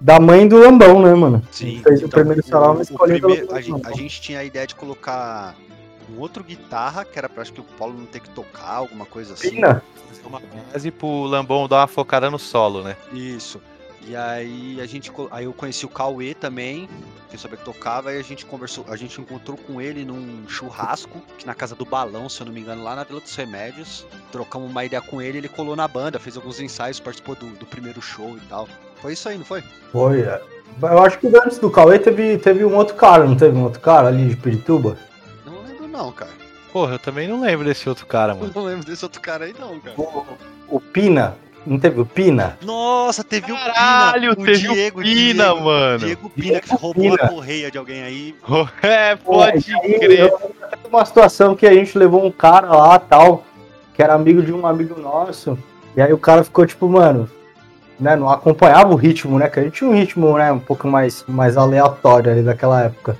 da 0.00 0.18
mãe 0.20 0.46
do 0.48 0.58
Lambão, 0.58 1.00
né, 1.00 1.14
mano? 1.14 1.42
Sim. 1.50 1.68
Ele 1.68 1.82
fez 1.82 2.02
o 2.02 2.06
então, 2.06 2.18
primeiro 2.20 2.42
sarau 2.46 2.74
na 2.74 2.80
o 2.80 2.82
escolinha 2.82 3.20
do 3.20 3.28
primeiro- 3.28 3.46
Lambão. 3.46 3.56
a, 3.56 3.60
gente, 3.62 3.86
a 3.86 3.92
gente 3.92 4.20
tinha 4.20 4.38
a 4.40 4.44
ideia 4.44 4.66
de 4.66 4.74
colocar 4.74 5.54
um 6.10 6.20
outro 6.20 6.44
guitarra, 6.44 7.04
que 7.04 7.18
era 7.18 7.28
pra 7.28 7.42
acho 7.42 7.52
que 7.52 7.60
o 7.60 7.64
Paulo 7.64 7.94
não 7.98 8.06
ter 8.06 8.20
que 8.20 8.30
tocar, 8.30 8.76
alguma 8.76 9.06
coisa 9.06 9.34
assim. 9.34 9.50
Pina? 9.50 9.82
Uma 10.24 10.40
base 10.40 10.90
pro 10.90 11.24
Lambão 11.24 11.68
dar 11.68 11.80
uma 11.80 11.86
focada 11.86 12.30
no 12.30 12.38
solo, 12.38 12.82
né? 12.82 12.96
Isso. 13.12 13.60
E 14.06 14.14
aí 14.14 14.80
a 14.80 14.86
gente 14.86 15.10
aí 15.32 15.46
eu 15.46 15.52
conheci 15.52 15.84
o 15.84 15.88
Cauê 15.88 16.32
também, 16.32 16.88
que 17.28 17.34
eu 17.34 17.38
sabia 17.40 17.56
que 17.56 17.64
tocava, 17.64 18.10
aí 18.10 18.18
a 18.18 18.22
gente 18.22 18.46
conversou, 18.46 18.84
a 18.88 18.96
gente 18.96 19.20
encontrou 19.20 19.56
com 19.56 19.80
ele 19.80 20.04
num 20.04 20.48
churrasco, 20.48 21.20
que 21.36 21.44
na 21.44 21.54
casa 21.54 21.74
do 21.74 21.84
Balão, 21.84 22.28
se 22.28 22.40
eu 22.40 22.46
não 22.46 22.52
me 22.52 22.60
engano, 22.60 22.84
lá 22.84 22.94
na 22.94 23.02
Vila 23.02 23.20
dos 23.20 23.34
Remédios. 23.34 24.06
Trocamos 24.30 24.70
uma 24.70 24.84
ideia 24.84 25.02
com 25.02 25.20
ele, 25.20 25.38
ele 25.38 25.48
colou 25.48 25.74
na 25.74 25.88
banda, 25.88 26.20
fez 26.20 26.36
alguns 26.36 26.60
ensaios, 26.60 27.00
participou 27.00 27.34
do, 27.34 27.46
do 27.56 27.66
primeiro 27.66 28.00
show 28.00 28.36
e 28.36 28.40
tal. 28.48 28.68
Foi 29.02 29.12
isso 29.12 29.28
aí, 29.28 29.38
não 29.38 29.44
foi? 29.44 29.62
Foi, 29.90 30.20
é. 30.20 30.40
Eu 30.82 31.02
acho 31.02 31.18
que 31.18 31.26
antes 31.26 31.58
do 31.58 31.70
Cauê 31.70 31.98
teve, 31.98 32.38
teve 32.38 32.64
um 32.64 32.76
outro 32.76 32.94
cara, 32.94 33.24
não 33.24 33.36
teve 33.36 33.56
um 33.56 33.64
outro 33.64 33.80
cara 33.80 34.08
ali 34.08 34.28
de 34.28 34.36
Pirituba? 34.36 34.96
Não 35.96 36.12
cara. 36.12 36.30
Porra, 36.72 36.94
eu 36.94 36.98
também 36.98 37.26
não 37.26 37.40
lembro 37.40 37.64
desse 37.64 37.88
outro 37.88 38.04
cara, 38.06 38.32
Eu 38.32 38.36
mano. 38.38 38.52
não 38.54 38.64
lembro 38.64 38.84
desse 38.84 39.04
outro 39.04 39.20
cara 39.20 39.46
aí 39.46 39.54
não, 39.58 39.78
cara. 39.80 39.94
O, 39.98 40.24
o 40.76 40.80
Pina, 40.80 41.34
não 41.66 41.78
teve 41.78 42.00
o 42.00 42.04
Pina? 42.06 42.58
Nossa, 42.62 43.24
teve 43.24 43.46
Caralho, 43.52 44.32
o 44.32 44.36
Pina. 44.36 44.46
teve 44.46 44.68
o 44.68 44.72
Diego, 44.74 45.00
Pina, 45.02 45.44
Diego, 45.44 45.60
mano. 45.64 45.98
Diego 45.98 46.30
Pina, 46.30 46.60
que 46.60 46.74
roubou 46.74 47.02
Pina. 47.02 47.14
a 47.14 47.28
correia 47.28 47.70
de 47.70 47.78
alguém 47.78 48.02
aí. 48.02 48.34
É, 48.82 49.16
pode 49.16 49.72
Pô, 49.72 49.80
crer. 49.80 50.18
eu- 50.20 50.52
uma 50.90 51.04
situação 51.04 51.56
que 51.56 51.66
a 51.66 51.72
gente 51.72 51.96
levou 51.96 52.24
um 52.24 52.30
cara 52.30 52.68
lá, 52.68 52.98
tal, 52.98 53.44
que 53.94 54.02
era 54.02 54.14
amigo 54.14 54.42
de 54.42 54.52
um 54.52 54.66
amigo 54.66 55.00
nosso, 55.00 55.58
e 55.96 56.02
aí 56.02 56.12
o 56.12 56.18
cara 56.18 56.44
ficou 56.44 56.66
tipo, 56.66 56.86
mano, 56.88 57.28
né, 57.98 58.14
não 58.14 58.28
acompanhava 58.30 58.92
o 58.92 58.96
ritmo, 58.96 59.38
né, 59.38 59.48
que 59.48 59.58
a 59.58 59.62
gente 59.62 59.72
tinha 59.78 59.88
um 59.90 59.94
ritmo, 59.94 60.36
né, 60.36 60.52
um 60.52 60.58
pouco 60.60 60.86
mais, 60.86 61.24
mais 61.26 61.56
aleatório 61.56 62.30
ali 62.30 62.42
daquela 62.42 62.82
época. 62.84 63.16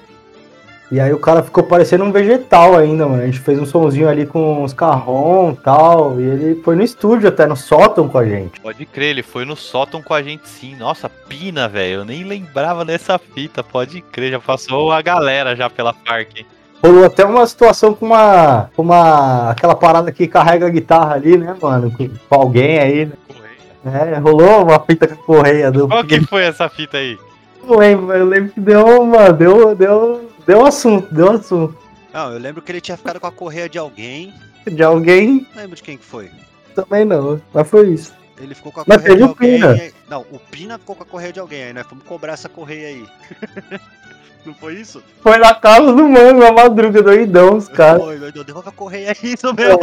E 0.91 1.01
aí 1.01 1.13
o 1.13 1.19
cara 1.19 1.43
ficou 1.43 1.65
parecendo 1.65 2.05
um 2.05 2.13
vegetal 2.13 2.77
ainda, 2.77 3.09
mano. 3.09 3.23
A 3.23 3.27
gente 3.27 3.41
fez 3.41 3.59
um 3.59 3.67
sonzinho 3.67 4.09
ali 4.09 4.25
com 4.25 4.63
os 4.63 4.73
carrom 4.73 5.51
e 5.51 5.57
tal. 5.57 6.21
E 6.21 6.25
ele 6.25 6.63
foi 6.63 6.77
no 6.77 6.83
estúdio 6.83 7.29
até, 7.29 7.45
no 7.45 7.57
sótão 7.57 8.09
com 8.09 8.19
a 8.19 8.25
gente. 8.25 8.61
Pode 8.61 8.87
crer, 8.87 9.11
ele 9.11 9.23
foi 9.23 9.45
no 9.45 9.57
sótão 9.57 10.01
com 10.01 10.15
a 10.15 10.23
gente 10.23 10.49
sim. 10.49 10.77
Nossa, 10.77 11.09
pina, 11.09 11.69
velho. 11.69 12.01
Eu 12.01 12.05
nem 12.05 12.23
lembrava 12.23 12.85
dessa 12.85 13.19
fita. 13.19 13.65
Pode 13.65 14.01
crer, 14.01 14.31
já 14.31 14.39
passou 14.39 14.93
a 14.93 15.03
galera 15.03 15.57
já 15.57 15.69
pela 15.69 15.93
parque. 15.93 16.47
Rolou 16.83 17.05
até 17.05 17.25
uma 17.25 17.45
situação 17.47 17.93
com 17.93 18.07
uma. 18.07 18.71
com 18.77 18.83
uma. 18.83 19.51
aquela 19.51 19.75
parada 19.75 20.13
que 20.13 20.29
carrega 20.29 20.67
a 20.67 20.71
guitarra 20.71 21.15
ali, 21.15 21.37
né, 21.37 21.57
mano? 21.61 21.91
Com, 21.91 22.09
com 22.09 22.35
alguém 22.35 22.79
aí, 22.79 23.07
né? 23.07 23.13
É, 24.15 24.19
rolou 24.19 24.65
uma 24.65 24.79
fita 24.81 25.09
com 25.09 25.17
correia 25.17 25.71
do. 25.71 25.89
Qual 25.89 26.05
que 26.05 26.21
foi 26.21 26.43
essa 26.43 26.69
fita 26.69 26.99
aí? 26.99 27.19
Não 27.65 27.77
lembro, 27.77 28.13
eu 28.13 28.27
lembro 28.27 28.53
que 28.53 28.61
deu 28.61 28.85
uma. 29.03 29.33
Deu, 29.33 29.75
deu, 29.75 30.26
deu 30.47 30.65
assunto, 30.67 31.13
deu 31.15 31.31
assunto. 31.33 31.77
Não, 32.13 32.33
eu 32.33 32.39
lembro 32.39 32.63
que 32.63 32.73
ele 32.73 32.81
tinha 32.81 32.97
ficado 32.97 33.21
com 33.21 33.27
a 33.27 33.33
correia 33.33 33.69
de 33.69 33.79
alguém. 33.79 34.33
De 34.71 34.83
alguém 34.83 35.47
Não 35.55 35.63
lembro 35.63 35.77
de 35.77 35.83
quem 35.83 35.97
que 35.97 36.05
foi. 36.05 36.31
também 36.75 37.05
não, 37.05 37.41
mas 37.55 37.69
foi 37.69 37.89
isso. 37.91 38.13
Ele 38.39 38.55
ficou 38.55 38.71
com 38.73 38.81
a 38.81 38.85
Mas 38.87 38.99
correia 38.99 39.17
de 39.17 39.23
alguém. 39.23 39.53
Pina. 39.61 39.77
e- 39.77 39.95
Não, 40.11 40.21
o 40.31 40.39
Pina 40.39 40.79
ficou 40.79 40.95
com 40.97 41.03
a 41.03 41.07
correia 41.07 41.33
de 41.33 41.41
alguém. 41.41 41.65
Aí 41.65 41.73
nós 41.73 41.87
fomos 41.87 42.05
cobrar 42.05 42.33
essa 42.35 42.49
correia 42.49 42.89
aí. 42.89 43.07
Não 44.45 44.55
foi 44.55 44.75
isso? 44.75 45.03
Foi 45.23 45.39
na 45.39 45.55
casa 45.55 45.93
do 45.93 46.07
mano, 46.09 46.39
na 46.39 46.53
madruga, 46.53 47.03
doidão, 47.03 47.57
os 47.57 47.67
caras. 47.69 48.01
Foi, 48.03 48.17
doido, 48.19 48.45
devolve 48.45 48.69
a 48.69 48.73
correia 48.73 49.09
aí. 49.11 49.33
Isso 49.33 49.53
mesmo. 49.55 49.81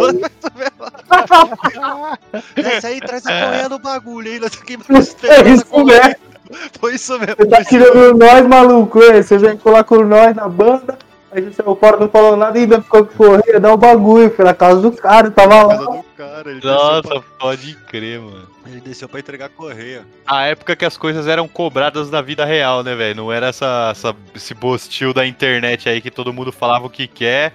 Desce 2.56 2.88
aí, 2.88 3.00
traz 3.02 3.26
a 3.26 3.30
correia 3.46 3.70
no 3.70 3.80
bagulho 3.80 4.32
aí. 4.32 4.40
Nós 4.40 4.54
aqui 4.54 4.78
É 5.28 5.50
isso 5.50 5.86
mesmo. 5.86 6.16
Foi 6.80 6.96
isso 6.96 7.18
mesmo. 7.20 7.36
Você 7.38 7.46
tá 7.48 7.64
tirando 7.64 8.18
nós, 8.18 8.48
maluco, 8.48 9.02
é? 9.04 9.22
Você 9.22 9.38
vem 9.38 9.58
colar 9.58 9.84
com 9.84 10.04
nós 10.04 10.36
na 10.36 10.48
banda, 10.48 10.98
aí 11.32 11.42
você 11.42 11.54
saiu 11.64 11.76
fora, 11.76 11.98
não 11.98 12.10
falou 12.10 12.36
nada 12.38 12.58
e 12.58 12.62
ainda 12.62 12.82
ficou 12.82 13.06
com 13.06 13.16
correia, 13.16 13.60
dá 13.60 13.74
o 13.74 13.78
bagulho, 13.78 14.30
foi 14.32 14.46
na 14.46 14.54
casa 14.54 14.82
do 14.82 14.92
cara, 14.92 15.32
tava 15.32 15.68
Casa 15.68 15.82
lá. 15.90 15.96
do 15.98 16.04
cara, 16.18 16.50
ele 16.52 16.60
desceu, 16.60 16.72
Nossa, 16.72 17.02
pra, 17.10 17.22
pode 17.40 17.76
crer, 17.88 18.20
mano. 18.20 18.48
ele 18.68 18.82
desceu 18.82 19.10
pra 19.10 19.20
entregar 19.20 19.46
a 19.48 19.50
correia. 19.50 20.04
A 20.28 20.44
época 20.46 20.76
que 20.76 20.86
as 20.86 20.96
coisas 20.98 21.28
eram 21.28 21.48
cobradas 21.48 22.10
na 22.12 22.22
vida 22.22 22.46
real, 22.46 22.84
né, 22.84 22.96
velho? 22.96 23.16
Não 23.16 23.32
era 23.32 23.48
essa, 23.48 23.90
essa- 23.92 24.16
esse 24.36 24.54
bostil 24.54 25.14
da 25.14 25.26
internet 25.26 25.90
aí 25.90 26.02
que 26.02 26.12
todo 26.12 26.34
mundo 26.34 26.52
falava 26.52 26.86
o 26.86 26.90
que 26.90 27.08
quer 27.08 27.54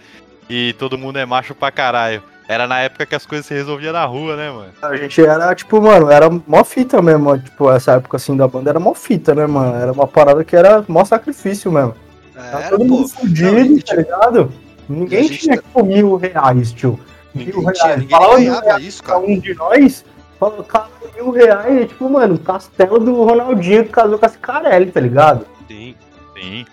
e 0.51 0.73
todo 0.79 0.99
mundo 0.99 1.19
é 1.19 1.27
macho 1.27 1.55
pra 1.55 1.71
caralho. 1.71 2.23
Era 2.49 2.67
na 2.67 2.79
época 2.81 3.05
que 3.05 3.15
as 3.15 3.27
coisas 3.27 3.45
se 3.45 3.53
resolviam 3.53 3.93
na 3.93 4.05
rua, 4.07 4.35
né, 4.35 4.51
mano? 4.51 4.73
A 4.81 4.97
gente 4.97 5.23
era, 5.23 5.55
tipo, 5.55 5.83
mano, 5.83 6.11
era 6.11 6.31
mó 6.31 6.65
fita 6.65 7.03
mesmo, 7.03 7.39
tipo, 7.39 7.71
essa 7.71 7.93
época 7.93 8.17
assim 8.17 8.35
da 8.35 8.49
banda 8.49 8.71
era 8.71 8.81
mó 8.81 8.95
fita, 8.95 9.35
né, 9.35 9.47
mano? 9.47 9.77
Era 9.77 9.93
uma 9.93 10.07
parada 10.07 10.43
que 10.43 10.57
era 10.57 10.83
mó 10.89 11.05
sacrifício 11.05 11.71
mesmo. 11.71 11.95
Tava 12.35 12.49
Era, 12.61 12.69
todo 12.71 12.79
pô. 12.79 12.85
mundo 12.87 13.09
fudido, 13.09 13.53
Não, 13.53 13.79
tá 13.81 13.95
ligado? 13.97 14.53
Ninguém 14.89 15.29
tinha, 15.29 15.57
tá- 15.57 15.63
tipo, 15.63 15.85
mil 15.85 16.17
reais, 16.17 16.73
tio. 16.73 16.99
Ninguém, 17.35 17.55
Mil 17.55 17.73
tinha, 17.73 17.85
reais. 17.85 18.01
ninguém 18.01 18.17
Falava 18.19 18.39
mil 18.41 18.61
reais 18.61 18.85
isso, 18.85 19.03
cara. 19.03 19.19
um 19.19 19.39
de 19.39 19.55
nós, 19.55 20.05
falou, 20.41 20.65
cara, 20.65 20.89
mil 21.15 21.31
reais, 21.31 21.83
é 21.83 21.85
tipo, 21.85 22.09
mano, 22.09 22.37
o 22.37 22.39
castelo 22.39 22.99
do 22.99 23.25
Ronaldinho 23.25 23.85
que 23.85 23.91
casou 23.91 24.19
com 24.19 24.25
a 24.25 24.29
Cicarelli, 24.31 24.91
tá 24.91 25.01
ligado? 25.01 25.47
Sim. 25.69 25.95
Sim. 26.35 26.65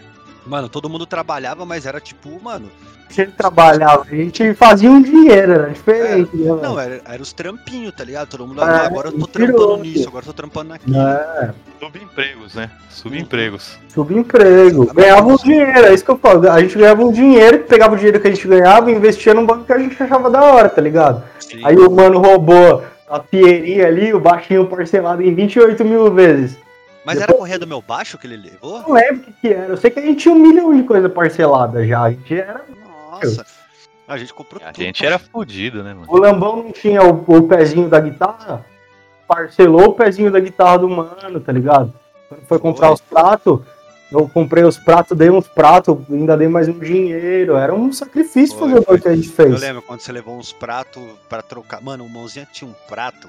Mano, 0.48 0.70
todo 0.70 0.88
mundo 0.90 1.06
trabalhava, 1.06 1.66
mas 1.66 1.86
era 1.86 2.00
tipo, 2.00 2.42
mano. 2.42 2.72
A 3.10 3.14
gente 3.14 3.32
trabalhava, 3.32 4.06
a 4.10 4.16
gente 4.16 4.54
fazia 4.56 4.90
um 4.90 5.02
dinheiro, 5.02 5.52
era 5.54 5.70
diferente, 5.70 6.36
né, 6.36 6.50
mano? 6.50 6.62
Não, 6.62 6.80
era, 6.80 7.02
era 7.06 7.22
os 7.22 7.32
trampinhos, 7.32 7.94
tá 7.96 8.04
ligado? 8.04 8.28
Todo 8.28 8.48
mundo, 8.48 8.62
É, 8.62 8.66
ah, 8.66 8.86
agora 8.86 9.10
eu 9.10 9.20
tô 9.20 9.28
trampando 9.28 9.78
nisso, 9.78 10.08
agora 10.08 10.24
eu 10.24 10.28
tô 10.28 10.34
trampando 10.34 10.70
naquilo. 10.70 10.98
É, 10.98 11.54
Subempregos, 11.80 12.56
né? 12.56 12.70
Subempregos. 12.90 13.78
subemprego. 13.90 14.94
Ganhava 14.94 15.28
um 15.28 15.36
dinheiro, 15.36 15.86
é 15.86 15.94
isso 15.94 16.04
que 16.04 16.12
eu 16.12 16.18
falo. 16.18 16.50
A 16.50 16.60
gente 16.60 16.78
ganhava 16.78 17.04
um 17.04 17.12
dinheiro, 17.12 17.60
pegava 17.60 17.94
o 17.94 17.98
dinheiro 17.98 18.20
que 18.20 18.28
a 18.28 18.32
gente 18.32 18.48
ganhava 18.48 18.92
e 18.92 18.96
investia 18.96 19.34
num 19.34 19.46
banco 19.46 19.66
que 19.66 19.74
a 19.74 19.78
gente 19.78 20.02
achava 20.02 20.30
da 20.30 20.42
hora, 20.44 20.68
tá 20.70 20.82
ligado? 20.82 21.24
Sim. 21.40 21.62
Aí 21.64 21.76
o 21.78 21.90
mano 21.92 22.20
roubou 22.20 22.84
a 23.08 23.20
fieria 23.22 23.88
ali, 23.88 24.14
o 24.14 24.20
baixinho 24.20 24.68
parcelado 24.68 25.22
em 25.22 25.34
28 25.34 25.86
mil 25.86 26.12
vezes. 26.12 26.58
Mas 27.06 27.22
era 27.22 27.32
correia 27.34 27.60
do 27.60 27.68
meu 27.68 27.82
baixo 27.82 28.18
que 28.18 28.26
ele 28.26 28.38
levou? 28.38 28.82
Não 28.82 28.94
lembro 28.94 29.18
o 29.18 29.20
que, 29.20 29.34
que 29.34 29.48
era. 29.50 29.68
Eu 29.68 29.78
sei 29.78 29.92
que 29.92 30.00
a 30.00 30.02
gente 30.02 30.22
tinha 30.22 30.34
um 30.34 30.40
milhão 30.40 30.76
de 30.76 30.82
coisa 30.84 31.08
parcelada 31.08 31.86
já. 31.86 32.02
A 32.02 32.10
gente 32.10 32.34
era. 32.34 32.66
Nossa. 33.24 33.46
A 34.08 34.18
gente 34.18 34.34
comprou 34.34 34.62
A 34.64 34.72
tudo. 34.72 34.84
gente 34.84 35.06
era 35.06 35.18
fudido, 35.18 35.84
né, 35.84 35.94
mano? 35.94 36.06
O 36.08 36.18
Lambão 36.18 36.58
não 36.58 36.72
tinha 36.72 37.02
o, 37.04 37.24
o 37.28 37.48
pezinho 37.48 37.90
da 37.90 38.00
guitarra, 38.00 38.64
parcelou 39.28 39.90
o 39.90 39.94
pezinho 39.94 40.32
da 40.32 40.40
guitarra 40.40 40.80
do 40.80 40.90
mano, 40.90 41.40
tá 41.40 41.52
ligado? 41.52 41.92
Quando 42.30 42.42
foi 42.42 42.60
comprar 42.60 42.92
os 42.92 43.02
pratos, 43.02 43.62
eu 44.12 44.30
comprei 44.30 44.64
os 44.64 44.78
pratos, 44.78 45.18
dei 45.18 45.30
uns 45.32 45.48
pratos, 45.48 45.98
ainda 46.12 46.38
dei 46.38 46.48
mais 46.48 46.68
um 46.68 46.78
dinheiro. 46.78 47.56
Era 47.56 47.74
um 47.74 47.92
sacrifício 47.92 48.58
Foi, 48.58 48.70
fazer 48.70 48.86
o 48.88 49.02
que 49.02 49.08
a 49.08 49.16
gente 49.16 49.30
Eu 49.30 49.34
fez. 49.34 49.62
lembro 49.62 49.82
quando 49.82 50.02
você 50.02 50.12
levou 50.12 50.38
uns 50.38 50.54
pratos 50.54 51.02
pra 51.28 51.42
trocar. 51.42 51.82
Mano, 51.82 52.06
o 52.06 52.10
mãozinha 52.10 52.48
tinha 52.52 52.70
um 52.70 52.76
prato 52.88 53.28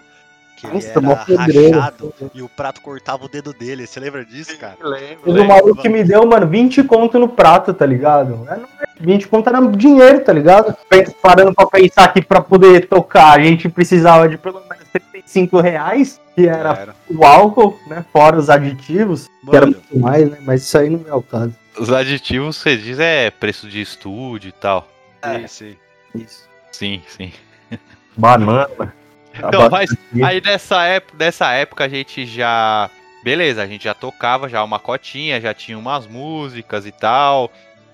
que 0.56 0.66
ele 0.66 0.74
Nossa, 0.74 1.00
mó 1.00 1.12
era 1.12 1.42
rachado 1.42 2.14
e 2.34 2.42
o 2.42 2.48
prato 2.48 2.80
cortava 2.80 3.24
o 3.24 3.28
dedo 3.28 3.52
dele. 3.52 3.86
Você 3.86 4.00
lembra 4.00 4.24
disso, 4.24 4.56
cara? 4.58 4.76
Teve 5.24 5.40
um 5.40 5.46
maluco 5.46 5.80
que 5.82 5.88
me 5.88 6.02
deu, 6.02 6.26
mano, 6.26 6.46
20 6.46 6.82
conto 6.84 7.18
no 7.18 7.28
prato, 7.28 7.74
tá 7.74 7.84
ligado? 7.84 8.46
É, 8.48 8.56
não 8.56 8.64
é- 8.80 8.86
20 8.98 9.28
conto 9.28 9.48
era 9.50 9.60
dinheiro, 9.68 10.24
tá 10.24 10.32
ligado? 10.32 10.74
Parando 11.20 11.54
pra 11.54 11.66
pensar 11.66 12.08
que 12.12 12.22
pra 12.22 12.40
poder 12.40 12.88
tocar 12.88 13.38
a 13.38 13.42
gente 13.42 13.68
precisava 13.68 14.26
de 14.28 14.38
pelo 14.38 14.60
menos 14.68 14.84
35 14.90 15.60
reais, 15.60 16.18
que 16.34 16.48
era 16.48 16.70
Era. 16.70 16.96
o 17.10 17.24
álcool, 17.24 17.78
né? 17.86 18.04
Fora 18.12 18.38
os 18.38 18.48
aditivos, 18.48 19.28
que 19.48 19.54
era 19.56 19.66
Mano, 19.66 19.76
muito 19.90 19.98
mais, 19.98 20.30
né? 20.30 20.38
Mas 20.40 20.62
isso 20.62 20.78
aí 20.78 20.88
não 20.88 21.04
é 21.06 21.14
o 21.14 21.22
caso. 21.22 21.52
Os 21.78 21.92
aditivos, 21.92 22.56
você 22.56 22.74
diz, 22.76 22.98
é 22.98 23.30
preço 23.30 23.68
de 23.68 23.82
estúdio 23.82 24.48
e 24.48 24.52
tal. 24.52 24.88
sim, 25.22 25.46
sim. 25.46 25.76
Isso. 26.14 26.48
Sim, 26.72 27.02
sim. 27.06 27.32
Banana. 28.16 28.94
Então, 29.38 29.68
mas 29.70 29.90
aí 30.24 30.40
nessa 30.40 30.84
época, 30.84 31.16
nessa 31.18 31.52
época 31.52 31.84
a 31.84 31.88
gente 31.88 32.26
já. 32.26 32.88
Beleza, 33.22 33.62
a 33.62 33.66
gente 33.66 33.84
já 33.84 33.94
tocava 33.94 34.48
já 34.48 34.62
uma 34.62 34.78
cotinha, 34.78 35.40
já 35.40 35.52
tinha 35.52 35.76
umas 35.78 36.06
músicas 36.06 36.86
e 36.86 36.92
tal. 36.92 37.50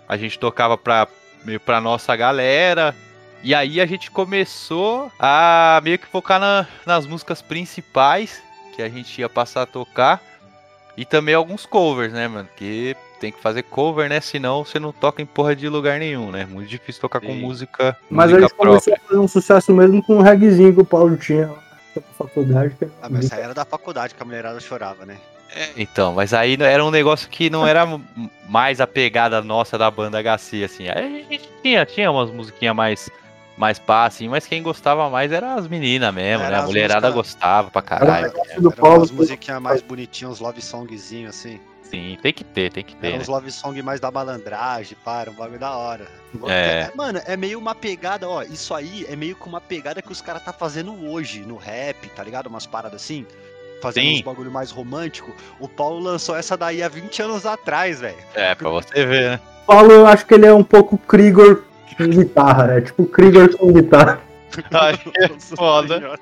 A 0.08 0.16
gente 0.16 0.38
tocava 0.38 0.76
pra, 0.76 1.08
meio 1.44 1.58
pra 1.58 1.80
nossa 1.80 2.14
galera. 2.14 2.94
E 3.42 3.54
aí 3.54 3.80
a 3.80 3.86
gente 3.86 4.10
começou 4.10 5.10
a 5.18 5.80
meio 5.82 5.98
que 5.98 6.06
focar 6.06 6.38
na- 6.38 6.66
nas 6.86 7.06
músicas 7.06 7.40
principais 7.42 8.42
que 8.76 8.82
a 8.82 8.88
gente 8.88 9.20
ia 9.20 9.28
passar 9.28 9.62
a 9.62 9.66
tocar. 9.66 10.20
E 10.96 11.04
também 11.06 11.34
alguns 11.34 11.64
covers, 11.64 12.12
né, 12.12 12.28
mano? 12.28 12.48
Que 12.56 12.94
tem 13.22 13.30
que 13.30 13.40
fazer 13.40 13.62
cover, 13.62 14.08
né? 14.08 14.20
Senão 14.20 14.64
você 14.64 14.80
não 14.80 14.90
toca 14.92 15.22
em 15.22 15.26
porra 15.26 15.54
de 15.54 15.68
lugar 15.68 15.96
nenhum, 16.00 16.32
né? 16.32 16.44
Muito 16.44 16.68
difícil 16.68 17.00
tocar 17.00 17.20
com 17.20 17.28
Sim. 17.28 17.40
música, 17.40 17.96
Mas 18.10 18.32
música 18.32 18.48
gente 18.48 18.56
começou 18.56 18.94
a 18.94 18.98
fazer 18.98 19.20
um 19.20 19.28
sucesso 19.28 19.72
mesmo 19.72 20.02
com 20.02 20.16
o 20.18 20.22
reggaezinho 20.22 20.74
que 20.74 20.80
o 20.80 20.84
Paulo 20.84 21.16
tinha 21.16 21.46
lá 21.46 21.62
na 21.94 22.02
faculdade. 22.18 22.74
Que 22.76 22.86
Ah, 23.00 23.08
mas 23.08 23.26
isso 23.26 23.34
aí 23.34 23.42
era 23.42 23.54
da 23.54 23.64
faculdade 23.64 24.12
que 24.16 24.20
a 24.22 24.26
mulherada 24.26 24.58
chorava, 24.58 25.06
né? 25.06 25.18
Então, 25.76 26.14
mas 26.14 26.34
aí 26.34 26.56
era 26.60 26.84
um 26.84 26.90
negócio 26.90 27.28
que 27.28 27.48
não 27.48 27.64
era 27.64 27.86
mais 28.48 28.80
a 28.80 28.86
pegada 28.88 29.40
nossa 29.40 29.78
da 29.78 29.88
banda 29.88 30.18
HC, 30.18 30.64
assim. 30.64 30.88
Aí 30.88 31.24
a 31.28 31.32
gente 31.32 31.48
tinha, 31.62 31.86
tinha 31.86 32.10
umas 32.10 32.28
musiquinhas 32.30 32.74
mais, 32.74 33.08
mais 33.56 33.78
pá, 33.78 34.06
assim, 34.06 34.28
mas 34.28 34.46
quem 34.48 34.62
gostava 34.64 35.08
mais 35.10 35.30
era 35.30 35.54
as 35.54 35.68
meninas 35.68 36.12
mesmo, 36.12 36.42
Era 36.42 36.56
né? 36.56 36.62
A 36.62 36.66
mulherada 36.66 37.08
músicas- 37.10 37.34
gostava 37.34 37.70
pra 37.70 37.82
caralho. 37.82 38.26
Era- 38.26 38.42
É, 38.48 38.60
do 38.60 38.68
eram 38.72 38.82
Paulo 38.82 38.96
umas 38.96 39.10
musiquinhas 39.12 39.62
mais 39.62 39.80
bonitinhas, 39.80 40.32
uns 40.32 40.40
love 40.40 40.60
songzinhos 40.60 41.30
assim. 41.36 41.60
Sim, 41.92 42.16
tem 42.22 42.32
que 42.32 42.42
ter, 42.42 42.72
tem 42.72 42.82
que 42.82 42.96
ter. 42.96 43.08
Eram 43.08 43.16
né? 43.18 43.22
uns 43.22 43.28
love 43.28 43.52
song 43.52 43.82
mais 43.82 44.00
da 44.00 44.10
malandragem, 44.10 44.96
para, 45.04 45.30
um 45.30 45.34
bagulho 45.34 45.58
da 45.58 45.76
hora. 45.76 46.06
É. 46.48 46.90
Mano, 46.94 47.20
é 47.26 47.36
meio 47.36 47.58
uma 47.58 47.74
pegada, 47.74 48.26
ó, 48.26 48.42
isso 48.42 48.74
aí 48.74 49.04
é 49.10 49.14
meio 49.14 49.36
que 49.36 49.46
uma 49.46 49.60
pegada 49.60 50.00
que 50.00 50.10
os 50.10 50.22
caras 50.22 50.42
tá 50.42 50.54
fazendo 50.54 51.06
hoje 51.10 51.40
no 51.40 51.58
rap, 51.58 52.08
tá 52.16 52.24
ligado? 52.24 52.46
Umas 52.46 52.66
paradas 52.66 53.02
assim. 53.02 53.26
Fazendo 53.82 54.04
Sim. 54.04 54.14
uns 54.14 54.22
bagulho 54.22 54.50
mais 54.50 54.70
romântico. 54.70 55.36
O 55.60 55.68
Paulo 55.68 55.98
lançou 55.98 56.34
essa 56.34 56.56
daí 56.56 56.82
há 56.82 56.88
20 56.88 57.22
anos 57.24 57.44
atrás, 57.44 58.00
velho. 58.00 58.16
É, 58.34 58.54
pra 58.54 58.70
você 58.70 59.04
ver, 59.04 59.30
né? 59.32 59.40
O 59.64 59.66
Paulo, 59.66 59.92
eu 59.92 60.06
acho 60.06 60.24
que 60.24 60.32
ele 60.32 60.46
é 60.46 60.54
um 60.54 60.64
pouco 60.64 60.96
Krieger 60.96 61.62
com 61.98 62.08
guitarra, 62.08 62.68
né? 62.68 62.80
Tipo 62.80 63.04
Krieger 63.04 63.54
com 63.54 63.70
guitarra. 63.70 64.18
Acho 64.72 65.10
que 65.10 65.24
é 65.24 65.28
foda. 65.56 66.18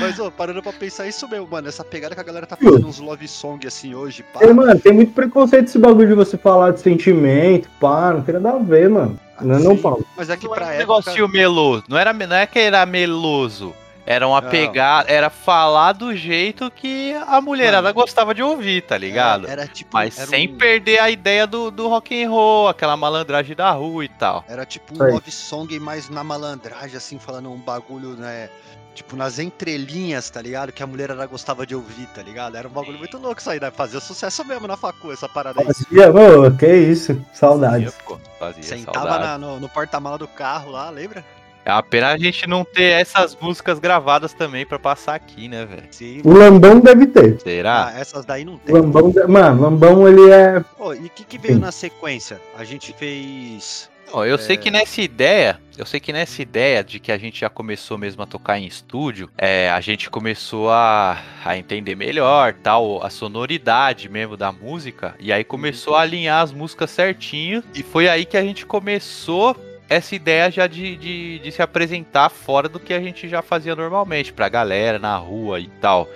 Mas, 0.00 0.18
ô, 0.18 0.30
parando 0.30 0.62
pra 0.62 0.72
pensar 0.72 1.06
isso 1.06 1.28
mesmo, 1.28 1.46
mano. 1.50 1.68
Essa 1.68 1.84
pegada 1.84 2.14
que 2.14 2.20
a 2.20 2.24
galera 2.24 2.46
tá 2.46 2.56
fazendo 2.56 2.86
uns 2.86 2.98
love 2.98 3.26
song 3.28 3.66
assim 3.66 3.94
hoje, 3.94 4.22
pá. 4.32 4.40
E, 4.44 4.52
mano, 4.52 4.78
tem 4.80 4.92
muito 4.92 5.12
preconceito 5.12 5.66
esse 5.66 5.78
bagulho 5.78 6.08
de 6.08 6.14
você 6.14 6.36
falar 6.36 6.72
de 6.72 6.80
sentimento, 6.80 7.68
pá, 7.80 8.12
não 8.12 8.22
tem 8.22 8.34
nada 8.34 8.56
a 8.56 8.62
ver, 8.62 8.88
mano. 8.88 9.18
Não, 9.40 9.56
é 9.56 9.58
não 9.58 9.76
Sim, 9.76 9.82
Paulo. 9.82 10.06
Mas 10.16 10.30
é 10.30 10.36
que 10.36 10.46
Não 10.46 10.54
pra 10.54 10.66
era 10.66 10.70
um 10.78 10.80
época... 10.80 10.94
negocinho 11.10 11.28
meloso. 11.28 11.84
Não, 11.88 11.98
era, 11.98 12.12
não 12.12 12.36
é 12.36 12.46
que 12.46 12.58
era 12.58 12.86
meloso. 12.86 13.74
Era 14.08 14.26
uma 14.26 14.40
Não. 14.40 14.48
pegada. 14.48 15.10
Era 15.10 15.28
falar 15.28 15.92
do 15.92 16.14
jeito 16.14 16.70
que 16.70 17.12
a 17.26 17.40
mulherada 17.40 17.82
Mano. 17.88 17.94
gostava 17.94 18.32
de 18.32 18.40
ouvir, 18.40 18.82
tá 18.82 18.96
ligado? 18.96 19.48
É, 19.48 19.50
Era 19.50 19.66
tipo. 19.66 19.90
Mas 19.92 20.16
era 20.16 20.28
sem 20.28 20.48
um- 20.48 20.56
perder 20.56 21.00
a 21.00 21.10
ideia 21.10 21.44
do, 21.44 21.72
do 21.72 21.88
rock 21.88 22.22
and 22.22 22.30
roll, 22.30 22.68
aquela 22.68 22.96
malandragem 22.96 23.56
da 23.56 23.68
rua 23.72 24.04
e 24.04 24.08
tal. 24.08 24.44
Era 24.48 24.64
tipo 24.64 24.94
um 24.94 25.12
love 25.12 25.28
song 25.30 25.76
mais 25.80 26.08
na 26.08 26.22
malandragem, 26.22 26.96
assim, 26.96 27.18
falando 27.18 27.50
um 27.50 27.58
bagulho, 27.58 28.10
né? 28.10 28.48
Tipo, 28.96 29.14
nas 29.14 29.38
entrelinhas, 29.38 30.30
tá 30.30 30.40
ligado? 30.40 30.72
Que 30.72 30.82
a 30.82 30.86
mulherada 30.86 31.26
gostava 31.26 31.66
de 31.66 31.74
ouvir, 31.74 32.06
tá 32.14 32.22
ligado? 32.22 32.56
Era 32.56 32.66
um 32.66 32.70
bagulho 32.70 32.98
muito 32.98 33.18
louco 33.18 33.38
isso 33.40 33.50
aí, 33.50 33.60
né? 33.60 33.70
Fazia 33.70 34.00
sucesso 34.00 34.42
mesmo 34.42 34.66
na 34.66 34.74
facu, 34.76 35.12
essa 35.12 35.28
parada 35.28 35.60
aí. 35.60 35.66
Fazia, 35.66 36.10
mano, 36.12 36.56
que 36.56 36.66
isso, 36.66 37.22
saudades. 37.34 37.92
Fazia, 37.92 38.04
pô, 38.06 38.18
fazia, 38.38 38.62
Sentava 38.62 38.98
saudade. 39.10 39.22
na- 39.24 39.38
no, 39.38 39.60
no 39.60 39.68
porta-mala 39.68 40.16
do 40.16 40.26
carro 40.26 40.70
lá, 40.70 40.88
lembra? 40.88 41.22
É 41.62 41.72
uma 41.72 41.82
pena 41.82 42.12
a 42.12 42.16
gente 42.16 42.46
não 42.48 42.64
ter 42.64 42.92
essas 42.92 43.36
músicas 43.38 43.78
gravadas 43.78 44.32
também 44.32 44.64
pra 44.64 44.78
passar 44.78 45.14
aqui, 45.16 45.46
né, 45.48 45.66
velho? 45.66 45.88
Sim. 45.90 46.22
O 46.24 46.32
Lambão 46.32 46.80
deve 46.80 47.06
ter. 47.08 47.38
Será? 47.40 47.88
Ah, 47.88 47.98
essas 48.00 48.24
daí 48.24 48.44
não 48.44 48.56
tem. 48.56 48.72
Lambão, 48.74 49.12
mano, 49.28 49.58
o 49.58 49.62
Lambão 49.64 50.08
ele 50.08 50.30
é. 50.30 50.60
Pô, 50.78 50.94
e 50.94 51.06
o 51.06 51.10
que, 51.10 51.24
que 51.24 51.36
veio 51.36 51.54
Sim. 51.56 51.60
na 51.60 51.72
sequência? 51.72 52.40
A 52.56 52.64
gente 52.64 52.92
fez. 52.94 53.90
Ó, 54.12 54.24
eu 54.24 54.38
sei 54.38 54.54
É. 54.54 54.58
que 54.58 54.70
nessa 54.70 55.02
ideia, 55.02 55.60
eu 55.76 55.84
sei 55.84 55.98
que 56.00 56.12
nessa 56.12 56.40
ideia 56.40 56.82
de 56.82 56.98
que 57.00 57.10
a 57.10 57.18
gente 57.18 57.40
já 57.40 57.50
começou 57.50 57.98
mesmo 57.98 58.22
a 58.22 58.26
tocar 58.26 58.58
em 58.58 58.66
estúdio, 58.66 59.28
é, 59.36 59.68
a 59.70 59.80
gente 59.80 60.08
começou 60.08 60.70
a, 60.70 61.18
a 61.44 61.56
entender 61.56 61.94
melhor, 61.96 62.54
tal, 62.54 63.04
a 63.04 63.10
sonoridade 63.10 64.08
mesmo 64.08 64.36
da 64.36 64.52
música, 64.52 65.14
e 65.18 65.32
aí 65.32 65.44
começou 65.44 65.94
a 65.96 66.02
alinhar 66.02 66.42
as 66.42 66.52
músicas 66.52 66.90
certinho, 66.90 67.62
e 67.74 67.82
foi 67.82 68.08
aí 68.08 68.24
que 68.24 68.36
a 68.36 68.42
gente 68.42 68.64
começou 68.64 69.56
essa 69.88 70.14
ideia 70.14 70.50
já 70.50 70.66
de, 70.66 70.96
de, 70.96 71.38
de 71.40 71.52
se 71.52 71.62
apresentar 71.62 72.28
fora 72.28 72.68
do 72.68 72.80
que 72.80 72.94
a 72.94 73.00
gente 73.00 73.28
já 73.28 73.42
fazia 73.42 73.74
normalmente, 73.76 74.32
pra 74.32 74.48
galera 74.48 74.98
na 74.98 75.16
rua 75.16 75.60
e 75.60 75.68
tal. 75.80 76.08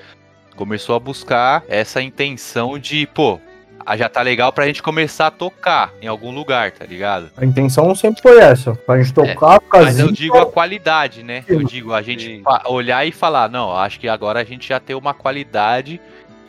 Começou 0.57 0.95
a 0.95 0.99
buscar 1.01 1.63
essa 1.69 2.03
intenção 2.03 2.79
de, 2.79 3.07
pô, 3.07 3.39
já 3.97 4.09
tá 4.09 4.23
legal 4.23 4.53
pra 4.53 4.67
gente 4.67 4.83
começar 4.83 5.29
a 5.29 5.31
tocar 5.31 5.93
em 6.01 6.07
algum 6.07 6.33
lugar, 6.33 6.71
tá 6.73 6.85
ligado? 6.85 7.31
A 7.37 7.45
intenção 7.45 7.95
sempre 7.95 8.23
foi 8.23 8.39
essa. 8.39 8.75
Pra 8.75 8.99
gente 9.01 9.13
tocar, 9.13 9.61
ficar 9.61 9.81
É, 9.81 9.85
Mas 9.85 9.99
eu 9.99 10.11
digo 10.13 10.37
a 10.39 10.47
qualidade, 10.47 11.23
né? 11.23 11.45
Eu 11.49 11.63
digo 11.65 11.93
a 11.93 12.03
gente 12.03 12.25
Sim. 12.25 12.43
olhar 12.67 13.07
e 13.07 13.13
falar, 13.13 13.49
não, 13.49 13.77
acho 13.77 13.99
que 13.99 14.09
agora 14.09 14.41
a 14.41 14.45
gente 14.45 14.69
já 14.69 14.81
tem 14.81 14.97
uma 14.97 15.15
qualidade. 15.15 16.01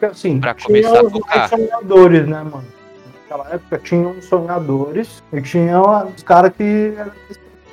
assim, 0.02 0.40
pra 0.40 0.54
começar 0.54 1.00
a 1.00 1.10
tocar. 1.10 1.50
sonhadores, 1.50 2.28
né, 2.28 2.44
mano? 2.44 2.66
Naquela 3.22 3.54
época 3.54 3.78
tinha 3.80 4.08
uns 4.08 4.26
sonhadores 4.26 5.24
e 5.32 5.42
tinha 5.42 5.82
os 5.82 6.24
caras 6.24 6.52
que 6.56 6.94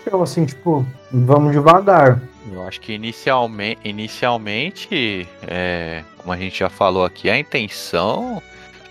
eram 0.06 0.22
assim, 0.22 0.44
tipo, 0.44 0.86
vamos 1.12 1.52
devagar. 1.52 2.20
Eu 2.52 2.62
acho 2.62 2.80
que 2.80 2.92
inicialmente, 2.92 3.80
inicialmente 3.84 5.28
é, 5.46 6.02
como 6.16 6.32
a 6.32 6.36
gente 6.36 6.59
já 6.59 6.70
falou 6.70 7.04
aqui, 7.04 7.28
a 7.28 7.38
intenção. 7.38 8.42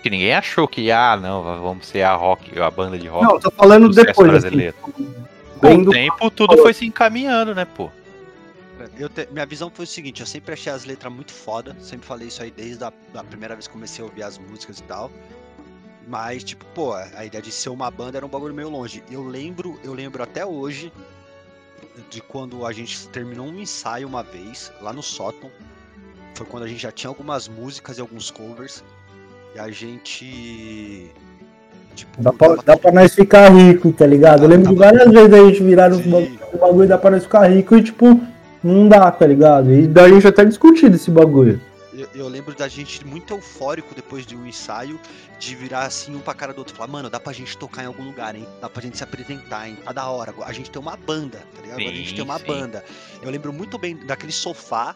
Que 0.08 0.10
ninguém 0.10 0.32
achou 0.32 0.66
que, 0.66 0.90
ah, 0.90 1.18
não, 1.20 1.42
vamos 1.60 1.86
ser 1.86 2.00
a 2.00 2.14
rock, 2.14 2.58
a 2.58 2.70
banda 2.70 2.98
de 2.98 3.06
rock. 3.06 3.26
Não, 3.26 3.34
eu 3.34 3.40
tô 3.40 3.50
falando 3.50 3.90
depois, 3.90 4.08
assim, 4.30 4.40
brasileiro. 4.40 4.74
Com 4.80 4.92
bem 5.60 5.82
o 5.82 5.84
do 5.84 5.90
tempo, 5.90 6.30
tudo 6.30 6.56
foi 6.56 6.72
se 6.72 6.86
encaminhando, 6.86 7.54
né, 7.54 7.66
pô? 7.66 7.90
Eu 8.98 9.10
te- 9.10 9.28
minha 9.30 9.44
visão 9.44 9.70
foi 9.70 9.84
o 9.84 9.88
seguinte, 9.88 10.20
eu 10.20 10.26
sempre 10.26 10.54
achei 10.54 10.72
as 10.72 10.86
letras 10.86 11.12
muito 11.12 11.30
foda, 11.30 11.76
sempre 11.78 12.06
falei 12.06 12.28
isso 12.28 12.42
aí 12.42 12.50
desde 12.50 12.82
a 12.84 12.92
da 13.12 13.22
primeira 13.22 13.54
vez 13.54 13.66
que 13.66 13.72
comecei 13.74 14.02
a 14.02 14.06
ouvir 14.08 14.22
as 14.22 14.38
músicas 14.38 14.78
e 14.78 14.82
tal. 14.84 15.10
Mas, 16.06 16.42
tipo, 16.42 16.64
pô, 16.74 16.94
a 16.94 17.26
ideia 17.26 17.42
de 17.42 17.52
ser 17.52 17.68
uma 17.68 17.90
banda 17.90 18.16
era 18.16 18.24
um 18.24 18.30
bagulho 18.30 18.54
meio 18.54 18.70
longe. 18.70 19.04
Eu 19.10 19.22
lembro, 19.22 19.78
eu 19.84 19.92
lembro 19.92 20.22
até 20.22 20.46
hoje 20.46 20.90
de 22.08 22.22
quando 22.22 22.64
a 22.64 22.72
gente 22.72 23.06
terminou 23.08 23.46
um 23.46 23.60
ensaio 23.60 24.08
uma 24.08 24.22
vez, 24.22 24.72
lá 24.80 24.90
no 24.90 25.02
sótão. 25.02 25.50
Foi 26.34 26.46
quando 26.46 26.62
a 26.62 26.66
gente 26.66 26.80
já 26.80 26.90
tinha 26.90 27.10
algumas 27.10 27.46
músicas 27.46 27.98
e 27.98 28.00
alguns 28.00 28.30
covers. 28.30 28.82
E 29.58 29.60
a 29.60 29.70
gente 29.72 31.10
Tipo, 31.96 32.22
Dá 32.22 32.32
pra, 32.32 32.48
tava 32.50 32.62
dá 32.62 32.76
pra 32.76 32.92
nós 32.92 33.12
ficar 33.12 33.48
rico, 33.48 33.92
tá 33.92 34.06
ligado? 34.06 34.44
Eu 34.44 34.48
lembro 34.48 34.68
de 34.68 34.78
várias 34.78 35.10
vezes 35.10 35.34
a 35.34 35.44
gente 35.48 35.64
virar 35.64 35.92
Sim. 35.92 36.08
bagulho, 36.08 36.38
o 36.52 36.58
bagulho 36.58 36.88
dá 36.88 36.96
pra 36.96 37.10
nós 37.10 37.24
ficar 37.24 37.48
rico 37.48 37.76
e, 37.76 37.82
tipo, 37.82 38.20
não 38.62 38.88
dá, 38.88 39.10
tá 39.10 39.26
ligado? 39.26 39.72
E 39.72 39.88
da 39.88 40.08
gente 40.08 40.24
até 40.24 40.44
discutir 40.44 40.88
desse 40.88 41.10
bagulho. 41.10 41.60
Eu, 41.92 42.08
eu 42.14 42.28
lembro 42.28 42.54
da 42.54 42.68
gente 42.68 43.04
muito 43.04 43.34
eufórico 43.34 43.96
depois 43.96 44.24
de 44.24 44.36
um 44.36 44.46
ensaio, 44.46 45.00
de 45.40 45.56
virar 45.56 45.86
assim 45.86 46.14
um 46.14 46.20
pra 46.20 46.34
cara 46.34 46.54
do 46.54 46.58
outro. 46.58 46.76
Falar, 46.76 46.92
mano, 46.92 47.10
dá 47.10 47.18
pra 47.18 47.32
gente 47.32 47.58
tocar 47.58 47.82
em 47.82 47.86
algum 47.86 48.04
lugar, 48.04 48.36
hein? 48.36 48.46
Dá 48.60 48.70
pra 48.70 48.80
gente 48.80 48.96
se 48.96 49.02
apresentar, 49.02 49.68
hein? 49.68 49.76
Tá 49.84 49.90
da 49.90 50.06
hora. 50.08 50.32
A 50.42 50.52
gente 50.52 50.70
tem 50.70 50.80
uma 50.80 50.96
banda, 50.96 51.38
tá 51.56 51.62
ligado? 51.62 51.80
Agora 51.80 51.92
a 51.92 51.96
gente 51.96 52.10
Sim, 52.10 52.14
tem 52.14 52.24
uma 52.24 52.38
sim. 52.38 52.46
banda. 52.46 52.84
Eu 53.20 53.28
lembro 53.28 53.52
muito 53.52 53.76
bem 53.76 53.96
daquele 54.06 54.30
sofá, 54.30 54.94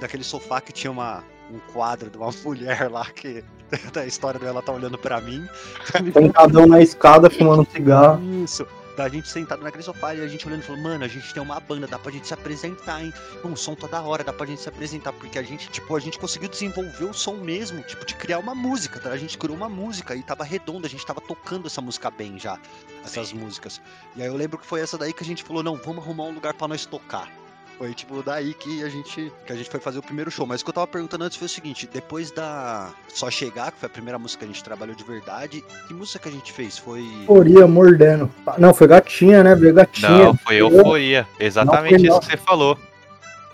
daquele 0.00 0.24
sofá 0.24 0.60
que 0.60 0.72
tinha 0.72 0.90
uma, 0.90 1.22
um 1.52 1.60
quadro 1.72 2.10
de 2.10 2.16
uma 2.18 2.32
mulher 2.44 2.90
lá 2.90 3.06
que. 3.06 3.44
Da 3.92 4.06
história 4.06 4.38
dela 4.38 4.62
tá 4.62 4.72
olhando 4.72 4.98
pra 4.98 5.20
mim. 5.20 5.46
Sentadão 6.12 6.66
na 6.66 6.80
escada, 6.80 7.30
fumando 7.30 7.66
cigarro. 7.70 8.20
Isso. 8.42 8.66
Da 8.96 9.08
gente 9.08 9.28
sentado 9.28 9.62
naquele 9.62 9.82
sofá 9.82 10.14
e 10.14 10.20
a 10.20 10.26
gente 10.26 10.46
olhando 10.46 10.60
e 10.60 10.66
falando, 10.66 10.82
mano, 10.82 11.04
a 11.04 11.08
gente 11.08 11.32
tem 11.32 11.42
uma 11.42 11.58
banda, 11.58 11.86
dá 11.86 11.98
pra 11.98 12.12
gente 12.12 12.26
se 12.26 12.34
apresentar, 12.34 13.02
hein? 13.02 13.14
O 13.42 13.56
som 13.56 13.74
tá 13.74 13.86
da 13.86 14.02
hora, 14.02 14.22
dá 14.22 14.32
pra 14.32 14.44
gente 14.44 14.60
se 14.60 14.68
apresentar, 14.68 15.12
porque 15.12 15.38
a 15.38 15.42
gente, 15.42 15.70
tipo, 15.70 15.96
a 15.96 16.00
gente 16.00 16.18
conseguiu 16.18 16.50
desenvolver 16.50 17.04
o 17.04 17.14
som 17.14 17.34
mesmo, 17.34 17.80
tipo, 17.82 18.04
de 18.04 18.14
criar 18.14 18.38
uma 18.40 18.54
música, 18.54 19.00
tá? 19.00 19.10
A 19.10 19.16
gente 19.16 19.38
criou 19.38 19.56
uma 19.56 19.70
música 19.70 20.14
e 20.14 20.22
tava 20.22 20.44
redonda, 20.44 20.86
a 20.86 20.90
gente 20.90 21.06
tava 21.06 21.20
tocando 21.20 21.66
essa 21.66 21.80
música 21.80 22.10
bem 22.10 22.38
já, 22.38 22.58
essas 23.02 23.32
músicas. 23.32 23.80
E 24.16 24.22
aí 24.22 24.28
eu 24.28 24.36
lembro 24.36 24.58
que 24.58 24.66
foi 24.66 24.80
essa 24.80 24.98
daí 24.98 25.14
que 25.14 25.22
a 25.22 25.26
gente 25.26 25.44
falou, 25.44 25.62
não, 25.62 25.76
vamos 25.76 26.04
arrumar 26.04 26.24
um 26.24 26.34
lugar 26.34 26.52
pra 26.52 26.68
nós 26.68 26.84
tocar. 26.84 27.39
Foi 27.80 27.94
tipo 27.94 28.22
daí 28.22 28.52
que 28.52 28.84
a 28.84 28.90
gente 28.90 29.32
que 29.46 29.50
a 29.50 29.56
gente 29.56 29.70
foi 29.70 29.80
fazer 29.80 29.98
o 30.00 30.02
primeiro 30.02 30.30
show. 30.30 30.46
Mas 30.46 30.60
o 30.60 30.64
que 30.64 30.68
eu 30.68 30.74
tava 30.74 30.86
perguntando 30.86 31.24
antes 31.24 31.38
foi 31.38 31.46
o 31.46 31.48
seguinte: 31.48 31.88
depois 31.90 32.30
da 32.30 32.90
Só 33.08 33.30
Chegar, 33.30 33.72
que 33.72 33.78
foi 33.80 33.86
a 33.86 33.90
primeira 33.90 34.18
música 34.18 34.40
que 34.40 34.44
a 34.44 34.52
gente 34.52 34.62
trabalhou 34.62 34.94
de 34.94 35.02
verdade, 35.02 35.64
que 35.88 35.94
música 35.94 36.18
que 36.18 36.28
a 36.28 36.30
gente 36.30 36.52
fez? 36.52 36.76
Foi. 36.76 37.02
Euforia, 37.22 37.66
mordendo. 37.66 38.30
Não, 38.58 38.74
foi 38.74 38.86
gatinha, 38.86 39.42
né? 39.42 39.54
Veio 39.54 39.72
gatinha. 39.72 40.10
Não, 40.10 40.34
foi 40.34 40.56
euforia. 40.56 41.26
Exatamente 41.38 41.92
Não 41.92 41.98
foi 41.98 42.02
isso 42.02 42.12
não. 42.12 42.20
que 42.20 42.26
você 42.26 42.36
falou. 42.36 42.78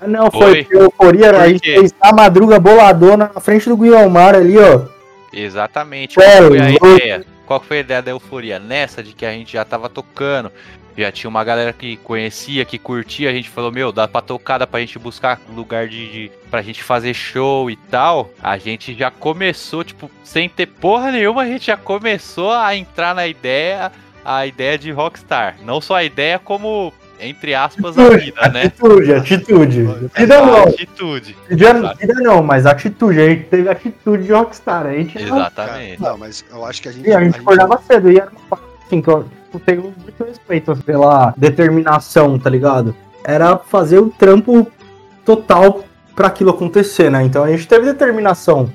Ah, 0.01 0.09
Não, 0.09 0.29
Foi. 0.29 0.64
foi, 0.64 0.77
euforia, 0.77 1.33
Por 1.33 1.41
a 1.41 1.49
gente 1.49 1.72
fez 1.72 1.95
a 2.01 2.12
madruga 2.12 2.59
boladona 2.59 3.31
na 3.33 3.41
frente 3.41 3.68
do 3.68 3.77
Guilmar 3.77 4.35
ali, 4.35 4.59
ó. 4.59 4.87
Exatamente. 5.33 6.20
É, 6.20 6.43
foi 6.43 6.59
a 6.61 6.70
ideia? 6.72 7.36
Qual 7.47 7.61
foi 7.61 7.79
a 7.79 7.81
ideia 7.81 8.03
da 8.03 8.11
euforia? 8.11 8.59
Nessa 8.59 9.03
de 9.03 9.13
que 9.13 9.25
a 9.25 9.33
gente 9.33 9.53
já 9.53 9.65
tava 9.65 9.89
tocando, 9.89 10.51
já 10.97 11.13
tinha 11.13 11.29
uma 11.29 11.45
galera 11.45 11.73
que 11.73 11.97
conhecia, 11.99 12.65
que 12.65 12.79
curtia, 12.79 13.31
a 13.31 13.33
gente 13.33 13.49
falou, 13.49 13.71
meu, 13.71 13.93
dá 13.93 14.09
pra 14.09 14.21
tocar, 14.21 14.59
dá 14.59 14.67
pra 14.67 14.81
gente 14.81 14.99
buscar 14.99 15.41
lugar 15.55 15.89
de, 15.89 16.11
de 16.11 16.33
pra 16.51 16.63
gente 16.63 16.83
fazer 16.83 17.15
show 17.15 17.71
e 17.71 17.77
tal. 17.77 18.31
A 18.43 18.59
gente 18.59 18.95
já 18.95 19.11
começou, 19.11 19.85
tipo, 19.85 20.11
sem 20.25 20.49
ter 20.49 20.67
porra 20.67 21.13
nenhuma, 21.13 21.43
a 21.43 21.47
gente 21.47 21.67
já 21.67 21.77
começou 21.77 22.53
a 22.53 22.75
entrar 22.75 23.15
na 23.15 23.27
ideia, 23.27 23.93
a 24.25 24.47
ideia 24.47 24.77
de 24.77 24.91
Rockstar. 24.91 25.57
Não 25.63 25.81
só 25.81 25.97
a 25.97 26.05
ideia, 26.05 26.39
como, 26.39 26.93
entre 27.21 27.55
aspas, 27.55 27.97
a 27.99 28.09
vida, 28.11 28.49
né? 28.49 28.64
Atitude, 28.64 29.12
atitude. 29.14 29.83
Vida 30.17 30.39
A 30.39 30.47
não, 30.47 30.62
atitude. 30.64 31.37
vida, 31.49 31.95
vida 31.99 32.14
não, 32.21 32.43
mas 32.43 32.67
atitude. 32.67 33.21
A 33.21 33.29
gente 33.29 33.45
teve 33.45 33.69
atitude 33.69 34.25
de 34.25 34.33
Rockstar. 34.33 34.87
A 34.87 34.93
gente, 34.93 35.19
Exatamente. 35.21 36.01
Não, 36.03 36.19
mas 36.19 36.45
eu 36.51 36.64
acho 36.64 36.83
que 36.83 36.89
a 36.89 36.93
gente. 36.93 37.09
E 37.09 37.12
a 37.12 37.21
gente 37.23 37.39
acordava 37.39 37.81
cedo. 37.87 38.11
E 38.11 38.19
era 38.19 38.31
uma 38.51 38.59
assim 38.87 39.01
que 39.01 39.09
eu 39.09 39.25
eu 39.55 39.61
tenho 39.61 39.83
muito 40.03 40.23
respeito 40.25 40.77
pela 40.85 41.33
determinação, 41.37 42.39
tá 42.39 42.51
ligado? 42.51 42.95
Era 43.25 43.57
fazer 43.57 43.99
o 43.99 44.11
trampo 44.11 44.71
total 45.25 45.85
pra 46.14 46.27
aquilo 46.29 46.51
acontecer, 46.51 47.11
né? 47.11 47.23
Então 47.23 47.43
a 47.43 47.49
gente 47.51 47.67
teve 47.67 47.87
determinação. 47.87 48.71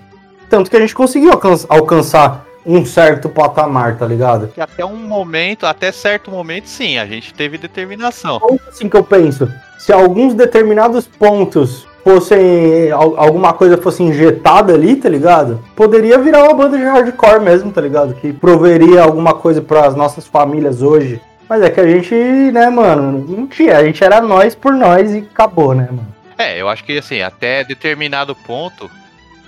Tanto 0.49 0.69
que 0.71 0.75
a 0.75 0.79
gente 0.79 0.95
conseguiu 0.95 1.31
alcan- 1.31 1.65
alcançar 1.69 2.45
um 2.65 2.85
certo 2.85 3.27
patamar, 3.29 3.97
tá 3.97 4.05
ligado? 4.05 4.47
Que 4.49 4.61
até 4.61 4.85
um 4.85 4.95
momento, 4.97 5.65
até 5.65 5.91
certo 5.91 6.29
momento, 6.31 6.67
sim, 6.67 6.97
a 6.97 7.05
gente 7.05 7.33
teve 7.33 7.57
determinação. 7.57 8.39
ponto 8.39 8.61
assim 8.69 8.87
que 8.89 8.95
eu 8.95 9.03
penso. 9.03 9.51
Se 9.79 9.91
alguns 9.91 10.33
determinados 10.33 11.07
pontos 11.07 11.87
fossem. 12.03 12.91
al- 12.91 13.17
alguma 13.19 13.53
coisa 13.53 13.77
fosse 13.77 14.03
injetada 14.03 14.73
ali, 14.73 14.95
tá 14.95 15.07
ligado? 15.09 15.63
Poderia 15.75 16.17
virar 16.17 16.43
uma 16.43 16.53
banda 16.53 16.77
de 16.77 16.83
hardcore 16.83 17.41
mesmo, 17.41 17.71
tá 17.71 17.81
ligado? 17.81 18.13
Que 18.15 18.31
proveria 18.33 19.03
alguma 19.03 19.33
coisa 19.33 19.61
pras 19.61 19.95
nossas 19.95 20.25
famílias 20.27 20.81
hoje. 20.81 21.19
Mas 21.49 21.61
é 21.63 21.69
que 21.69 21.79
a 21.79 21.87
gente, 21.87 22.13
né, 22.15 22.69
mano, 22.69 23.25
não 23.27 23.45
tinha. 23.47 23.77
A 23.77 23.83
gente 23.83 24.03
era 24.03 24.21
nós 24.21 24.55
por 24.55 24.73
nós 24.73 25.11
e 25.13 25.17
acabou, 25.19 25.73
né, 25.75 25.87
mano? 25.91 26.07
É, 26.37 26.59
eu 26.59 26.69
acho 26.69 26.83
que 26.83 26.97
assim, 26.97 27.21
até 27.21 27.63
determinado 27.63 28.33
ponto, 28.35 28.89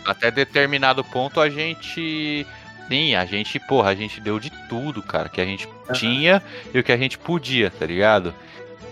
até 0.05 0.29
determinado 0.29 1.03
ponto 1.03 1.39
a 1.39 1.49
gente. 1.49 2.45
Sim, 2.87 3.15
a 3.15 3.25
gente, 3.25 3.59
porra, 3.59 3.89
a 3.89 3.95
gente 3.95 4.19
deu 4.19 4.39
de 4.39 4.49
tudo, 4.69 5.01
cara, 5.01 5.29
que 5.29 5.39
a 5.41 5.45
gente 5.45 5.67
tinha 5.93 6.41
e 6.73 6.79
o 6.79 6.83
que 6.83 6.91
a 6.91 6.97
gente 6.97 7.17
podia, 7.17 7.71
tá 7.71 7.85
ligado? 7.85 8.33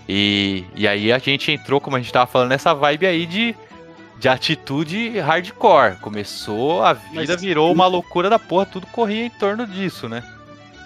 E, 0.08 0.64
e 0.74 0.88
aí 0.88 1.12
a 1.12 1.18
gente 1.18 1.52
entrou, 1.52 1.80
como 1.80 1.96
a 1.96 2.00
gente 2.00 2.12
tava 2.12 2.26
falando, 2.26 2.48
nessa 2.50 2.74
vibe 2.74 3.06
aí 3.06 3.26
de, 3.26 3.54
de 4.18 4.28
atitude 4.28 5.18
hardcore. 5.20 5.96
Começou, 6.00 6.82
a 6.82 6.94
vida 6.94 7.32
Mas- 7.32 7.40
virou 7.40 7.72
uma 7.72 7.86
loucura 7.86 8.28
da 8.28 8.38
porra, 8.38 8.66
tudo 8.66 8.86
corria 8.88 9.24
em 9.26 9.30
torno 9.30 9.66
disso, 9.66 10.08
né? 10.08 10.22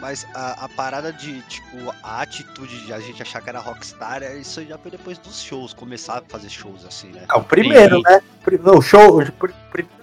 Mas 0.07 0.25
a, 0.35 0.67
a 0.67 0.69
parada 0.69 1.13
de, 1.13 1.41
tipo, 1.49 1.93
a 2.01 2.23
atitude 2.23 2.87
de 2.87 2.93
a 2.93 3.01
gente 3.01 3.21
achar 3.21 3.43
que 3.43 3.49
era 3.51 3.59
rockstar, 3.59 4.23
é- 4.23 4.37
isso 4.39 4.65
já 4.65 4.79
foi 4.79 4.89
depois 4.93 5.19
dos 5.19 5.43
shows, 5.43 5.75
começar 5.75 6.19
a 6.19 6.23
fazer 6.29 6.49
shows 6.49 6.85
assim, 6.87 7.09
né? 7.09 7.25
É 7.29 7.35
o 7.35 7.43
primeiro, 7.43 7.97
Sim. 7.97 8.03
né? 8.05 8.21
Pri- 8.45 8.61
O 8.63 8.81
show, 8.81 9.21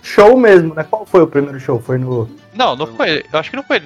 show 0.02 0.36
mesmo, 0.38 0.76
né? 0.76 0.84
Qual 0.84 1.06
foi 1.06 1.22
o 1.22 1.28
primeiro 1.28 1.58
show? 1.58 1.80
Foi 1.80 1.98
no. 1.98 2.30
Não, 2.54 2.76
não 2.76 2.86
foi. 2.86 3.24
Eu 3.32 3.40
acho 3.40 3.50
que 3.50 3.56
não 3.56 3.64
foi 3.64 3.82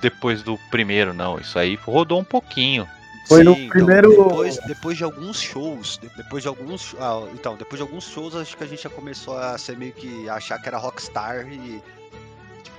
depois 0.00 0.40
do 0.44 0.56
primeiro, 0.70 1.12
não. 1.12 1.36
Isso 1.36 1.58
aí 1.58 1.74
rodou 1.74 2.20
um 2.20 2.24
pouquinho. 2.24 2.86
Foi 3.26 3.42
no 3.42 3.52
Sim, 3.56 3.62
então, 3.64 3.70
primeiro- 3.70 4.08
depois, 4.10 4.56
depois 4.68 4.96
de 4.96 5.02
alguns 5.02 5.40
shows, 5.42 5.98
de- 5.98 6.08
depois 6.16 6.44
de 6.44 6.48
alguns. 6.48 6.94
ah, 7.00 7.26
então, 7.34 7.56
depois 7.56 7.78
de 7.78 7.82
alguns 7.82 8.04
shows, 8.04 8.36
acho 8.36 8.56
que 8.56 8.62
a 8.62 8.66
gente 8.68 8.84
já 8.84 8.90
começou 8.90 9.36
a 9.36 9.58
ser 9.58 9.76
meio 9.76 9.92
que 9.94 10.28
achar 10.28 10.60
que 10.62 10.68
era 10.68 10.78
rockstar 10.78 11.44
e. 11.48 11.82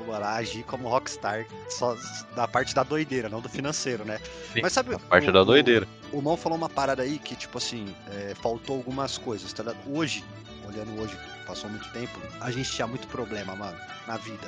Mano, 0.07 0.25
agir 0.25 0.63
como 0.63 0.87
rockstar. 0.89 1.45
Só 1.69 1.95
da 2.35 2.47
parte 2.47 2.73
da 2.75 2.83
doideira, 2.83 3.29
não 3.29 3.41
do 3.41 3.49
financeiro, 3.49 4.03
né? 4.05 4.19
Sim, 4.53 4.61
Mas 4.61 4.73
sabe. 4.73 4.95
A 4.95 4.99
parte 4.99 5.29
o- 5.29 5.33
da 5.33 5.41
o- 5.41 5.45
doideira. 5.45 5.87
O 6.11 6.21
Mão 6.21 6.35
falou 6.37 6.57
uma 6.57 6.69
parada 6.69 7.03
aí 7.03 7.17
que, 7.19 7.35
tipo 7.35 7.57
assim, 7.57 7.93
é, 8.11 8.33
faltou 8.41 8.75
algumas 8.77 9.17
coisas, 9.17 9.51
tá 9.53 9.63
ligado? 9.63 9.77
Hoje, 9.87 10.23
olhando 10.67 11.01
hoje, 11.01 11.15
passou 11.47 11.69
muito 11.69 11.89
tempo, 11.91 12.19
a 12.39 12.51
gente 12.51 12.69
tinha 12.71 12.87
muito 12.87 13.07
problema, 13.07 13.55
mano, 13.55 13.77
na 14.07 14.17
vida, 14.17 14.47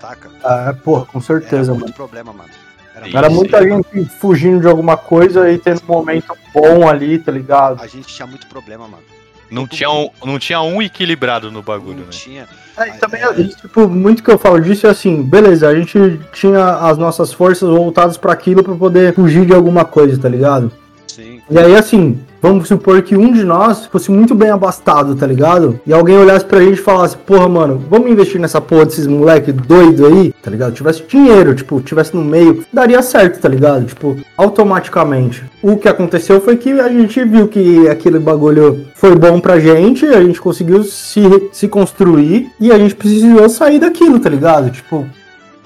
saca? 0.00 0.30
Ah, 0.44 0.72
porra, 0.74 1.04
com 1.06 1.20
certeza, 1.20 1.56
Era 1.56 1.66
mano. 1.72 1.80
muito 1.80 1.94
problema, 1.94 2.32
mano. 2.32 2.50
Era, 2.94 3.08
Era 3.08 3.30
muita 3.30 3.62
gente 3.62 4.06
fugindo 4.18 4.60
de 4.60 4.66
alguma 4.66 4.96
coisa 4.96 5.50
e 5.50 5.58
tendo 5.58 5.82
um 5.82 5.92
momento 5.92 6.34
bom 6.54 6.88
ali, 6.88 7.18
tá 7.18 7.30
ligado? 7.30 7.80
A 7.82 7.86
gente 7.86 8.06
tinha 8.08 8.26
muito 8.26 8.46
problema, 8.46 8.88
mano. 8.88 9.04
Não 9.50 9.66
tinha, 9.66 9.90
um, 9.90 10.08
não 10.24 10.38
tinha 10.38 10.60
um 10.60 10.82
equilibrado 10.82 11.50
no 11.52 11.62
bagulho, 11.62 11.98
Não 11.98 12.04
né? 12.06 12.10
tinha. 12.10 12.48
É, 12.76 12.90
também, 12.98 13.22
É. 13.22 13.32
tipo, 13.32 13.88
muito 13.88 14.22
que 14.22 14.30
eu 14.30 14.38
falo 14.38 14.60
disso 14.60 14.86
é 14.86 14.90
assim, 14.90 15.22
beleza, 15.22 15.68
a 15.68 15.74
gente 15.74 16.20
tinha 16.32 16.62
as 16.80 16.98
nossas 16.98 17.32
forças 17.32 17.68
voltadas 17.68 18.16
pra 18.16 18.32
aquilo 18.32 18.62
pra 18.62 18.74
poder 18.74 19.14
fugir 19.14 19.46
de 19.46 19.54
alguma 19.54 19.84
coisa, 19.84 20.20
tá 20.20 20.28
ligado? 20.28 20.70
Sim. 21.16 21.40
E 21.50 21.58
aí, 21.58 21.74
assim, 21.74 22.22
vamos 22.42 22.68
supor 22.68 23.00
que 23.00 23.16
um 23.16 23.32
de 23.32 23.42
nós 23.42 23.86
fosse 23.86 24.10
muito 24.10 24.34
bem 24.34 24.50
abastado, 24.50 25.16
tá 25.16 25.26
ligado? 25.26 25.80
E 25.86 25.90
alguém 25.90 26.18
olhasse 26.18 26.44
pra 26.44 26.60
gente 26.60 26.74
e 26.74 26.82
falasse, 26.82 27.16
porra, 27.16 27.48
mano, 27.48 27.82
vamos 27.88 28.10
investir 28.10 28.38
nessa 28.38 28.60
porra 28.60 28.84
desses 28.84 29.06
moleque 29.06 29.50
doido 29.50 30.04
aí, 30.04 30.34
tá 30.42 30.50
ligado? 30.50 30.74
Tivesse 30.74 31.02
dinheiro, 31.04 31.54
tipo, 31.54 31.80
tivesse 31.80 32.14
no 32.14 32.22
meio, 32.22 32.66
daria 32.70 33.00
certo, 33.00 33.40
tá 33.40 33.48
ligado? 33.48 33.86
Tipo, 33.86 34.14
automaticamente. 34.36 35.42
O 35.62 35.78
que 35.78 35.88
aconteceu 35.88 36.38
foi 36.38 36.58
que 36.58 36.70
a 36.78 36.88
gente 36.90 37.24
viu 37.24 37.48
que 37.48 37.88
aquele 37.88 38.18
bagulho 38.18 38.86
foi 38.94 39.14
bom 39.16 39.40
pra 39.40 39.58
gente, 39.58 40.04
a 40.04 40.22
gente 40.22 40.38
conseguiu 40.38 40.84
se, 40.84 41.48
se 41.50 41.66
construir 41.66 42.52
e 42.60 42.70
a 42.70 42.76
gente 42.76 42.94
precisou 42.94 43.48
sair 43.48 43.78
daquilo, 43.78 44.20
tá 44.20 44.28
ligado? 44.28 44.70
Tipo, 44.70 45.06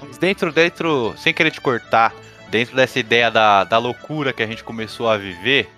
Mas 0.01 0.16
dentro, 0.16 0.53
dentro, 0.53 1.12
sem 1.18 1.34
querer 1.34 1.51
te 1.51 1.61
cortar, 1.61 2.14
dentro 2.51 2.76
dessa 2.76 2.98
ideia 2.98 3.30
da, 3.30 3.64
da 3.64 3.78
loucura 3.78 4.32
que 4.32 4.42
a 4.42 4.46
gente 4.46 4.64
começou 4.64 5.09
a 5.09 5.16
viver, 5.16 5.68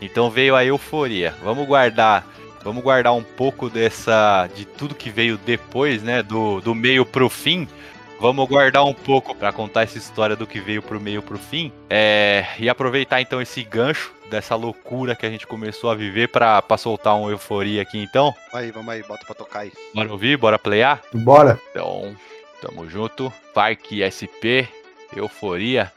então 0.00 0.30
veio 0.30 0.56
a 0.56 0.64
euforia. 0.64 1.34
Vamos 1.42 1.66
guardar, 1.66 2.26
vamos 2.64 2.82
guardar 2.82 3.14
um 3.14 3.22
pouco 3.22 3.68
dessa, 3.68 4.48
de 4.54 4.64
tudo 4.64 4.94
que 4.94 5.10
veio 5.10 5.36
depois, 5.38 6.02
né, 6.02 6.22
do, 6.22 6.60
do 6.60 6.74
meio 6.74 7.04
pro 7.04 7.28
fim. 7.28 7.68
Vamos 8.18 8.48
guardar 8.48 8.84
um 8.84 8.94
pouco 8.94 9.34
pra 9.34 9.52
contar 9.52 9.82
essa 9.82 9.98
história 9.98 10.36
do 10.36 10.46
que 10.46 10.60
veio 10.60 10.80
pro 10.80 11.00
meio 11.00 11.20
pro 11.20 11.36
fim. 11.36 11.72
É, 11.90 12.46
e 12.56 12.68
aproveitar 12.68 13.20
então 13.20 13.42
esse 13.42 13.64
gancho 13.64 14.12
dessa 14.30 14.54
loucura 14.54 15.16
que 15.16 15.26
a 15.26 15.30
gente 15.30 15.44
começou 15.44 15.90
a 15.90 15.94
viver 15.96 16.28
pra, 16.28 16.62
pra 16.62 16.78
soltar 16.78 17.16
uma 17.16 17.30
euforia 17.30 17.82
aqui 17.82 17.98
então. 17.98 18.32
Aí, 18.52 18.70
vamos 18.70 18.88
aí, 18.90 19.02
bota 19.02 19.26
pra 19.26 19.34
tocar 19.34 19.60
aí. 19.60 19.72
Bora 19.92 20.12
ouvir, 20.12 20.36
bora 20.36 20.58
playar? 20.58 21.02
bora. 21.12 21.60
Então, 21.70 22.16
tamo 22.60 22.88
junto. 22.88 23.32
Parque 23.52 24.02
SP. 24.06 24.70
Euforia! 25.16 25.92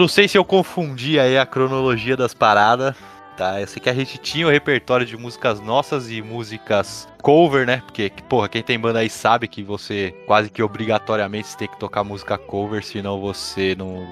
Não 0.00 0.08
sei 0.08 0.26
se 0.26 0.38
eu 0.38 0.44
confundi 0.44 1.20
aí 1.20 1.36
a 1.36 1.44
cronologia 1.44 2.16
das 2.16 2.32
paradas, 2.32 2.96
tá? 3.36 3.60
Eu 3.60 3.66
sei 3.66 3.82
que 3.82 3.90
a 3.90 3.94
gente 3.94 4.16
tinha 4.16 4.46
o 4.46 4.50
repertório 4.50 5.04
de 5.04 5.14
músicas 5.14 5.60
nossas 5.60 6.10
e 6.10 6.22
músicas 6.22 7.06
cover, 7.20 7.66
né? 7.66 7.82
Porque, 7.84 8.10
porra, 8.26 8.48
quem 8.48 8.62
tem 8.62 8.78
banda 8.78 9.00
aí 9.00 9.10
sabe 9.10 9.46
que 9.46 9.62
você 9.62 10.14
quase 10.26 10.48
que 10.48 10.62
obrigatoriamente 10.62 11.54
tem 11.54 11.68
que 11.68 11.78
tocar 11.78 12.02
música 12.02 12.38
cover, 12.38 12.82
senão 12.82 13.20
você 13.20 13.74
não, 13.76 14.06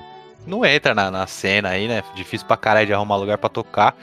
não 0.46 0.62
entra 0.62 0.94
na, 0.94 1.10
na 1.10 1.26
cena 1.26 1.70
aí, 1.70 1.88
né? 1.88 2.02
Difícil 2.14 2.46
pra 2.46 2.58
caralho 2.58 2.86
de 2.86 2.92
arrumar 2.92 3.16
lugar 3.16 3.38
pra 3.38 3.48
tocar, 3.48 3.96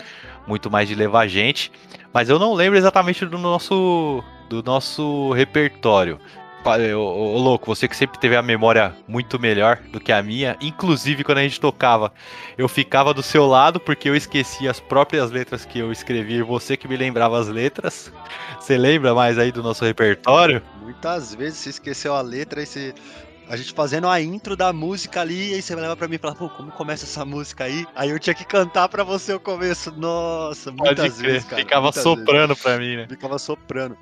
muito 0.47 0.71
mais 0.71 0.87
de 0.87 0.95
levar 0.95 1.27
gente. 1.27 1.71
Mas 2.11 2.29
eu 2.29 2.39
não 2.39 2.53
lembro 2.55 2.79
exatamente 2.79 3.27
do 3.27 3.37
nosso, 3.37 4.23
do 4.49 4.63
nosso 4.63 5.31
repertório. 5.33 6.19
Ô, 6.65 7.37
louco, 7.37 7.67
você 7.67 7.87
que 7.87 7.95
sempre 7.95 8.17
teve 8.17 8.35
a 8.35 8.41
memória 8.41 8.95
muito 9.07 9.39
melhor 9.39 9.77
do 9.91 9.99
que 9.99 10.11
a 10.11 10.23
minha, 10.23 10.57
inclusive 10.59 11.23
quando 11.23 11.37
a 11.37 11.43
gente 11.43 11.59
tocava, 11.59 12.11
eu 12.57 12.67
ficava 12.67 13.13
do 13.13 13.21
seu 13.21 13.45
lado 13.45 13.79
porque 13.79 14.09
eu 14.09 14.15
esquecia 14.15 14.71
as 14.71 14.79
próprias 14.79 15.29
letras 15.29 15.63
que 15.63 15.77
eu 15.77 15.91
escrevia 15.91 16.37
e 16.37 16.41
você 16.41 16.75
que 16.75 16.87
me 16.87 16.97
lembrava 16.97 17.39
as 17.39 17.47
letras. 17.47 18.11
Você 18.59 18.79
lembra 18.79 19.13
mais 19.13 19.37
aí 19.37 19.51
do 19.51 19.61
nosso 19.61 19.85
repertório? 19.85 20.59
Muitas 20.81 21.35
vezes 21.35 21.59
você 21.59 21.69
esqueceu 21.69 22.15
a 22.15 22.21
letra 22.21 22.63
e 22.63 22.65
você. 22.65 22.95
A 23.47 23.55
gente 23.55 23.73
fazendo 23.73 24.07
a 24.07 24.19
intro 24.19 24.55
da 24.55 24.73
música 24.73 25.21
ali, 25.21 25.51
e 25.51 25.53
aí 25.53 25.61
você 25.61 25.75
leva 25.75 25.95
pra 25.95 26.07
mim 26.07 26.15
e 26.15 26.17
fala, 26.17 26.33
pô, 26.33 26.49
como 26.49 26.71
começa 26.71 27.05
essa 27.05 27.23
música 27.23 27.65
aí? 27.65 27.85
Aí 27.95 28.09
eu 28.09 28.17
tinha 28.17 28.33
que 28.33 28.43
cantar 28.43 28.89
pra 28.89 29.03
você 29.03 29.35
o 29.35 29.39
começo. 29.39 29.91
Nossa, 29.91 30.71
muitas 30.71 31.21
vezes, 31.21 31.43
cara. 31.43 31.61
ficava 31.61 31.83
muitas 31.83 32.03
vezes. 32.03 32.19
soprando 32.19 32.55
pra 32.55 32.79
mim, 32.79 32.95
né? 32.95 33.05
Ficava 33.07 33.37
soprando. 33.37 33.95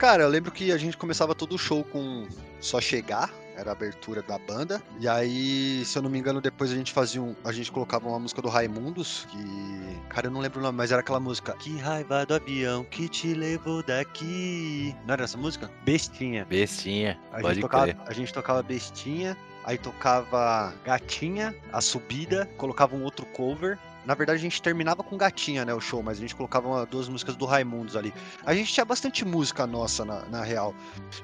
Cara, 0.00 0.22
eu 0.22 0.30
lembro 0.30 0.50
que 0.50 0.72
a 0.72 0.78
gente 0.78 0.96
começava 0.96 1.34
todo 1.34 1.54
o 1.54 1.58
show 1.58 1.84
com 1.84 2.26
Só 2.58 2.80
Chegar, 2.80 3.30
era 3.54 3.68
a 3.68 3.72
abertura 3.72 4.22
da 4.22 4.38
banda. 4.38 4.82
E 4.98 5.06
aí, 5.06 5.84
se 5.84 5.98
eu 5.98 6.00
não 6.00 6.08
me 6.08 6.18
engano, 6.18 6.40
depois 6.40 6.72
a 6.72 6.74
gente 6.74 6.90
fazia 6.90 7.20
um. 7.20 7.36
A 7.44 7.52
gente 7.52 7.70
colocava 7.70 8.08
uma 8.08 8.18
música 8.18 8.40
do 8.40 8.48
Raimundos, 8.48 9.26
que. 9.30 10.00
Cara, 10.08 10.28
eu 10.28 10.30
não 10.30 10.40
lembro 10.40 10.58
o 10.58 10.62
nome, 10.62 10.78
mas 10.78 10.90
era 10.90 11.02
aquela 11.02 11.20
música. 11.20 11.52
Que 11.52 11.76
raiva 11.76 12.24
do 12.24 12.32
avião 12.32 12.82
que 12.82 13.10
te 13.10 13.34
levou 13.34 13.82
daqui. 13.82 14.96
Não 15.06 15.12
era 15.12 15.24
essa 15.24 15.36
música? 15.36 15.70
Bestinha. 15.84 16.46
Bestinha, 16.46 17.20
A 17.30 17.42
pode 17.42 17.56
gente, 17.56 17.60
tocava, 17.60 17.84
crer. 17.84 17.98
a 18.06 18.12
gente 18.14 18.32
tocava 18.32 18.62
Bestinha, 18.62 19.36
aí 19.66 19.76
tocava 19.76 20.72
Gatinha, 20.82 21.54
a 21.70 21.82
subida, 21.82 22.48
colocava 22.56 22.96
um 22.96 23.02
outro 23.02 23.26
cover. 23.26 23.78
Na 24.06 24.14
verdade, 24.14 24.38
a 24.38 24.42
gente 24.42 24.60
terminava 24.62 25.02
com 25.02 25.16
Gatinha, 25.16 25.64
né, 25.64 25.74
o 25.74 25.80
show, 25.80 26.02
mas 26.02 26.18
a 26.18 26.20
gente 26.22 26.34
colocava 26.34 26.66
uma- 26.68 26.86
duas 26.86 27.08
músicas 27.08 27.36
do 27.36 27.44
Raimundos 27.44 27.96
ali. 27.96 28.12
A 28.46 28.54
gente 28.54 28.72
tinha 28.72 28.84
bastante 28.84 29.24
música 29.24 29.66
nossa, 29.66 30.04
na, 30.04 30.22
na 30.26 30.42
real. 30.42 30.74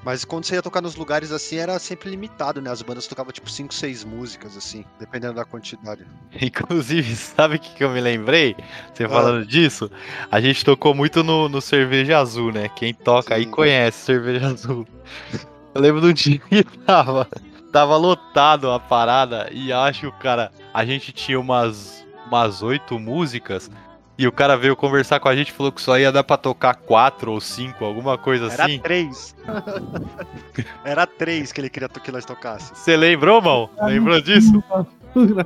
Mas 0.04 0.24
quando 0.24 0.44
você 0.44 0.56
ia 0.56 0.62
tocar 0.62 0.80
nos 0.82 0.94
lugares 0.96 1.32
assim, 1.32 1.56
era 1.56 1.78
sempre 1.78 2.10
limitado, 2.10 2.60
né? 2.60 2.70
As 2.70 2.82
bandas 2.82 3.06
tocavam 3.06 3.32
tipo 3.32 3.48
5, 3.50 3.72
6 3.72 4.04
músicas, 4.04 4.56
assim, 4.56 4.84
dependendo 5.00 5.34
da 5.34 5.44
quantidade. 5.44 6.06
Inclusive, 6.40 7.16
sabe 7.16 7.56
o 7.56 7.58
que, 7.58 7.74
que 7.74 7.82
eu 7.84 7.90
me 7.90 8.00
lembrei? 8.00 8.54
Você 8.94 9.04
Ah. 9.04 9.08
falando 9.08 9.46
disso? 9.46 9.90
A 10.30 10.40
gente 10.40 10.64
tocou 10.64 10.94
muito 10.94 11.24
no, 11.24 11.48
no 11.48 11.60
Cerveja 11.60 12.18
Azul, 12.18 12.52
né? 12.52 12.68
Quem 12.68 12.92
toca 12.92 13.34
aí 13.34 13.44
Sim. 13.44 13.50
conhece 13.50 14.04
Cerveja 14.04 14.48
Azul. 14.48 14.86
Eu 15.74 15.80
lembro 15.80 16.00
de 16.00 16.06
um 16.08 16.12
dia 16.12 16.38
que 16.64 16.78
tava, 16.78 17.28
tava 17.72 17.96
lotado 17.96 18.70
a 18.70 18.80
parada 18.80 19.48
e 19.52 19.70
acho 19.72 20.10
cara. 20.12 20.50
A 20.72 20.84
gente 20.86 21.12
tinha 21.12 21.38
umas 21.38 22.05
umas 22.26 22.62
oito 22.62 22.98
músicas 22.98 23.70
e 24.18 24.26
o 24.26 24.32
cara 24.32 24.56
veio 24.56 24.74
conversar 24.74 25.20
com 25.20 25.28
a 25.28 25.36
gente 25.36 25.48
e 25.48 25.52
falou 25.52 25.70
que 25.70 25.80
só 25.82 25.98
ia 25.98 26.10
dar 26.10 26.24
pra 26.24 26.36
tocar 26.38 26.74
quatro 26.74 27.32
ou 27.32 27.40
cinco, 27.40 27.84
alguma 27.84 28.16
coisa 28.16 28.50
Era 28.50 28.64
assim. 28.64 28.78
três. 28.78 29.34
era 30.84 31.06
três 31.06 31.52
que 31.52 31.60
ele 31.60 31.68
queria 31.68 31.88
que 31.88 32.10
nós 32.12 32.24
tocássemos. 32.24 32.78
Você 32.78 32.96
lembrou, 32.96 33.42
mão? 33.42 33.68
Lembrou 33.82 34.20
disso? 34.20 34.62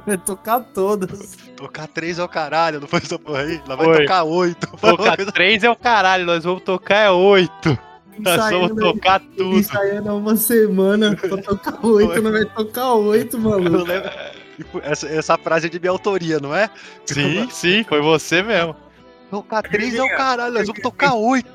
Vai 0.07 0.17
tocar 0.25 0.61
todas. 0.61 1.37
Tocar 1.57 1.89
três 1.89 2.19
é 2.19 2.25
o 2.25 2.29
caralho, 2.29 2.81
não 2.81 2.87
foi 2.89 3.01
essa 3.01 3.19
porra 3.19 3.41
aí? 3.41 3.61
Lá 3.67 3.75
vai 3.77 3.87
Foi. 3.87 3.99
tocar 4.03 4.23
oito. 4.25 4.67
Tocar 4.79 5.17
três 5.33 5.65
é 5.65 5.71
o 5.71 5.77
caralho, 5.77 6.25
nós 6.25 6.45
vamos 6.45 6.63
tocar 6.63 6.97
é 6.97 7.11
oito. 7.11 7.79
Nós 8.19 8.51
vamos 8.51 8.73
tocar 8.81 9.21
tudo. 9.21 9.59
ensaiando 9.59 10.11
há 10.11 10.15
uma 10.15 10.37
semana 10.37 11.17
pra 11.17 11.39
tocar 11.39 11.85
oito, 11.87 12.21
não 12.23 12.31
vai 12.33 12.45
tocar 12.45 12.93
oito, 12.95 13.37
Eu 13.37 13.41
maluco. 13.41 13.85
lembro. 13.85 14.11
Essa, 14.83 15.09
essa 15.09 15.39
frase 15.39 15.67
é 15.67 15.71
de 15.71 15.79
minha 15.79 15.91
autoria, 15.91 16.39
não 16.39 16.55
é? 16.55 16.71
Sim, 17.07 17.49
sim, 17.51 17.85
foi 17.85 18.01
você 18.01 18.43
mesmo. 18.43 18.75
Tocar 19.31 19.63
três 19.63 19.95
é 19.95 20.03
o 20.03 20.17
caralho, 20.17 20.55
nós 20.55 20.67
vamos 20.67 20.83
tocar 20.83 21.15
oito. 21.15 21.49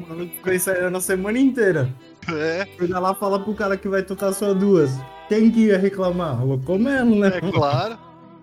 O 0.00 0.08
maluco 0.08 0.34
ficou 0.34 0.52
ensaiando 0.52 0.96
a 0.96 1.00
semana 1.00 1.38
inteira. 1.38 1.88
É, 2.32 2.66
Chega 2.78 2.98
lá 2.98 3.12
e 3.12 3.20
fala 3.20 3.38
pro 3.38 3.54
cara 3.54 3.76
que 3.76 3.88
vai 3.88 4.02
tocar 4.02 4.32
só 4.32 4.54
duas. 4.54 4.98
Quem 5.28 5.50
que 5.50 5.66
ia 5.66 5.78
reclamar? 5.78 6.42
O 6.42 6.48
Locomelo, 6.48 7.16
né? 7.16 7.32
é 7.34 7.40
claro. 7.52 7.98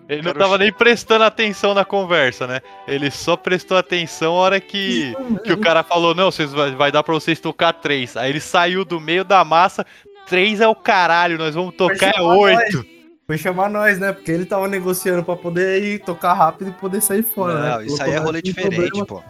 Ele 0.07 0.21
não 0.21 0.33
tava 0.33 0.57
nem 0.57 0.73
prestando 0.73 1.23
atenção 1.23 1.73
na 1.73 1.85
conversa, 1.85 2.45
né? 2.45 2.59
Ele 2.85 3.09
só 3.09 3.37
prestou 3.37 3.77
atenção 3.77 4.33
a 4.33 4.39
hora 4.39 4.59
que, 4.59 5.15
que 5.43 5.53
o 5.53 5.57
cara 5.57 5.83
falou: 5.83 6.13
Não, 6.13 6.29
vocês 6.29 6.51
vai, 6.51 6.71
vai 6.71 6.91
dar 6.91 7.01
pra 7.01 7.13
vocês 7.13 7.39
tocar 7.39 7.71
três. 7.73 8.17
Aí 8.17 8.29
ele 8.29 8.41
saiu 8.41 8.83
do 8.83 8.99
meio 8.99 9.23
da 9.23 9.45
massa. 9.45 9.85
Três 10.27 10.59
é 10.59 10.67
o 10.67 10.75
caralho, 10.75 11.37
nós 11.37 11.55
vamos 11.55 11.75
tocar 11.75 12.13
é 12.17 12.21
oito. 12.21 12.85
Foi 13.31 13.37
chamar 13.37 13.69
nós, 13.69 13.97
né? 13.97 14.11
Porque 14.11 14.29
ele 14.29 14.45
tava 14.45 14.67
negociando 14.67 15.23
pra 15.23 15.37
poder 15.37 15.81
ir 15.81 15.99
tocar 15.99 16.33
rápido 16.33 16.67
e 16.67 16.73
poder 16.73 17.01
sair 17.01 17.23
fora, 17.23 17.61
né? 17.61 17.69
Não, 17.69 17.81
isso 17.81 18.03
aí 18.03 18.11
é 18.11 18.17
rolê 18.17 18.41
diferente, 18.41 18.89
problema. 18.89 19.05
pô. 19.05 19.23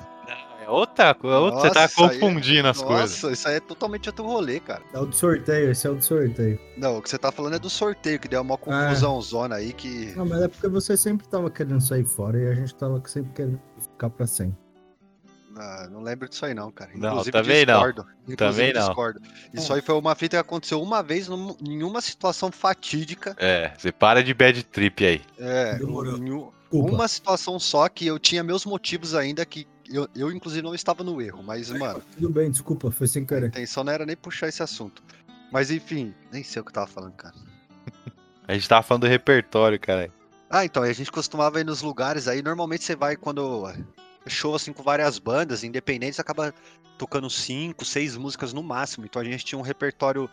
É 0.66 0.68
outra 0.68 1.14
coisa, 1.14 1.38
outra- 1.38 1.60
você 1.62 1.70
tá 1.70 1.84
é- 1.84 1.88
confundindo 1.88 2.68
as 2.68 2.82
coisas. 2.82 3.22
Nossa, 3.22 3.32
isso 3.32 3.48
aí 3.48 3.58
é 3.58 3.60
totalmente 3.60 4.10
outro 4.10 4.26
rolê, 4.26 4.60
cara. 4.60 4.82
É 4.92 4.98
o 5.00 5.06
do 5.06 5.16
sorteio, 5.16 5.70
esse 5.70 5.86
é 5.86 5.90
o 5.92 5.94
do 5.94 6.04
sorteio. 6.04 6.60
Não, 6.78 6.98
o 6.98 7.02
que 7.04 7.12
você 7.12 7.18
tá 7.20 7.32
falando 7.32 7.58
é 7.58 7.60
do 7.60 7.70
sorteio, 7.70 8.20
que 8.20 8.28
deu 8.28 8.42
uma 8.42 8.58
confusão 8.58 9.22
zona 9.22 9.58
aí 9.58 9.72
que. 9.72 10.14
Não, 10.16 10.26
mas 10.26 10.42
é 10.42 10.48
porque 10.48 10.68
você 10.68 10.98
sempre 10.98 11.28
tava 11.28 11.52
querendo 11.52 11.80
sair 11.80 12.06
fora 12.06 12.40
e 12.40 12.48
a 12.48 12.56
gente 12.56 12.74
tava 12.74 13.00
sempre 13.06 13.32
querendo 13.36 13.60
ficar 13.80 14.10
pra 14.10 14.26
sempre. 14.26 14.58
Ah, 15.58 15.88
não 15.92 16.02
lembro 16.02 16.30
disso 16.30 16.46
aí, 16.46 16.54
não, 16.54 16.72
cara. 16.72 16.92
Não, 16.96 17.10
Inclusive, 17.10 17.32
também 17.32 17.66
não. 17.66 17.74
discordo. 17.74 18.02
Inclusive, 18.28 18.36
Também 18.38 18.74
não. 18.74 18.86
discordo. 18.88 19.22
Isso 19.54 19.74
aí 19.74 19.82
foi 19.82 19.96
uma 19.96 20.16
fita 20.16 20.38
que 20.38 20.42
aconteceu 20.42 20.82
uma 20.82 21.04
vez 21.04 21.28
num- 21.28 21.56
em 21.62 21.84
uma 21.84 22.00
situação 22.02 22.52
fatídica. 22.52 23.36
É, 23.38 23.74
você 23.78 23.92
para 23.92 24.24
de 24.24 24.34
bad 24.34 24.64
trip 24.64 25.06
aí. 25.06 25.22
É, 25.38 25.76
Demorou. 25.78 26.16
um- 26.18 26.52
uma 26.72 27.08
situação 27.08 27.60
só 27.60 27.90
que 27.90 28.06
eu 28.08 28.18
tinha 28.18 28.44
meus 28.44 28.66
motivos 28.66 29.14
ainda 29.14 29.46
que 29.46 29.68
eu, 29.90 30.08
eu 30.16 30.32
inclusive 30.32 30.62
não 30.62 30.74
estava 30.74 31.04
no 31.04 31.22
erro, 31.22 31.44
mas 31.44 31.70
mano, 31.70 32.02
Tudo 32.16 32.30
bem, 32.30 32.50
desculpa, 32.50 32.90
foi 32.90 33.08
sem 33.08 33.24
a 33.24 33.26
querer. 33.26 33.48
intenção 33.48 33.84
não 33.84 33.92
era 33.92 34.06
nem 34.06 34.16
puxar 34.16 34.48
esse 34.48 34.64
assunto. 34.64 35.04
Mas 35.52 35.70
enfim, 35.70 36.14
nem 36.32 36.44
sei 36.46 36.62
o 36.62 36.64
que 36.66 36.70
eu 36.70 36.74
tava 36.76 36.88
falando, 36.88 37.12
cara. 37.14 37.36
A 38.48 38.54
gente 38.54 38.70
tava 38.70 38.84
falando 38.84 39.02
do 39.02 39.08
repertório, 39.10 39.78
cara. 39.80 40.10
Ah, 40.50 40.66
então, 40.66 40.86
e 40.86 40.90
a 40.90 40.94
gente 40.94 41.12
costumava 41.12 41.60
ir 41.62 41.66
nos 41.66 41.82
lugares 41.82 42.28
aí, 42.28 42.42
normalmente 42.42 42.84
você 42.84 42.96
vai 42.96 43.16
quando 43.16 43.66
show 44.28 44.54
assim 44.56 44.72
com 44.74 44.84
várias 44.84 45.18
bandas 45.20 45.64
independentes, 45.64 46.20
acaba 46.20 46.54
tocando 46.98 47.30
cinco, 47.30 47.84
seis 47.84 48.16
músicas 48.18 48.54
no 48.54 48.62
máximo. 48.62 49.06
Então 49.06 49.22
a 49.22 49.26
gente 49.26 49.44
tinha 49.46 49.58
um 49.60 49.64
repertório 49.64 50.30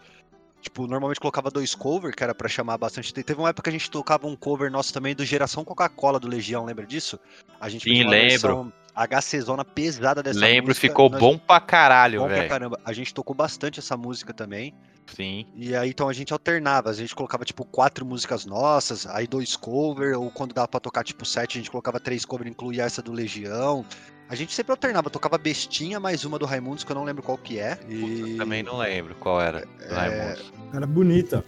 Tipo, 0.60 0.88
normalmente 0.88 1.20
colocava 1.20 1.52
dois 1.52 1.72
covers, 1.72 2.16
que 2.16 2.24
era 2.24 2.34
pra 2.34 2.48
chamar 2.48 2.76
bastante. 2.76 3.12
Te- 3.14 3.22
Teve 3.22 3.38
uma 3.38 3.48
época 3.50 3.62
que 3.62 3.68
a 3.68 3.78
gente 3.78 3.88
tocava 3.88 4.26
um 4.26 4.34
cover 4.34 4.68
nosso 4.72 4.92
também 4.92 5.14
do 5.14 5.24
Geração 5.24 5.64
Coca-Cola 5.64 6.18
do 6.18 6.26
Legião, 6.26 6.64
lembra 6.64 6.84
disso? 6.84 7.16
A 7.60 7.68
gente 7.68 7.84
Sim, 7.84 8.02
lembro. 8.02 8.72
HC 8.92 9.40
Zona 9.40 9.64
pesada 9.64 10.20
dessa 10.20 10.40
Lembro, 10.40 10.70
música. 10.70 10.88
ficou 10.88 11.08
nós- 11.08 11.20
bom 11.20 11.38
pra 11.38 11.60
caralho, 11.60 12.26
velho. 12.26 12.48
caramba. 12.48 12.80
A 12.84 12.92
gente 12.92 13.14
tocou 13.14 13.36
bastante 13.36 13.78
essa 13.78 13.96
música 13.96 14.34
também. 14.34 14.74
Sim. 15.14 15.46
E 15.54 15.74
aí, 15.74 15.90
então, 15.90 16.08
a 16.08 16.12
gente 16.12 16.32
alternava. 16.32 16.90
A 16.90 16.92
gente 16.92 17.14
colocava, 17.14 17.44
tipo, 17.44 17.64
quatro 17.64 18.04
músicas 18.04 18.44
nossas, 18.44 19.06
aí 19.06 19.26
dois 19.26 19.56
cover, 19.56 20.18
ou 20.18 20.30
quando 20.30 20.54
dava 20.54 20.68
pra 20.68 20.80
tocar, 20.80 21.04
tipo, 21.04 21.24
sete, 21.24 21.58
a 21.58 21.60
gente 21.60 21.70
colocava 21.70 21.98
três 21.98 22.24
cover, 22.24 22.46
incluía 22.46 22.84
essa 22.84 23.02
do 23.02 23.12
Legião. 23.12 23.84
A 24.28 24.34
gente 24.34 24.52
sempre 24.52 24.72
alternava, 24.72 25.08
tocava 25.08 25.38
Bestinha, 25.38 25.98
mais 25.98 26.24
uma 26.24 26.38
do 26.38 26.44
Raimundos, 26.44 26.84
que 26.84 26.92
eu 26.92 26.96
não 26.96 27.04
lembro 27.04 27.22
qual 27.22 27.38
que 27.38 27.58
é. 27.58 27.78
E... 27.88 28.36
Também 28.36 28.62
não 28.62 28.76
lembro 28.76 29.14
qual 29.14 29.40
era. 29.40 29.60
do 29.60 29.84
É, 29.84 29.94
Raimundos. 29.94 30.52
Era 30.74 30.86
bonita. 30.86 31.44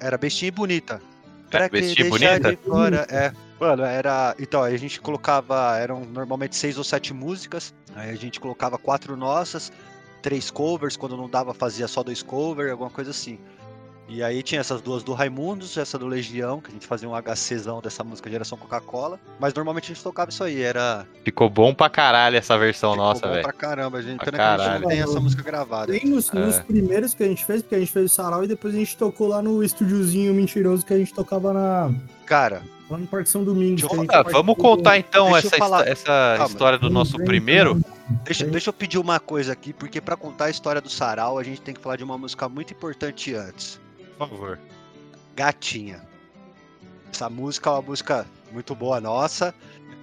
Era 0.00 0.18
Bestinha 0.18 0.48
e 0.48 0.50
Bonita. 0.50 1.00
Era 1.50 1.68
que 1.68 1.80
Bestinha 1.80 2.06
e 2.06 2.10
deixar 2.10 2.40
Bonita? 2.40 2.50
de 2.50 2.56
fora, 2.68 3.06
é. 3.10 3.32
Mano, 3.58 3.84
era. 3.84 4.34
Então, 4.38 4.62
aí 4.62 4.74
a 4.74 4.78
gente 4.78 5.00
colocava. 5.00 5.78
Eram 5.78 6.04
normalmente 6.04 6.56
seis 6.56 6.76
ou 6.76 6.84
sete 6.84 7.14
músicas. 7.14 7.74
Aí 7.94 8.10
a 8.10 8.14
gente 8.16 8.40
colocava 8.40 8.76
quatro 8.76 9.16
nossas, 9.16 9.72
três 10.22 10.50
covers. 10.50 10.96
Quando 10.96 11.16
não 11.16 11.28
dava, 11.28 11.52
fazia 11.52 11.86
só 11.88 12.02
dois 12.02 12.22
covers, 12.22 12.70
alguma 12.70 12.90
coisa 12.90 13.10
assim. 13.10 13.38
E 14.08 14.22
aí 14.22 14.42
tinha 14.42 14.60
essas 14.60 14.82
duas 14.82 15.02
do 15.02 15.14
Raimundos, 15.14 15.76
essa 15.78 15.96
do 15.98 16.06
Legião, 16.06 16.60
que 16.60 16.68
a 16.68 16.72
gente 16.72 16.86
fazia 16.86 17.08
um 17.08 17.12
HCzão 17.14 17.80
dessa 17.80 18.04
música 18.04 18.28
Geração 18.28 18.58
Coca-Cola. 18.58 19.18
Mas 19.40 19.54
normalmente 19.54 19.84
a 19.84 19.94
gente 19.94 20.02
tocava 20.02 20.28
isso 20.30 20.44
aí, 20.44 20.60
era. 20.60 21.06
Ficou 21.24 21.48
bom 21.48 21.72
pra 21.72 21.88
caralho 21.88 22.36
essa 22.36 22.58
versão 22.58 22.92
ficou 22.92 23.06
nossa, 23.06 23.22
bom 23.26 23.32
velho. 23.32 23.42
pra 23.42 23.52
caramba, 23.52 23.98
a 23.98 24.02
gente. 24.02 24.16
Pra 24.16 24.26
Pena 24.26 24.36
que 24.36 24.42
a 24.42 24.50
gente 24.50 24.58
caralho. 24.64 24.82
não 24.82 24.88
tem 24.90 25.00
essa 25.00 25.20
música 25.20 25.42
gravada. 25.42 25.92
Tem 25.92 26.04
nos, 26.04 26.30
nos 26.32 26.56
É. 26.58 26.62
primeiros 26.62 27.14
que 27.14 27.22
a 27.22 27.26
gente 27.28 27.42
fez, 27.44 27.62
porque 27.62 27.74
a 27.76 27.78
gente 27.78 27.92
fez 27.92 28.12
o 28.12 28.14
sarau 28.14 28.44
e 28.44 28.48
depois 28.48 28.74
a 28.74 28.78
gente 28.78 28.94
tocou 28.98 29.28
lá 29.28 29.40
no 29.40 29.62
estúdiozinho 29.64 30.34
mentiroso 30.34 30.84
que 30.84 30.92
a 30.92 30.98
gente 30.98 31.14
tocava 31.14 31.52
na, 31.54 31.90
Cara, 32.26 32.60
lá 32.90 32.98
no 32.98 33.06
Parque 33.06 33.30
São 33.30 33.42
Domingos. 33.42 33.80
Deixa 33.82 34.06
Ah, 34.12 34.22
vamos 34.24 34.56
contar 34.56 34.98
então 34.98 35.32
Deixa 35.32 35.46
essa, 35.56 35.84
essa 35.88 36.34
Calma. 36.36 36.46
história 36.52 36.78
do 36.78 36.90
nosso 36.90 37.16
primeiro. 37.18 37.80
Deixa, 38.24 38.46
deixa 38.46 38.70
eu 38.70 38.72
pedir 38.72 38.98
uma 38.98 39.18
coisa 39.18 39.52
aqui, 39.52 39.72
porque 39.72 40.00
pra 40.00 40.16
contar 40.16 40.46
a 40.46 40.50
história 40.50 40.80
do 40.80 40.88
Sarau, 40.90 41.38
a 41.38 41.42
gente 41.42 41.60
tem 41.60 41.74
que 41.74 41.80
falar 41.80 41.96
de 41.96 42.04
uma 42.04 42.16
música 42.16 42.48
muito 42.48 42.72
importante 42.72 43.34
antes. 43.34 43.80
Por 44.16 44.28
favor. 44.28 44.58
Gatinha. 45.34 46.02
Essa 47.12 47.28
música 47.28 47.70
é 47.70 47.72
uma 47.74 47.82
música 47.82 48.26
muito 48.52 48.74
boa 48.74 49.00
nossa. 49.00 49.54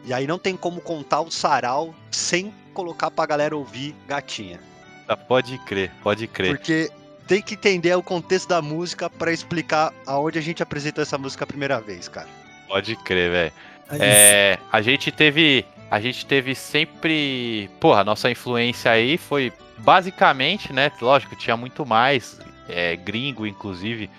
E 0.06 0.14
aí 0.14 0.26
não 0.26 0.38
tem 0.38 0.56
como 0.56 0.82
contar 0.82 1.22
o 1.22 1.32
sarau 1.32 1.94
sem 2.12 2.54
colocar 2.74 3.12
pra 3.12 3.26
galera 3.26 3.56
ouvir 3.56 3.96
gatinha. 4.08 4.60
Tá, 5.08 5.18
Pode 5.18 5.58
crer, 5.60 5.92
pode 6.02 6.28
crer. 6.28 6.56
Porque 6.56 6.90
tem 7.28 7.42
que 7.42 7.56
entender 7.56 7.94
o 7.96 8.02
contexto 8.02 8.48
da 8.48 8.62
música 8.62 9.10
pra 9.10 9.32
explicar 9.32 9.94
aonde 10.06 10.40
a 10.40 10.42
gente 10.42 10.64
apresentou 10.64 11.02
essa 11.02 11.18
música 11.18 11.44
a 11.44 11.48
primeira 11.48 11.80
vez, 11.80 12.08
cara. 12.08 12.28
Pode 12.68 12.96
crer, 12.98 13.32
velho. 13.32 13.54
É. 13.92 14.54
É, 14.54 14.60
a 14.72 14.82
gente 14.82 15.12
teve. 15.12 15.66
A 15.90 16.00
gente 16.00 16.26
teve 16.26 16.54
sempre. 16.54 17.70
Porra, 17.80 18.02
a 18.02 18.04
nossa 18.04 18.30
influência 18.30 18.92
aí 18.92 19.18
foi 19.18 19.52
basicamente, 19.78 20.72
né? 20.72 20.92
Lógico, 21.02 21.36
tinha 21.36 21.58
muito 21.58 21.86
mais, 21.86 22.40
é, 22.68 22.96
gringo, 22.96 23.48
inclusive. 23.48 24.10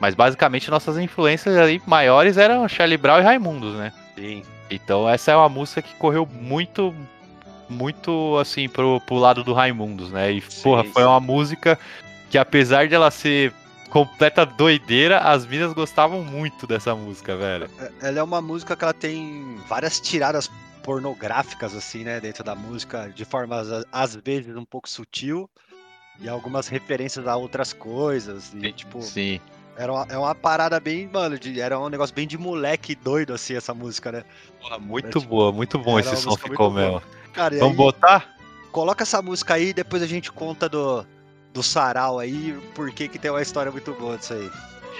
Mas 0.00 0.14
basicamente 0.14 0.70
nossas 0.70 0.96
influências 0.96 1.56
aí 1.56 1.82
maiores 1.86 2.36
eram 2.36 2.68
Charlie 2.68 2.96
Brown 2.96 3.18
e 3.18 3.22
Raimundos, 3.22 3.74
né? 3.74 3.92
Sim. 4.14 4.42
Então 4.70 5.08
essa 5.08 5.32
é 5.32 5.36
uma 5.36 5.48
música 5.48 5.82
que 5.82 5.94
correu 5.96 6.26
muito, 6.26 6.94
muito 7.68 8.38
assim 8.38 8.68
pro, 8.68 9.00
pro 9.00 9.16
lado 9.16 9.42
do 9.42 9.52
Raimundos, 9.52 10.10
né? 10.10 10.32
E 10.32 10.40
Sim, 10.40 10.62
porra, 10.62 10.84
foi 10.84 11.02
sim. 11.02 11.08
uma 11.08 11.20
música 11.20 11.78
que 12.30 12.38
apesar 12.38 12.86
de 12.86 12.94
ela 12.94 13.10
ser 13.10 13.52
completa 13.90 14.44
doideira, 14.46 15.18
as 15.18 15.46
minas 15.46 15.72
gostavam 15.72 16.22
muito 16.22 16.66
dessa 16.66 16.94
música, 16.94 17.36
velho. 17.36 17.68
Ela 18.00 18.20
é 18.20 18.22
uma 18.22 18.40
música 18.40 18.76
que 18.76 18.84
ela 18.84 18.92
tem 18.92 19.58
várias 19.68 19.98
tiradas 19.98 20.48
pornográficas, 20.88 21.74
assim, 21.76 22.02
né? 22.02 22.18
Dentro 22.18 22.42
da 22.42 22.54
música, 22.54 23.12
de 23.14 23.22
forma 23.22 23.62
às- 23.92 24.16
vezes 24.16 24.56
um 24.56 24.64
pouco 24.64 24.88
sutil. 24.88 25.48
E 26.18 26.26
algumas 26.26 26.66
referências 26.66 27.26
a 27.28 27.36
outras 27.36 27.74
coisas. 27.74 28.54
E, 28.54 28.72
tipo, 28.72 29.02
Sim. 29.02 29.38
era 29.76 29.92
uma, 29.92 30.06
é 30.08 30.16
uma 30.16 30.34
parada 30.34 30.80
bem, 30.80 31.06
mano, 31.06 31.38
de, 31.38 31.60
era 31.60 31.78
um 31.78 31.90
negócio 31.90 32.14
bem 32.14 32.26
de 32.26 32.38
moleque 32.38 32.94
doido, 32.94 33.34
assim, 33.34 33.54
essa 33.54 33.74
música, 33.74 34.10
né? 34.10 34.24
Porra, 34.62 34.78
muito 34.78 35.20
boa, 35.20 35.52
muito 35.52 35.78
bom 35.78 35.98
Era 35.98 36.10
esse 36.10 36.22
som 36.22 36.36
ficou 36.38 36.70
mesmo. 36.70 37.02
Cara, 37.34 37.54
Vamos 37.58 37.72
aí, 37.72 37.76
botar? 37.76 38.34
coloca 38.72 39.02
essa 39.02 39.20
música 39.20 39.54
aí 39.54 39.68
e 39.68 39.74
depois 39.74 40.02
a 40.02 40.06
gente 40.06 40.32
conta 40.32 40.70
do, 40.70 41.06
do 41.52 41.62
sarau 41.62 42.18
aí, 42.18 42.58
por 42.74 42.90
que 42.90 43.08
que 43.08 43.18
tem 43.18 43.30
uma 43.30 43.42
história 43.42 43.70
muito 43.70 43.92
boa 43.92 44.16
disso 44.16 44.32
aí. 44.32 44.50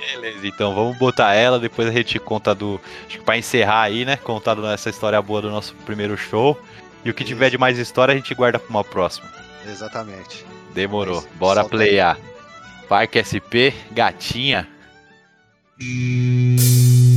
Beleza, 0.01 0.47
então 0.47 0.75
vamos 0.75 0.97
botar 0.97 1.35
ela, 1.35 1.59
depois 1.59 1.89
a 1.89 1.93
gente 1.93 2.19
conta 2.19 2.55
do. 2.55 2.81
Acho 3.07 3.19
que 3.19 3.25
pra 3.25 3.37
encerrar 3.39 3.83
aí, 3.83 4.05
né? 4.05 4.17
Contar 4.17 4.57
essa 4.73 4.91
história 4.91 5.21
boa 5.21 5.43
do 5.43 5.51
nosso 5.51 5.75
primeiro 5.87 6.17
show. 6.17 6.59
E 7.05 7.11
o 7.11 7.15
que 7.15 7.25
tiver 7.25 7.47
Isso. 7.47 7.53
de 7.53 7.59
mais 7.59 7.79
história 7.79 8.13
a 8.13 8.17
gente 8.17 8.35
guarda 8.35 8.59
pra 8.59 8.71
uma 8.71 8.85
próxima. 8.85 9.29
Exatamente. 9.67 10.45
Demorou. 10.75 11.23
Mas 11.23 11.39
Bora 11.39 11.63
aí. 11.63 11.69
playar. 11.69 12.19
Parque 12.89 13.19
SP, 13.23 13.75
gatinha. 13.93 14.67
Quando 15.79 17.08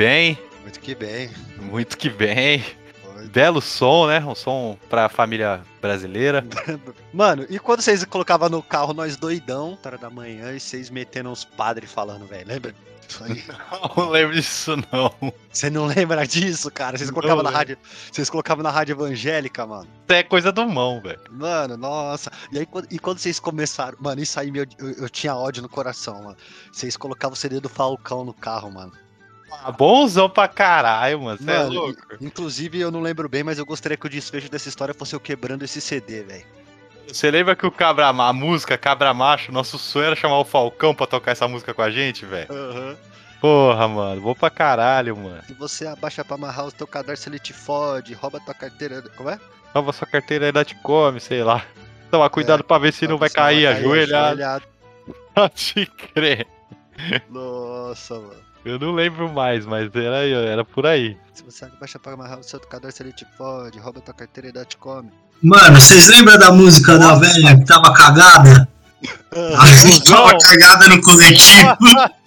bem. 0.00 0.38
Muito 0.62 0.80
que 0.80 0.94
bem. 0.94 1.30
Muito 1.58 1.98
que 1.98 2.08
bem. 2.08 2.64
Belo 3.30 3.60
som, 3.60 4.06
né? 4.06 4.18
Um 4.24 4.34
som 4.34 4.78
pra 4.88 5.10
família 5.10 5.60
brasileira. 5.78 6.42
Mano, 7.12 7.44
e 7.50 7.58
quando 7.58 7.82
vocês 7.82 8.02
colocavam 8.06 8.48
no 8.48 8.62
carro 8.62 8.94
nós 8.94 9.18
doidão, 9.18 9.78
hora 9.84 9.98
da 9.98 10.08
manhã, 10.08 10.54
e 10.54 10.60
vocês 10.60 10.88
metendo 10.88 11.28
uns 11.28 11.44
padres 11.44 11.92
falando, 11.92 12.24
velho, 12.24 12.48
lembra? 12.48 12.74
Não 13.94 14.08
lembro 14.08 14.34
disso, 14.34 14.76
não. 14.92 15.12
Você 15.52 15.68
não 15.68 15.86
lembra 15.86 16.24
disso, 16.24 16.70
cara? 16.70 16.96
Vocês 16.96 17.10
colocavam 17.10 17.42
na 17.42 17.50
rádio. 17.50 17.76
Vocês 18.10 18.30
colocavam 18.30 18.62
na 18.62 18.70
rádio 18.70 18.92
evangélica, 18.92 19.66
mano. 19.66 19.88
Isso 20.08 20.16
é 20.16 20.22
coisa 20.22 20.52
do 20.52 20.64
mão, 20.68 21.00
velho. 21.00 21.18
Mano, 21.28 21.76
nossa. 21.76 22.30
E 22.52 22.60
aí, 22.60 22.66
quando, 22.66 22.86
e 22.88 23.00
quando 23.00 23.18
vocês 23.18 23.40
começaram. 23.40 23.98
Mano, 24.00 24.22
isso 24.22 24.38
aí 24.38 24.52
meu, 24.52 24.64
eu, 24.78 24.90
eu 24.92 25.10
tinha 25.10 25.34
ódio 25.34 25.60
no 25.60 25.68
coração, 25.68 26.22
mano. 26.22 26.36
Vocês 26.72 26.96
colocavam 26.96 27.32
o 27.32 27.36
CD 27.36 27.58
do 27.58 27.68
Falcão 27.68 28.24
no 28.24 28.32
carro, 28.32 28.70
mano. 28.70 28.92
Ah, 29.50 29.70
bonzão 29.70 30.28
pra 30.28 30.48
caralho, 30.48 31.20
mano. 31.22 31.38
Você 31.38 31.50
é 31.50 31.62
louco. 31.62 32.00
Inclusive, 32.20 32.80
eu 32.80 32.90
não 32.90 33.00
lembro 33.00 33.28
bem, 33.28 33.42
mas 33.42 33.58
eu 33.58 33.66
gostaria 33.66 33.96
que 33.96 34.06
o 34.06 34.10
desfecho 34.10 34.50
dessa 34.50 34.68
história 34.68 34.94
fosse 34.94 35.14
eu 35.14 35.20
quebrando 35.20 35.62
esse 35.64 35.80
CD, 35.80 36.22
velho. 36.22 36.44
Você 37.06 37.30
lembra 37.30 37.56
que 37.56 37.66
o 37.66 37.72
Cabra 37.72 38.06
a 38.06 38.32
música 38.32 38.78
Cabra 38.78 39.12
Macho, 39.12 39.50
nosso 39.50 39.78
sonho 39.78 40.06
era 40.06 40.16
chamar 40.16 40.38
o 40.38 40.44
Falcão 40.44 40.94
pra 40.94 41.06
tocar 41.06 41.32
essa 41.32 41.48
música 41.48 41.74
com 41.74 41.82
a 41.82 41.90
gente, 41.90 42.24
velho? 42.24 42.46
Aham. 42.52 42.96
Porra, 43.40 43.88
mano, 43.88 44.20
vou 44.20 44.36
pra 44.36 44.50
caralho, 44.50 45.16
mano. 45.16 45.42
Se 45.46 45.54
você 45.54 45.86
abaixa 45.86 46.24
pra 46.24 46.36
amarrar 46.36 46.66
o 46.66 46.72
teu 46.72 46.86
cadarço, 46.86 47.28
ele 47.28 47.38
te 47.38 47.52
fode, 47.54 48.12
rouba 48.12 48.38
tua 48.38 48.54
carteira. 48.54 49.02
Como 49.16 49.30
é? 49.30 49.40
Toma 49.72 49.92
sua 49.92 50.06
carteira 50.06 50.46
aí, 50.46 50.64
te 50.64 50.74
come, 50.76 51.20
sei 51.20 51.42
lá. 51.42 51.64
Toma 52.10 52.28
cuidado 52.28 52.62
pra 52.62 52.78
ver 52.78 52.92
se 52.92 53.08
não 53.08 53.16
vai 53.16 53.30
cair 53.30 53.66
ajoelhado. 53.66 54.42
ajoelhado. 54.42 54.64
Pode 55.34 55.86
crer. 55.86 56.46
Nossa, 57.30 58.14
mano. 58.14 58.50
Eu 58.64 58.78
não 58.78 58.92
lembro 58.92 59.32
mais, 59.32 59.64
mas 59.64 59.90
era, 59.94 60.18
era 60.26 60.64
por 60.64 60.84
aí. 60.86 61.16
Se 61.32 61.42
você 61.42 61.64
abaixa 61.64 61.98
pra 61.98 62.12
amarrar 62.12 62.38
o 62.38 62.42
seu 62.42 62.60
cadarço, 62.60 63.02
ele 63.02 63.12
te 63.12 63.26
fode, 63.38 63.78
rouba 63.78 64.00
tua 64.00 64.12
carteira 64.12 64.48
e 64.54 64.64
te 64.66 64.76
come. 64.76 65.10
Mano, 65.42 65.80
vocês 65.80 66.08
lembram 66.08 66.38
da 66.38 66.52
música 66.52 66.98
da 66.98 67.14
velha 67.14 67.56
que 67.58 67.64
tava 67.64 67.92
cagada? 67.94 68.68
A 69.58 69.66
gente 69.86 70.04
tava 70.04 70.36
cagada 70.38 70.88
no 70.88 71.00
coletivo. 71.00 71.76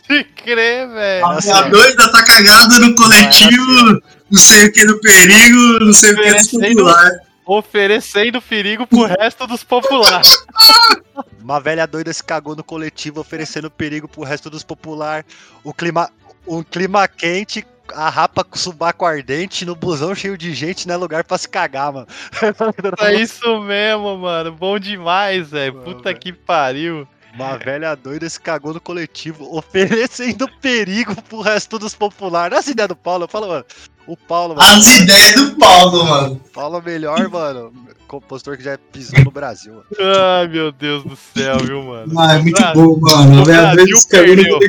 Pode 0.08 0.24
crer, 0.36 0.90
velho. 0.90 1.26
A 1.26 1.40
minha 1.40 1.62
doida 1.70 2.12
tá 2.12 2.24
cagada 2.24 2.80
no 2.80 2.96
coletivo. 2.96 4.02
Não 4.32 4.42
sei 4.42 4.66
o 4.66 4.74
que 4.74 4.86
do 4.88 5.00
perigo, 5.00 5.80
não 5.86 5.94
sei 5.94 6.14
o 6.14 6.16
que 6.16 6.22
do 6.22 6.28
Oferecendo- 6.30 6.68
popular. 6.70 7.12
Oferecendo 7.46 8.42
perigo 8.42 8.88
pro 8.88 9.06
resto 9.06 9.46
dos 9.48 9.64
populares. 9.64 10.46
Uma 11.42 11.60
velha 11.60 11.86
doida 11.86 12.14
se 12.14 12.24
cagou 12.24 12.56
no 12.56 12.64
coletivo, 12.64 13.20
oferecendo 13.20 13.70
perigo 13.70 14.08
pro 14.08 14.24
resto 14.24 14.50
dos 14.50 14.64
popular. 14.64 15.26
O 15.64 15.74
clima, 15.74 16.10
um 16.48 16.64
clima 16.64 17.08
quente, 17.08 17.66
a 17.94 18.10
rapa 18.10 18.44
com 18.44 18.58
subaco 18.58 19.06
ardente, 19.06 19.66
no 19.66 19.76
busão 19.76 20.16
cheio 20.16 20.38
de 20.38 20.54
gente, 20.54 20.88
não 20.88 20.96
é 20.96 20.98
lugar 20.98 21.24
pra 21.24 21.38
se 21.38 21.50
cagar, 21.50 21.92
mano. 21.92 22.08
É 23.02 23.14
isso 23.16 23.60
mesmo, 23.62 24.18
mano. 24.18 24.52
Bom 24.54 24.80
demais, 24.80 25.50
velho. 25.50 25.82
Puta 25.82 26.10
velho. 26.10 26.20
que 26.20 26.32
pariu. 26.32 27.08
Uma 27.34 27.58
velha 27.58 27.96
doida 27.96 28.30
se 28.30 28.40
cagou 28.40 28.76
no 28.76 28.80
coletivo, 28.80 29.58
oferecendo 29.58 30.48
perigo 30.62 31.20
pro 31.24 31.42
resto 31.42 31.80
dos 31.80 31.96
populares. 31.96 32.58
Essa 32.58 32.72
ideia 32.72 32.88
do 32.88 32.96
Paulo, 32.96 33.24
eu 33.24 33.28
falo, 33.28 33.48
mano. 33.48 33.66
O 34.06 34.18
Paulo, 34.18 34.56
mano. 34.56 34.68
As 34.70 35.00
ideias 35.00 35.34
do 35.36 35.56
Paulo, 35.56 36.06
mano. 36.06 36.42
Paulo 36.54 36.78
é 36.78 36.82
melhor, 36.82 37.30
mano. 37.30 37.74
Compositor 38.08 38.58
que 38.58 38.64
já 38.64 38.78
pisou 38.78 39.24
no 39.24 39.32
Brasil. 39.32 39.74
mano. 39.74 39.86
Ai, 40.00 40.48
meu 40.48 40.72
Deus 40.72 41.04
do 41.04 41.16
céu, 41.16 41.58
viu, 41.60 41.84
mano? 41.84 42.20
Ah, 42.20 42.36
é 42.36 42.40
muito 42.40 42.56
Bra- 42.60 42.74
bom, 42.74 43.00
mano. 43.00 43.42
o 43.42 43.46
Brasil 43.46 43.98
perdeu. 44.10 44.60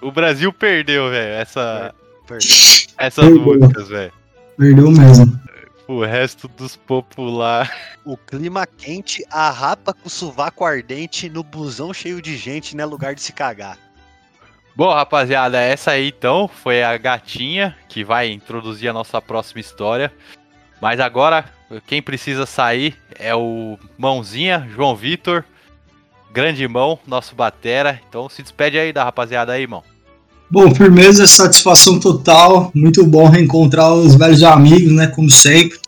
O 0.00 0.12
Brasil 0.12 0.52
perdeu, 0.52 1.10
velho, 1.10 1.34
essa, 1.34 1.92
Perdão. 2.26 2.48
essas 2.98 3.24
Perdeu. 3.24 3.42
músicas, 3.42 3.88
velho. 3.88 4.12
Perdeu 4.56 4.90
mesmo. 4.90 5.40
O 5.88 6.04
resto 6.04 6.48
dos 6.48 6.76
populares. 6.76 7.70
O 8.04 8.16
clima 8.16 8.66
quente, 8.66 9.24
a 9.30 9.50
rapa 9.50 9.92
com 9.92 10.08
sovaco 10.08 10.64
ardente, 10.64 11.28
no 11.28 11.42
busão 11.42 11.92
cheio 11.92 12.20
de 12.22 12.36
gente, 12.36 12.76
não 12.76 12.82
é 12.84 12.86
lugar 12.86 13.14
de 13.14 13.22
se 13.22 13.32
cagar. 13.32 13.78
Bom, 14.76 14.92
rapaziada, 14.92 15.58
essa 15.58 15.92
aí 15.92 16.08
então 16.08 16.50
foi 16.62 16.82
a 16.82 16.98
gatinha 16.98 17.74
que 17.88 18.04
vai 18.04 18.30
introduzir 18.30 18.90
a 18.90 18.92
nossa 18.92 19.22
próxima 19.22 19.58
história. 19.58 20.12
Mas 20.82 21.00
agora, 21.00 21.46
quem 21.86 22.02
precisa 22.02 22.44
sair 22.44 22.94
é 23.18 23.34
o 23.34 23.78
Mãozinha, 23.96 24.68
João 24.74 24.94
Vitor, 24.94 25.44
grande 26.30 26.68
mão, 26.68 26.98
nosso 27.06 27.34
batera. 27.34 27.98
Então 28.06 28.28
se 28.28 28.42
despede 28.42 28.78
aí 28.78 28.92
da 28.92 29.02
rapaziada 29.02 29.52
aí, 29.52 29.62
irmão. 29.62 29.82
Bom, 30.50 30.72
firmeza, 30.74 31.26
satisfação 31.26 31.98
total. 31.98 32.70
Muito 32.74 33.02
bom 33.06 33.30
reencontrar 33.30 33.94
os 33.94 34.14
velhos 34.14 34.42
amigos, 34.42 34.92
né? 34.92 35.06
Como 35.06 35.30
sempre. 35.30 35.78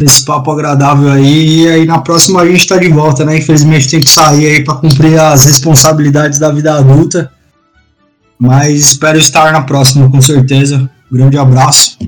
Esse 0.00 0.24
papo 0.24 0.50
agradável 0.50 1.12
aí. 1.12 1.60
E 1.60 1.68
aí 1.68 1.86
na 1.86 2.00
próxima 2.00 2.42
a 2.42 2.46
gente 2.46 2.66
tá 2.66 2.76
de 2.76 2.88
volta, 2.88 3.24
né? 3.24 3.38
Infelizmente 3.38 3.88
tem 3.88 4.00
que 4.00 4.10
sair 4.10 4.46
aí 4.48 4.64
pra 4.64 4.74
cumprir 4.74 5.16
as 5.20 5.44
responsabilidades 5.44 6.40
da 6.40 6.50
vida 6.50 6.74
adulta. 6.74 7.32
Mas 8.40 8.80
espero 8.80 9.18
estar 9.18 9.52
na 9.52 9.60
próxima, 9.60 10.10
com 10.10 10.22
certeza. 10.22 10.90
Grande 11.12 11.36
abraço. 11.36 11.98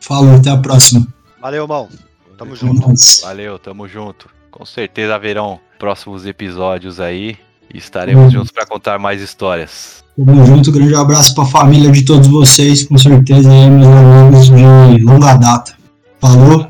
Falou, 0.00 0.34
até 0.34 0.50
a 0.50 0.56
próxima. 0.56 1.06
Valeu, 1.40 1.62
irmão. 1.62 1.88
Tamo 2.36 2.56
junto. 2.56 2.92
Valeu, 3.22 3.58
tamo 3.60 3.86
junto. 3.86 4.28
Com 4.50 4.66
certeza 4.66 5.14
haverão 5.14 5.60
próximos 5.78 6.26
episódios 6.26 6.98
aí. 6.98 7.36
E 7.72 7.78
estaremos 7.78 8.32
juntos 8.32 8.50
para 8.50 8.66
contar 8.66 8.98
mais 8.98 9.22
histórias. 9.22 10.02
Tamo 10.16 10.44
junto, 10.44 10.72
grande 10.72 10.94
abraço 10.94 11.34
pra 11.34 11.44
família 11.44 11.90
de 11.90 12.04
todos 12.04 12.26
vocês, 12.26 12.84
com 12.84 12.98
certeza 12.98 13.50
aí, 13.50 13.70
meus 13.70 14.50
amigos 14.50 14.96
de 14.96 15.04
longa 15.04 15.34
data. 15.34 15.74
Falou, 16.20 16.68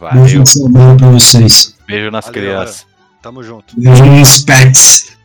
Valeu. 0.00 0.24
beijo 0.24 0.42
de 0.42 0.96
pra 0.98 1.08
vocês. 1.08 1.76
Beijo 1.86 2.10
nas 2.10 2.24
Valeu, 2.24 2.40
crianças. 2.40 2.86
Tamo 3.22 3.42
junto. 3.42 3.78
Beijo 3.78 4.04
nos 4.04 4.40
pets. 4.40 5.16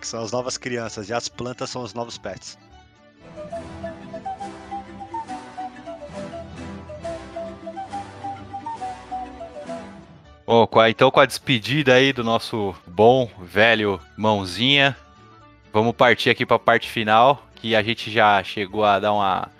Que 0.00 0.06
são 0.06 0.22
as 0.22 0.32
novas 0.32 0.56
crianças 0.56 1.08
e 1.08 1.12
as 1.12 1.28
plantas 1.28 1.70
são 1.70 1.82
os 1.82 1.92
novos 1.94 2.16
pets. 2.16 2.56
Bom, 10.48 10.66
então 10.88 11.10
com 11.10 11.20
a 11.20 11.26
despedida 11.26 11.92
aí 11.92 12.10
do 12.10 12.24
nosso 12.24 12.74
bom, 12.86 13.30
velho 13.42 14.00
mãozinha, 14.16 14.96
vamos 15.70 15.94
partir 15.94 16.30
aqui 16.30 16.46
para 16.46 16.56
a 16.56 16.58
parte 16.58 16.88
final, 16.88 17.46
que 17.56 17.76
a 17.76 17.82
gente 17.82 18.10
já 18.10 18.42
chegou 18.42 18.82
a 18.82 18.98
dar 18.98 19.12
uma, 19.12 19.50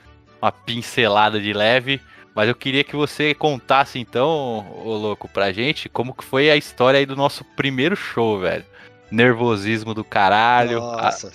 uma 0.40 0.50
pincelada 0.50 1.38
de 1.38 1.52
leve, 1.52 2.00
mas 2.38 2.48
eu 2.48 2.54
queria 2.54 2.84
que 2.84 2.94
você 2.94 3.34
contasse 3.34 3.98
então, 3.98 4.64
ô 4.84 4.94
louco, 4.96 5.26
pra 5.28 5.50
gente, 5.52 5.88
como 5.88 6.14
que 6.14 6.24
foi 6.24 6.48
a 6.50 6.56
história 6.56 6.98
aí 7.00 7.04
do 7.04 7.16
nosso 7.16 7.42
primeiro 7.44 7.96
show, 7.96 8.38
velho. 8.38 8.64
Nervosismo 9.10 9.92
do 9.92 10.04
caralho. 10.04 10.78
a- 10.84 11.02
Nossa. 11.02 11.32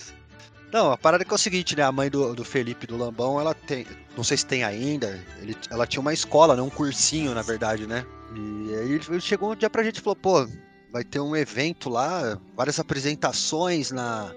Não, 0.72 0.94
a 0.94 0.98
parada 0.98 1.24
é 1.24 1.26
que 1.26 1.34
é 1.34 1.36
o 1.36 1.38
seguinte, 1.38 1.76
né? 1.76 1.84
A 1.84 1.92
mãe 1.92 2.10
do, 2.10 2.34
do 2.34 2.46
Felipe 2.46 2.88
do 2.88 2.96
Lambão, 2.96 3.38
ela 3.38 3.54
tem. 3.54 3.86
Não 4.16 4.24
sei 4.24 4.38
se 4.38 4.46
tem 4.46 4.64
ainda. 4.64 5.20
Ele, 5.42 5.58
ela 5.70 5.86
tinha 5.86 6.00
uma 6.00 6.14
escola, 6.14 6.56
né? 6.56 6.62
Um 6.62 6.70
cursinho, 6.70 7.36
na 7.36 7.42
verdade, 7.42 7.86
né? 7.86 8.06
E 8.34 8.74
aí 8.74 8.94
ele 8.94 9.20
chegou 9.20 9.52
um 9.52 9.56
dia 9.58 9.70
pra 9.70 9.84
gente 9.84 9.98
e 9.98 10.02
falou, 10.02 10.16
pô, 10.16 10.48
vai 10.92 11.04
ter 11.04 11.20
um 11.20 11.36
evento 11.36 11.90
lá, 11.90 12.40
várias 12.56 12.80
apresentações 12.80 13.92
na, 13.92 14.32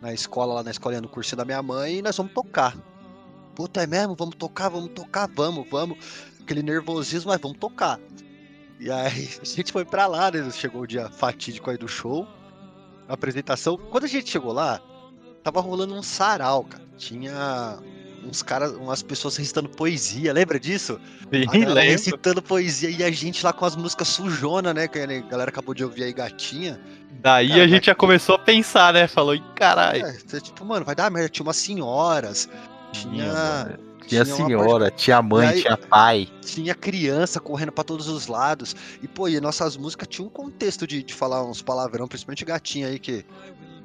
na 0.00 0.12
escola, 0.14 0.54
lá 0.54 0.62
na 0.62 0.70
escolinha 0.70 1.02
do 1.02 1.08
cursinho 1.08 1.36
da 1.36 1.44
minha 1.44 1.62
mãe, 1.62 1.98
e 1.98 2.02
nós 2.02 2.16
vamos 2.16 2.32
tocar. 2.32 2.74
Puta, 3.58 3.82
é 3.82 3.88
mesmo? 3.88 4.14
Vamos 4.14 4.36
tocar, 4.36 4.68
vamos 4.68 4.90
tocar, 4.94 5.28
vamos, 5.34 5.66
vamos. 5.68 5.98
Aquele 6.40 6.62
nervosismo, 6.62 7.32
mas 7.32 7.40
vamos 7.40 7.58
tocar. 7.58 7.98
E 8.78 8.88
aí 8.88 9.28
a 9.42 9.44
gente 9.44 9.72
foi 9.72 9.84
pra 9.84 10.06
lá, 10.06 10.30
né? 10.30 10.48
Chegou 10.52 10.82
o 10.82 10.86
dia 10.86 11.10
fatídico 11.10 11.68
aí 11.68 11.76
do 11.76 11.88
show. 11.88 12.24
A 13.08 13.14
apresentação. 13.14 13.76
Quando 13.76 14.04
a 14.04 14.06
gente 14.06 14.30
chegou 14.30 14.52
lá, 14.52 14.80
tava 15.42 15.60
rolando 15.60 15.92
um 15.92 16.04
sarau, 16.04 16.62
cara. 16.62 16.84
Tinha 16.96 17.80
uns 18.24 18.44
caras, 18.44 18.70
umas 18.74 19.02
pessoas 19.02 19.36
recitando 19.36 19.68
poesia, 19.68 20.32
lembra 20.32 20.60
disso? 20.60 21.00
Sim, 21.22 21.44
A 21.48 21.52
lembro. 21.52 21.74
recitando 21.74 22.40
poesia 22.40 22.90
e 22.90 23.02
a 23.02 23.10
gente 23.10 23.44
lá 23.44 23.52
com 23.52 23.64
as 23.64 23.74
músicas 23.74 24.06
sujona, 24.06 24.72
né? 24.72 24.86
Que 24.86 25.00
a 25.00 25.06
galera 25.22 25.50
acabou 25.50 25.74
de 25.74 25.82
ouvir 25.82 26.04
aí, 26.04 26.12
gatinha. 26.12 26.80
Daí 27.20 27.48
Cara, 27.48 27.64
a 27.64 27.66
gente 27.66 27.86
já 27.86 27.94
começou 27.96 28.36
a 28.36 28.38
pensar, 28.38 28.92
né? 28.92 29.08
Falou, 29.08 29.34
"Ih, 29.34 29.42
caralho. 29.56 30.06
É, 30.06 30.40
tipo, 30.40 30.64
mano, 30.64 30.84
vai 30.86 30.94
dar 30.94 31.10
merda. 31.10 31.28
Tinha 31.28 31.42
umas 31.42 31.56
senhoras, 31.56 32.48
tinha. 32.92 33.78
Tinha 34.06 34.24
tinha 34.24 34.36
uma 34.36 34.46
senhora, 34.48 34.90
tinha 34.90 35.20
mãe, 35.20 35.48
aí- 35.48 35.60
tinha 35.60 35.76
pai. 35.76 36.28
tinha 36.40 36.74
criança 36.74 37.38
correndo 37.40 37.72
pra 37.72 37.84
todos 37.84 38.08
os 38.08 38.26
lados. 38.26 38.74
E, 39.02 39.06
pô, 39.08 39.28
e 39.28 39.38
nossas 39.40 39.76
músicas 39.76 40.08
tinham 40.08 40.28
um 40.28 40.30
contexto 40.30 40.86
de, 40.86 41.02
de 41.02 41.12
falar 41.12 41.44
uns 41.44 41.60
palavrão, 41.60 42.08
principalmente 42.08 42.42
gatinha 42.44 42.88
aí, 42.88 42.98
que 42.98 43.22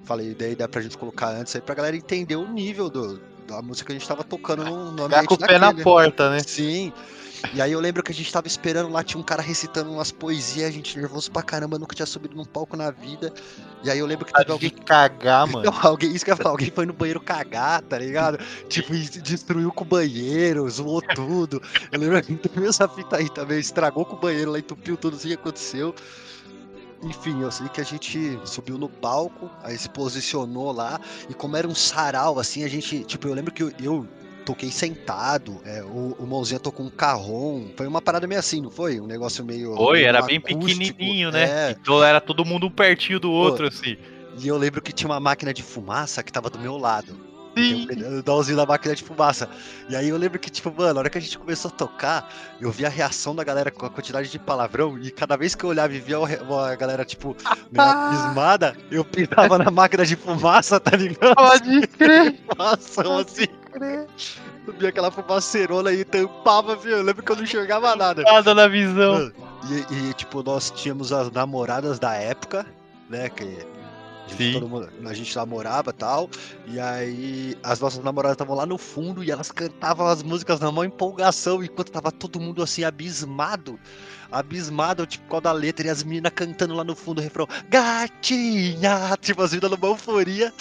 falei, 0.06 0.34
daí 0.34 0.56
dá 0.56 0.68
pra 0.68 0.82
gente 0.82 0.98
colocar 0.98 1.30
antes 1.30 1.54
aí 1.56 1.62
pra 1.62 1.76
galera 1.76 1.96
entender 1.98 2.38
o 2.38 2.48
nível 2.48 2.90
do, 2.90 3.20
da 3.48 3.62
música 3.62 3.88
que 3.88 3.92
a 3.92 4.00
gente 4.00 4.08
tava 4.08 4.24
tocando 4.24 4.64
no, 4.64 4.92
no 4.92 5.04
Ficar 5.04 5.06
ambiente 5.06 5.28
com 5.28 5.34
o 5.36 5.38
pé 5.40 5.60
na 5.60 5.68
daquele. 5.68 5.84
porta, 5.84 6.30
né? 6.30 6.40
Sim. 6.40 6.94
E 7.52 7.62
aí 7.62 7.72
eu 7.72 7.80
lembro 7.80 8.02
que 8.02 8.12
a 8.12 8.16
gente 8.16 8.32
tava 8.32 8.48
esperando 8.48 8.90
lá, 8.90 9.04
tinha 9.04 9.20
um 9.20 9.24
cara 9.24 9.42
recitando 9.42 9.92
umas 9.92 10.12
poesias, 10.12 10.70
a 10.70 10.72
gente 10.72 10.98
nervoso 10.98 11.32
pra 11.32 11.44
caramba, 11.44 11.78
nunca 11.78 11.96
tinha 11.96 12.06
subido 12.06 12.36
num 12.36 12.46
palco 12.46 12.78
na 12.78 12.90
vida. 12.90 13.34
E 13.84 13.90
aí 13.92 14.00
eu 14.00 14.06
lembro 14.06 14.26
que 14.26 14.34
teve 14.34 14.52
alguém 14.52 14.70
cagar, 14.70 15.46
mano. 15.48 15.70
não, 15.70 15.74
alguém, 15.84 16.12
isso 16.14 16.24
que 16.24 16.32
eu 16.32 16.36
ia 16.36 16.38
falar, 16.38 16.52
alguém 16.52 16.72
foi 16.72 16.86
no 16.86 16.94
banheiro 16.94 17.20
cagar, 17.20 17.82
tá 17.82 17.98
ligado? 17.98 18.40
Tipo, 18.70 18.94
destruiu 18.94 19.72
com 19.72 19.84
o 19.84 19.88
banheiro, 19.88 20.70
zoou 20.70 21.02
tudo. 21.02 21.62
Eu 21.92 22.00
lembro 22.00 22.22
que 22.24 22.36
teve 22.36 22.68
essa 22.68 22.88
fita 22.88 23.18
aí 23.18 23.30
também, 23.30 23.60
estragou 23.60 24.06
com 24.06 24.16
o 24.16 24.20
banheiro 24.20 24.52
lá, 24.52 24.60
entupiu 24.60 24.96
tudo, 24.96 25.18
assim 25.18 25.30
que 25.30 25.34
aconteceu. 25.34 25.94
Enfim, 27.04 27.42
eu 27.42 27.52
sei 27.52 27.68
que 27.68 27.82
a 27.82 27.84
gente 27.84 28.40
subiu 28.46 28.78
no 28.78 28.88
palco, 28.88 29.52
aí 29.62 29.78
se 29.78 29.90
posicionou 29.90 30.72
lá, 30.72 31.00
e 31.30 31.34
como 31.34 31.58
era 31.58 31.68
um 31.68 31.76
sarau, 31.76 32.40
assim, 32.40 32.64
a 32.64 32.70
gente, 32.70 33.04
tipo, 33.04 33.28
eu 33.28 33.34
lembro 33.34 33.54
que 33.54 33.62
eu, 33.62 33.72
eu 33.82 34.08
toquei 34.46 34.72
sentado, 34.72 35.60
é, 35.66 35.82
o, 35.84 36.16
o 36.20 36.26
Mãozinha 36.28 36.60
tocou 36.60 36.86
um 36.86 36.90
carrom, 36.90 37.68
foi 37.76 37.88
uma 37.88 38.02
parada 38.02 38.28
meio 38.28 38.40
assim, 38.40 38.62
não 38.62 38.72
foi? 38.72 39.00
Um 39.00 39.08
negócio 39.08 39.44
meio... 39.44 39.76
Foi, 39.76 39.94
meio 40.00 40.08
era 40.08 40.22
bem 40.22 40.38
acústico, 40.38 40.80
pequenininho, 40.80 41.32
né? 41.32 41.44
É, 41.44 41.72
Então 41.80 42.04
era 42.04 42.20
todo 42.22 42.44
mundo 42.46 42.68
um 42.68 42.72
pertinho 42.72 43.20
do 43.20 43.32
outro, 43.32 43.68
assim. 43.68 43.98
e 44.38 44.48
eu 44.48 44.58
lembro 44.58 44.82
que 44.82 44.92
tinha 44.92 45.10
uma 45.10 45.20
máquina 45.20 45.54
de 45.54 45.64
fumaça 45.64 46.22
que 46.24 46.32
tava 46.32 46.50
do 46.50 46.60
meu 46.60 46.78
lado. 46.78 47.34
Tem 47.56 47.76
um 47.76 47.86
pedalzinho 47.86 48.58
da 48.58 48.66
máquina 48.66 48.96
de 48.96 49.04
fumaça. 49.04 49.48
E 49.88 49.96
aí 49.96 50.10
eu 50.10 50.18
lembro 50.18 50.40
que, 50.40 50.50
tipo, 50.50 50.74
mano, 50.76 50.92
na 50.96 51.00
hora 51.02 51.10
que 51.12 51.20
a 51.20 51.22
gente 51.22 51.38
começou 51.38 51.70
a 51.70 51.72
tocar, 51.72 52.28
eu 52.60 52.72
vi 52.72 52.84
a 52.84 52.90
reação 52.90 53.36
da 53.36 53.44
galera 53.44 53.70
com 53.70 53.86
a 53.86 53.92
quantidade 53.92 54.28
de 54.32 54.40
palavrão. 54.40 54.98
E 54.98 55.12
cada 55.12 55.38
vez 55.38 55.54
que 55.54 55.64
eu 55.64 55.70
olhava 55.70 55.94
e 55.94 56.00
via 56.00 56.20
o 56.20 56.26
a 56.60 56.76
galera, 56.76 57.06
tipo, 57.06 57.38
meio 57.72 57.88
abismada, 57.88 58.76
eu 58.90 59.06
pisava 59.06 59.60
na 59.60 59.70
máquina 59.70 60.04
de 60.04 60.16
fumaça, 60.16 60.80
tá 60.80 60.98
ligado? 60.98 61.36
Pode 61.36 61.88
crer. 61.90 62.40
Fumação, 62.50 63.20
assim. 63.20 63.46
Eu 64.68 64.74
via 64.74 64.90
aquela 64.90 65.12
fumaceirona 65.12 65.92
e 65.92 66.04
tampava, 66.06 66.76
viu? 66.76 66.98
Eu 66.98 67.04
lembro 67.04 67.24
que 67.24 67.32
eu 67.32 67.36
não 67.36 67.44
enxergava 67.44 67.96
nada. 67.96 68.22
Nada 68.24 68.54
na 68.54 68.68
visão. 68.68 69.14
Mano, 69.14 69.34
E, 69.90 70.10
e, 70.10 70.14
tipo, 70.14 70.44
nós 70.44 70.72
tínhamos 70.72 71.12
as 71.14 71.32
namoradas 71.32 71.98
da 72.00 72.14
época, 72.16 72.66
né? 73.10 73.30
Que 73.30 73.44
a 73.44 74.30
gente, 74.30 74.38
Sim. 74.38 74.54
todo 74.54 74.68
mundo- 74.70 74.90
a 75.06 75.14
gente 75.14 75.36
namorava 75.36 75.90
e 75.92 75.94
tal. 75.94 76.30
E 76.68 76.80
aí 76.80 77.58
as 77.64 77.80
nossas 77.80 78.04
namoradas 78.04 78.36
estavam 78.36 78.56
lá 78.56 78.66
no 78.66 78.78
fundo 78.78 79.24
e 79.24 79.32
elas 79.32 79.52
cantavam 79.52 80.08
as 80.08 80.22
músicas 80.24 80.60
na 80.60 80.72
maior 80.72 80.86
empolgação, 80.86 81.64
enquanto 81.64 81.92
tava 81.92 82.12
todo 82.12 82.40
mundo 82.40 82.62
assim, 82.64 82.84
abismado. 82.84 83.80
Abismado, 84.34 85.06
tipo, 85.06 85.36
a 85.36 85.40
da 85.40 85.52
letra, 85.52 85.88
e 85.88 85.90
as 85.90 86.04
meninas 86.04 86.32
cantando 86.36 86.74
lá 86.74 86.84
no 86.84 86.96
fundo 86.96 87.20
o 87.20 87.22
refrão, 87.22 87.48
gatinha! 87.70 89.16
Tipo, 89.22 89.44
as 89.44 89.52
meninas 89.52 89.72
numa 89.72 89.88
euforia, 89.88 90.52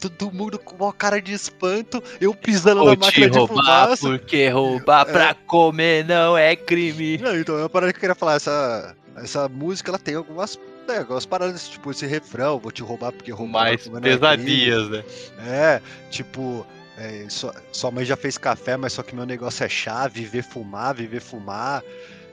todo 0.00 0.32
mundo 0.32 0.58
com 0.58 0.76
uma 0.84 0.92
cara 0.92 1.20
de 1.20 1.32
espanto, 1.32 2.02
eu 2.20 2.34
pisando 2.34 2.80
Vou 2.80 2.90
na 2.90 2.96
máquina 2.96 3.28
de 3.28 3.46
fumaça. 3.46 4.08
porque 4.08 4.48
roubar 4.48 5.04
pra 5.04 5.34
comer 5.34 6.04
não 6.04 6.38
é 6.38 6.54
crime. 6.54 7.18
Não, 7.18 7.36
então, 7.36 7.56
é 7.56 7.62
uma 7.62 7.68
parada 7.68 7.92
que 7.92 7.96
eu 7.96 8.00
queria 8.00 8.14
falar, 8.14 8.34
essa, 8.34 8.94
essa 9.16 9.48
música, 9.48 9.90
ela 9.90 9.98
tem 9.98 10.14
algumas, 10.14 10.58
né, 10.86 10.98
algumas 10.98 11.26
paradas, 11.26 11.68
tipo, 11.68 11.90
esse 11.90 12.06
refrão, 12.06 12.58
vou 12.58 12.70
te 12.70 12.82
roubar 12.82 13.12
porque 13.12 13.32
roubar 13.32 13.64
Mais 13.64 13.82
pra 13.82 13.90
comer 13.90 14.00
não 14.00 14.08
é 14.08 14.36
pesadinhas, 14.36 14.88
né? 14.90 15.04
É, 15.40 15.82
tipo, 16.10 16.64
é, 16.96 17.26
sua, 17.28 17.54
sua 17.72 17.90
mãe 17.90 18.04
já 18.04 18.16
fez 18.16 18.38
café, 18.38 18.76
mas 18.76 18.92
só 18.92 19.02
que 19.02 19.14
meu 19.14 19.26
negócio 19.26 19.64
é 19.64 19.68
chá, 19.68 20.06
viver 20.08 20.42
fumar, 20.42 20.94
viver 20.94 21.20
fumar. 21.20 21.82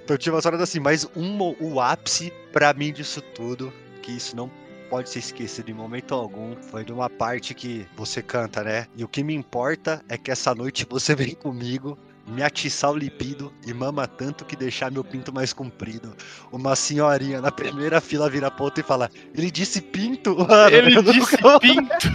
Então 0.05 0.15
tinha 0.17 0.31
umas 0.33 0.43
paradas 0.43 0.69
assim, 0.69 0.79
mas 0.79 1.03
um, 1.15 1.55
o 1.59 1.81
ápice 1.81 2.31
pra 2.53 2.71
mim 2.73 2.93
disso 2.93 3.21
tudo, 3.21 3.73
que 4.03 4.11
isso 4.11 4.35
não 4.35 4.51
pode 4.87 5.09
ser 5.09 5.17
esquecido 5.17 5.71
em 5.71 5.73
momento 5.73 6.13
algum, 6.13 6.55
foi 6.61 6.85
de 6.85 6.93
uma 6.93 7.09
parte 7.09 7.55
que 7.55 7.87
você 7.97 8.21
canta, 8.21 8.63
né? 8.63 8.85
E 8.95 9.03
o 9.03 9.07
que 9.07 9.23
me 9.23 9.33
importa 9.33 10.05
é 10.07 10.15
que 10.15 10.29
essa 10.29 10.53
noite 10.53 10.85
você 10.87 11.15
vem 11.17 11.33
comigo 11.33 11.97
me 12.27 12.43
atiçar 12.43 12.91
o 12.91 12.95
libido 12.95 13.51
e 13.65 13.73
mama 13.73 14.07
tanto 14.07 14.45
que 14.45 14.55
deixar 14.55 14.91
meu 14.91 15.03
pinto 15.03 15.33
mais 15.33 15.53
comprido. 15.53 16.15
Uma 16.51 16.75
senhorinha 16.75 17.41
na 17.41 17.51
primeira 17.51 17.99
fila 17.99 18.29
vira 18.29 18.47
a 18.47 18.51
ponta 18.51 18.79
e 18.79 18.83
fala: 18.83 19.09
Ele 19.33 19.49
disse 19.49 19.81
pinto? 19.81 20.35
Mano, 20.47 20.69
Ele 20.75 21.01
disse 21.01 21.37
nunca- 21.41 21.59
pinto. 21.59 22.07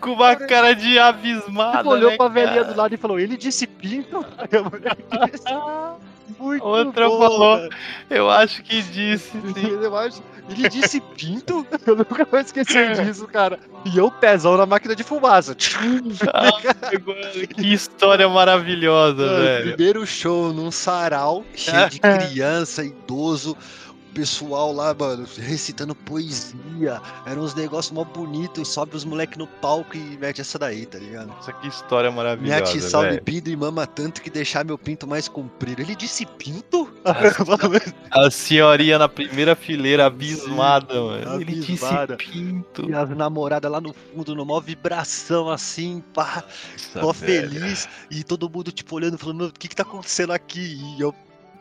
Com 0.00 0.12
uma 0.12 0.36
cara 0.36 0.74
de 0.74 0.98
abismada. 0.98 1.78
Tipo, 1.78 1.90
olhou 1.90 2.10
né, 2.10 2.16
pra 2.16 2.28
velhinha 2.28 2.64
do 2.64 2.76
lado 2.76 2.94
e 2.94 2.98
falou: 2.98 3.18
Ele 3.20 3.36
disse 3.36 3.66
pinto? 3.66 4.24
Disse, 5.32 5.44
Muito 6.38 6.64
Outra 6.64 7.08
bom, 7.08 7.18
falou. 7.18 7.68
Eu 8.08 8.30
acho 8.30 8.62
que 8.62 8.80
disse, 8.82 9.30
sim. 9.30 9.66
Eu 9.82 9.96
acho- 9.96 10.22
Ele 10.48 10.68
disse 10.68 11.00
pinto? 11.00 11.66
Eu 11.86 11.96
nunca 11.96 12.24
vou 12.24 12.40
esquecer 12.40 12.94
disso, 13.04 13.26
cara. 13.26 13.58
E 13.84 13.96
eu 13.98 14.10
pezão 14.10 14.56
na 14.56 14.66
máquina 14.66 14.94
de 14.96 15.02
fumaça. 15.02 15.54
Mano, 17.06 17.46
que 17.54 17.72
história 17.72 18.28
maravilhosa, 18.28 19.24
Mano, 19.26 19.38
velho. 19.42 19.68
primeiro 19.74 20.06
show 20.06 20.52
num 20.52 20.70
sarau, 20.70 21.44
cheio 21.54 21.88
de 21.88 22.00
criança, 22.00 22.84
idoso, 22.84 23.56
pessoal 24.10 24.72
lá, 24.72 24.94
mano, 24.94 25.26
recitando 25.38 25.94
poesia. 25.94 27.00
Eram 27.26 27.42
uns 27.42 27.54
negócios 27.54 27.92
mó 27.92 28.04
bonitos, 28.04 28.68
sobe 28.68 28.96
os 28.96 29.04
moleques 29.04 29.38
no 29.38 29.46
palco 29.46 29.96
e 29.96 30.18
mete 30.18 30.40
essa 30.40 30.58
daí, 30.58 30.86
tá 30.86 30.98
ligado? 30.98 31.28
Nossa, 31.28 31.52
que 31.52 31.68
história 31.68 32.10
Me 32.10 32.16
maravilhosa, 32.16 32.58
atiçar 32.58 33.00
o 33.00 33.04
velho. 33.04 33.14
libido 33.14 33.50
e 33.50 33.56
mama 33.56 33.86
tanto 33.86 34.20
que 34.22 34.30
deixar 34.30 34.64
meu 34.64 34.76
pinto 34.78 35.06
mais 35.06 35.28
comprido. 35.28 35.80
Ele 35.80 35.94
disse 35.94 36.26
pinto? 36.26 36.92
A 38.10 38.30
senhorinha 38.30 38.98
na 38.98 39.08
primeira 39.08 39.54
fileira, 39.54 40.06
abismada, 40.06 40.94
mano. 40.94 41.40
Ele 41.40 41.54
disse 41.54 41.84
abismada. 41.84 42.16
pinto. 42.16 42.88
e 42.90 42.94
as 42.94 43.08
namoradas 43.10 43.70
lá 43.70 43.80
no 43.80 43.92
fundo, 43.94 44.34
numa 44.34 44.60
vibração 44.60 45.48
assim, 45.50 46.02
pá, 46.12 46.44
Nossa, 46.94 47.00
mó 47.00 47.12
velho. 47.12 47.50
feliz. 47.50 47.88
E 48.10 48.24
todo 48.24 48.48
mundo, 48.50 48.72
tipo, 48.72 48.94
olhando, 48.96 49.18
falando, 49.18 49.36
meu, 49.38 49.46
o 49.48 49.52
que 49.52 49.68
que 49.68 49.76
tá 49.76 49.82
acontecendo 49.82 50.32
aqui? 50.32 50.60
E 50.98 51.00
eu, 51.00 51.14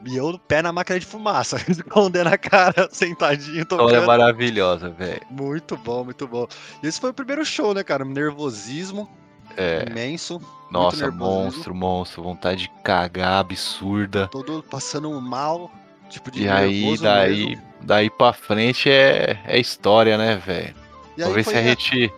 e 0.06 0.16
eu 0.18 0.38
pé 0.40 0.62
na 0.62 0.72
máquina 0.72 1.00
de 1.00 1.06
fumaça, 1.06 1.58
escondendo 1.70 2.28
a 2.28 2.38
cara, 2.38 2.88
sentadinho, 2.92 3.66
tocando. 3.66 4.06
maravilhosa, 4.06 4.90
velho. 4.90 5.22
Muito 5.30 5.76
bom, 5.78 6.04
muito 6.06 6.28
bom. 6.28 6.48
E 6.82 6.88
esse 6.88 7.00
foi 7.00 7.10
o 7.10 7.14
primeiro 7.14 7.44
show, 7.46 7.74
né, 7.74 7.84
cara? 7.84 8.06
Nervosismo 8.06 9.10
É, 9.58 9.86
imenso. 9.90 10.42
nossa, 10.72 11.10
monstro, 11.12 11.74
monstro. 11.76 12.24
Vontade 12.24 12.62
de 12.64 12.70
cagar, 12.84 13.40
absurda. 13.40 14.28
Todo 14.28 14.64
passando 14.64 15.10
mal, 15.22 15.72
tipo 16.10 16.32
de 16.32 16.44
E 16.44 16.50
aí, 16.50 16.98
daí, 16.98 17.46
mesmo. 17.50 17.64
daí 17.82 18.10
pra 18.10 18.32
frente 18.34 18.90
é, 18.90 19.40
é 19.46 19.60
história, 19.60 20.18
né, 20.18 20.36
velho? 20.38 20.76
Ver 21.18 21.44
se 21.44 21.56
a 21.56 21.62
gente. 21.62 22.14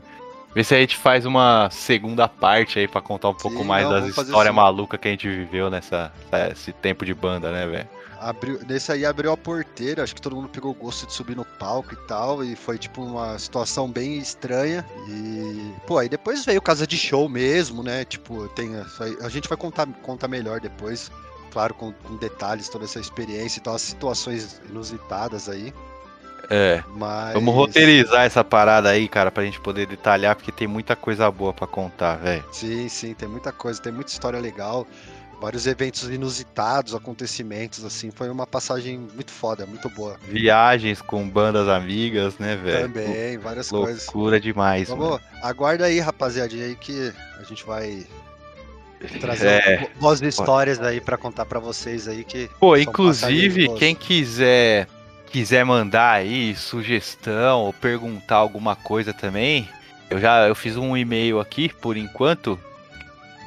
Ver 0.54 0.64
se 0.66 0.76
a 0.76 0.80
gente 0.80 0.97
faz 0.97 1.26
uma 1.26 1.70
segunda 1.72 2.28
parte 2.28 2.78
aí 2.78 2.88
pra 2.88 3.02
contar 3.02 3.30
um 3.30 3.34
pouco 3.34 3.60
Sim, 3.60 3.64
mais 3.64 3.86
não, 3.86 3.91
das 3.91 4.08
histórias 4.08 4.54
malucas 4.54 4.99
que 4.99 5.08
a 5.08 5.12
gente 5.12 5.28
viveu 5.28 5.70
nessa 5.70 6.12
esse 6.52 6.74
tempo 6.74 7.06
de 7.06 7.14
banda, 7.14 7.52
né, 7.52 7.66
velho? 7.66 7.89
Abriu, 8.20 8.60
nesse 8.68 8.91
aí 8.91 9.04
abriu 9.04 9.32
a 9.32 9.38
porteira, 9.38 10.04
acho 10.04 10.14
que 10.14 10.22
todo 10.22 10.36
mundo 10.36 10.47
pegou 10.49 10.72
o 10.72 10.76
gosto 10.76 11.08
de 11.08 11.14
subir 11.14 11.36
no 11.36 11.43
palco 11.43 11.93
e 11.93 11.97
tal, 12.08 12.43
e 12.43 12.56
foi 12.56 12.78
tipo 12.78 13.02
uma 13.02 13.39
situação 13.39 13.89
bem 13.89 14.20
estranha. 14.20 14.86
E, 15.08 15.74
pô, 15.88 15.97
aí 15.97 16.08
depois 16.08 16.45
veio 16.45 16.62
casa 16.62 16.86
de 16.86 16.97
show 16.97 17.28
mesmo, 17.28 17.82
né? 17.82 18.06
Tipo, 18.06 18.47
tem 18.49 18.76
aí- 18.99 19.18
a 19.22 19.30
gente 19.30 19.49
vai 19.49 19.58
contar, 19.58 19.88
contar 20.04 20.28
melhor 20.28 20.60
depois, 20.60 21.10
claro, 21.52 21.74
com, 21.74 21.91
com 21.93 22.16
detalhes 22.18 22.70
toda 22.70 22.86
essa 22.86 22.99
experiência 22.99 23.60
e 23.60 23.64
tal, 23.64 23.74
as 23.74 23.82
situações 23.82 24.62
inusitadas 24.70 25.49
aí. 25.49 25.74
É. 26.54 26.84
Mas. 26.97 27.34
Vamos 27.34 27.56
roteirizar 27.56 28.26
essa 28.26 28.43
parada 28.43 28.89
aí, 28.89 29.08
cara, 29.08 29.32
pra 29.32 29.43
gente 29.45 29.60
poder 29.62 29.88
detalhar, 29.88 30.36
porque 30.36 30.52
tem 30.52 30.68
muita 30.68 30.95
coisa 30.97 31.32
boa 31.32 31.54
pra 31.54 31.66
contar, 31.66 32.18
velho. 32.18 32.43
Sim, 32.52 32.89
sim, 32.89 33.14
tem 33.14 33.30
muita 33.30 33.54
coisa, 33.54 33.82
tem 33.82 33.93
muita 33.93 34.12
história 34.12 34.38
legal. 34.39 34.86
Vários 35.39 35.66
eventos 35.66 36.04
inusitados, 36.08 36.93
acontecimentos, 36.93 37.84
assim. 37.84 38.12
Foi 38.12 38.30
uma 38.30 38.45
passagem 38.45 38.99
muito 38.99 39.32
foda, 39.32 39.66
muito 39.66 39.89
boa. 39.89 40.16
Viagens 40.28 41.02
com 41.02 41.28
bandas 41.28 41.68
amigas, 41.68 42.38
né, 42.38 42.56
velho? 42.56 42.88
Também, 42.88 43.38
várias 43.39 43.70
coisas. 43.70 44.06
Loucura 44.06 44.39
demais, 44.39 44.89
mano. 44.89 45.02
Vamos, 45.02 45.22
aguarda 45.41 45.86
aí, 45.86 45.99
rapaziadinha, 45.99 46.66
aí 46.66 46.76
que 46.76 47.12
a 47.39 47.43
gente 47.43 47.66
vai 47.66 48.06
trazer 49.20 49.47
É. 49.47 49.78
bo- 49.80 49.89
boas 50.02 50.22
histórias 50.22 50.80
aí 50.80 51.02
pra 51.02 51.18
contar 51.18 51.45
pra 51.45 51.60
vocês 51.60 52.08
aí 52.08 52.24
que 52.24 52.47
Pô, 52.60 52.78
inclusive, 52.78 53.68
quem 53.80 53.95
quiser 53.95 54.88
quiser 55.32 55.64
mandar 55.64 56.12
aí 56.12 56.54
sugestão 56.56 57.62
ou 57.62 57.74
perguntar 57.74 58.36
alguma 58.36 58.76
coisa 58.76 59.14
também, 59.14 59.70
eu 60.10 60.20
já 60.20 60.46
eu 60.48 60.54
fiz 60.54 60.76
um 60.76 60.98
e-mail 60.98 61.40
aqui 61.40 61.70
por 61.70 61.96
enquanto. 61.96 62.60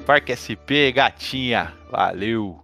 Parque 0.06 0.36
SP, 0.36 0.92
gatinha. 0.92 1.74
Valeu. 1.92 2.64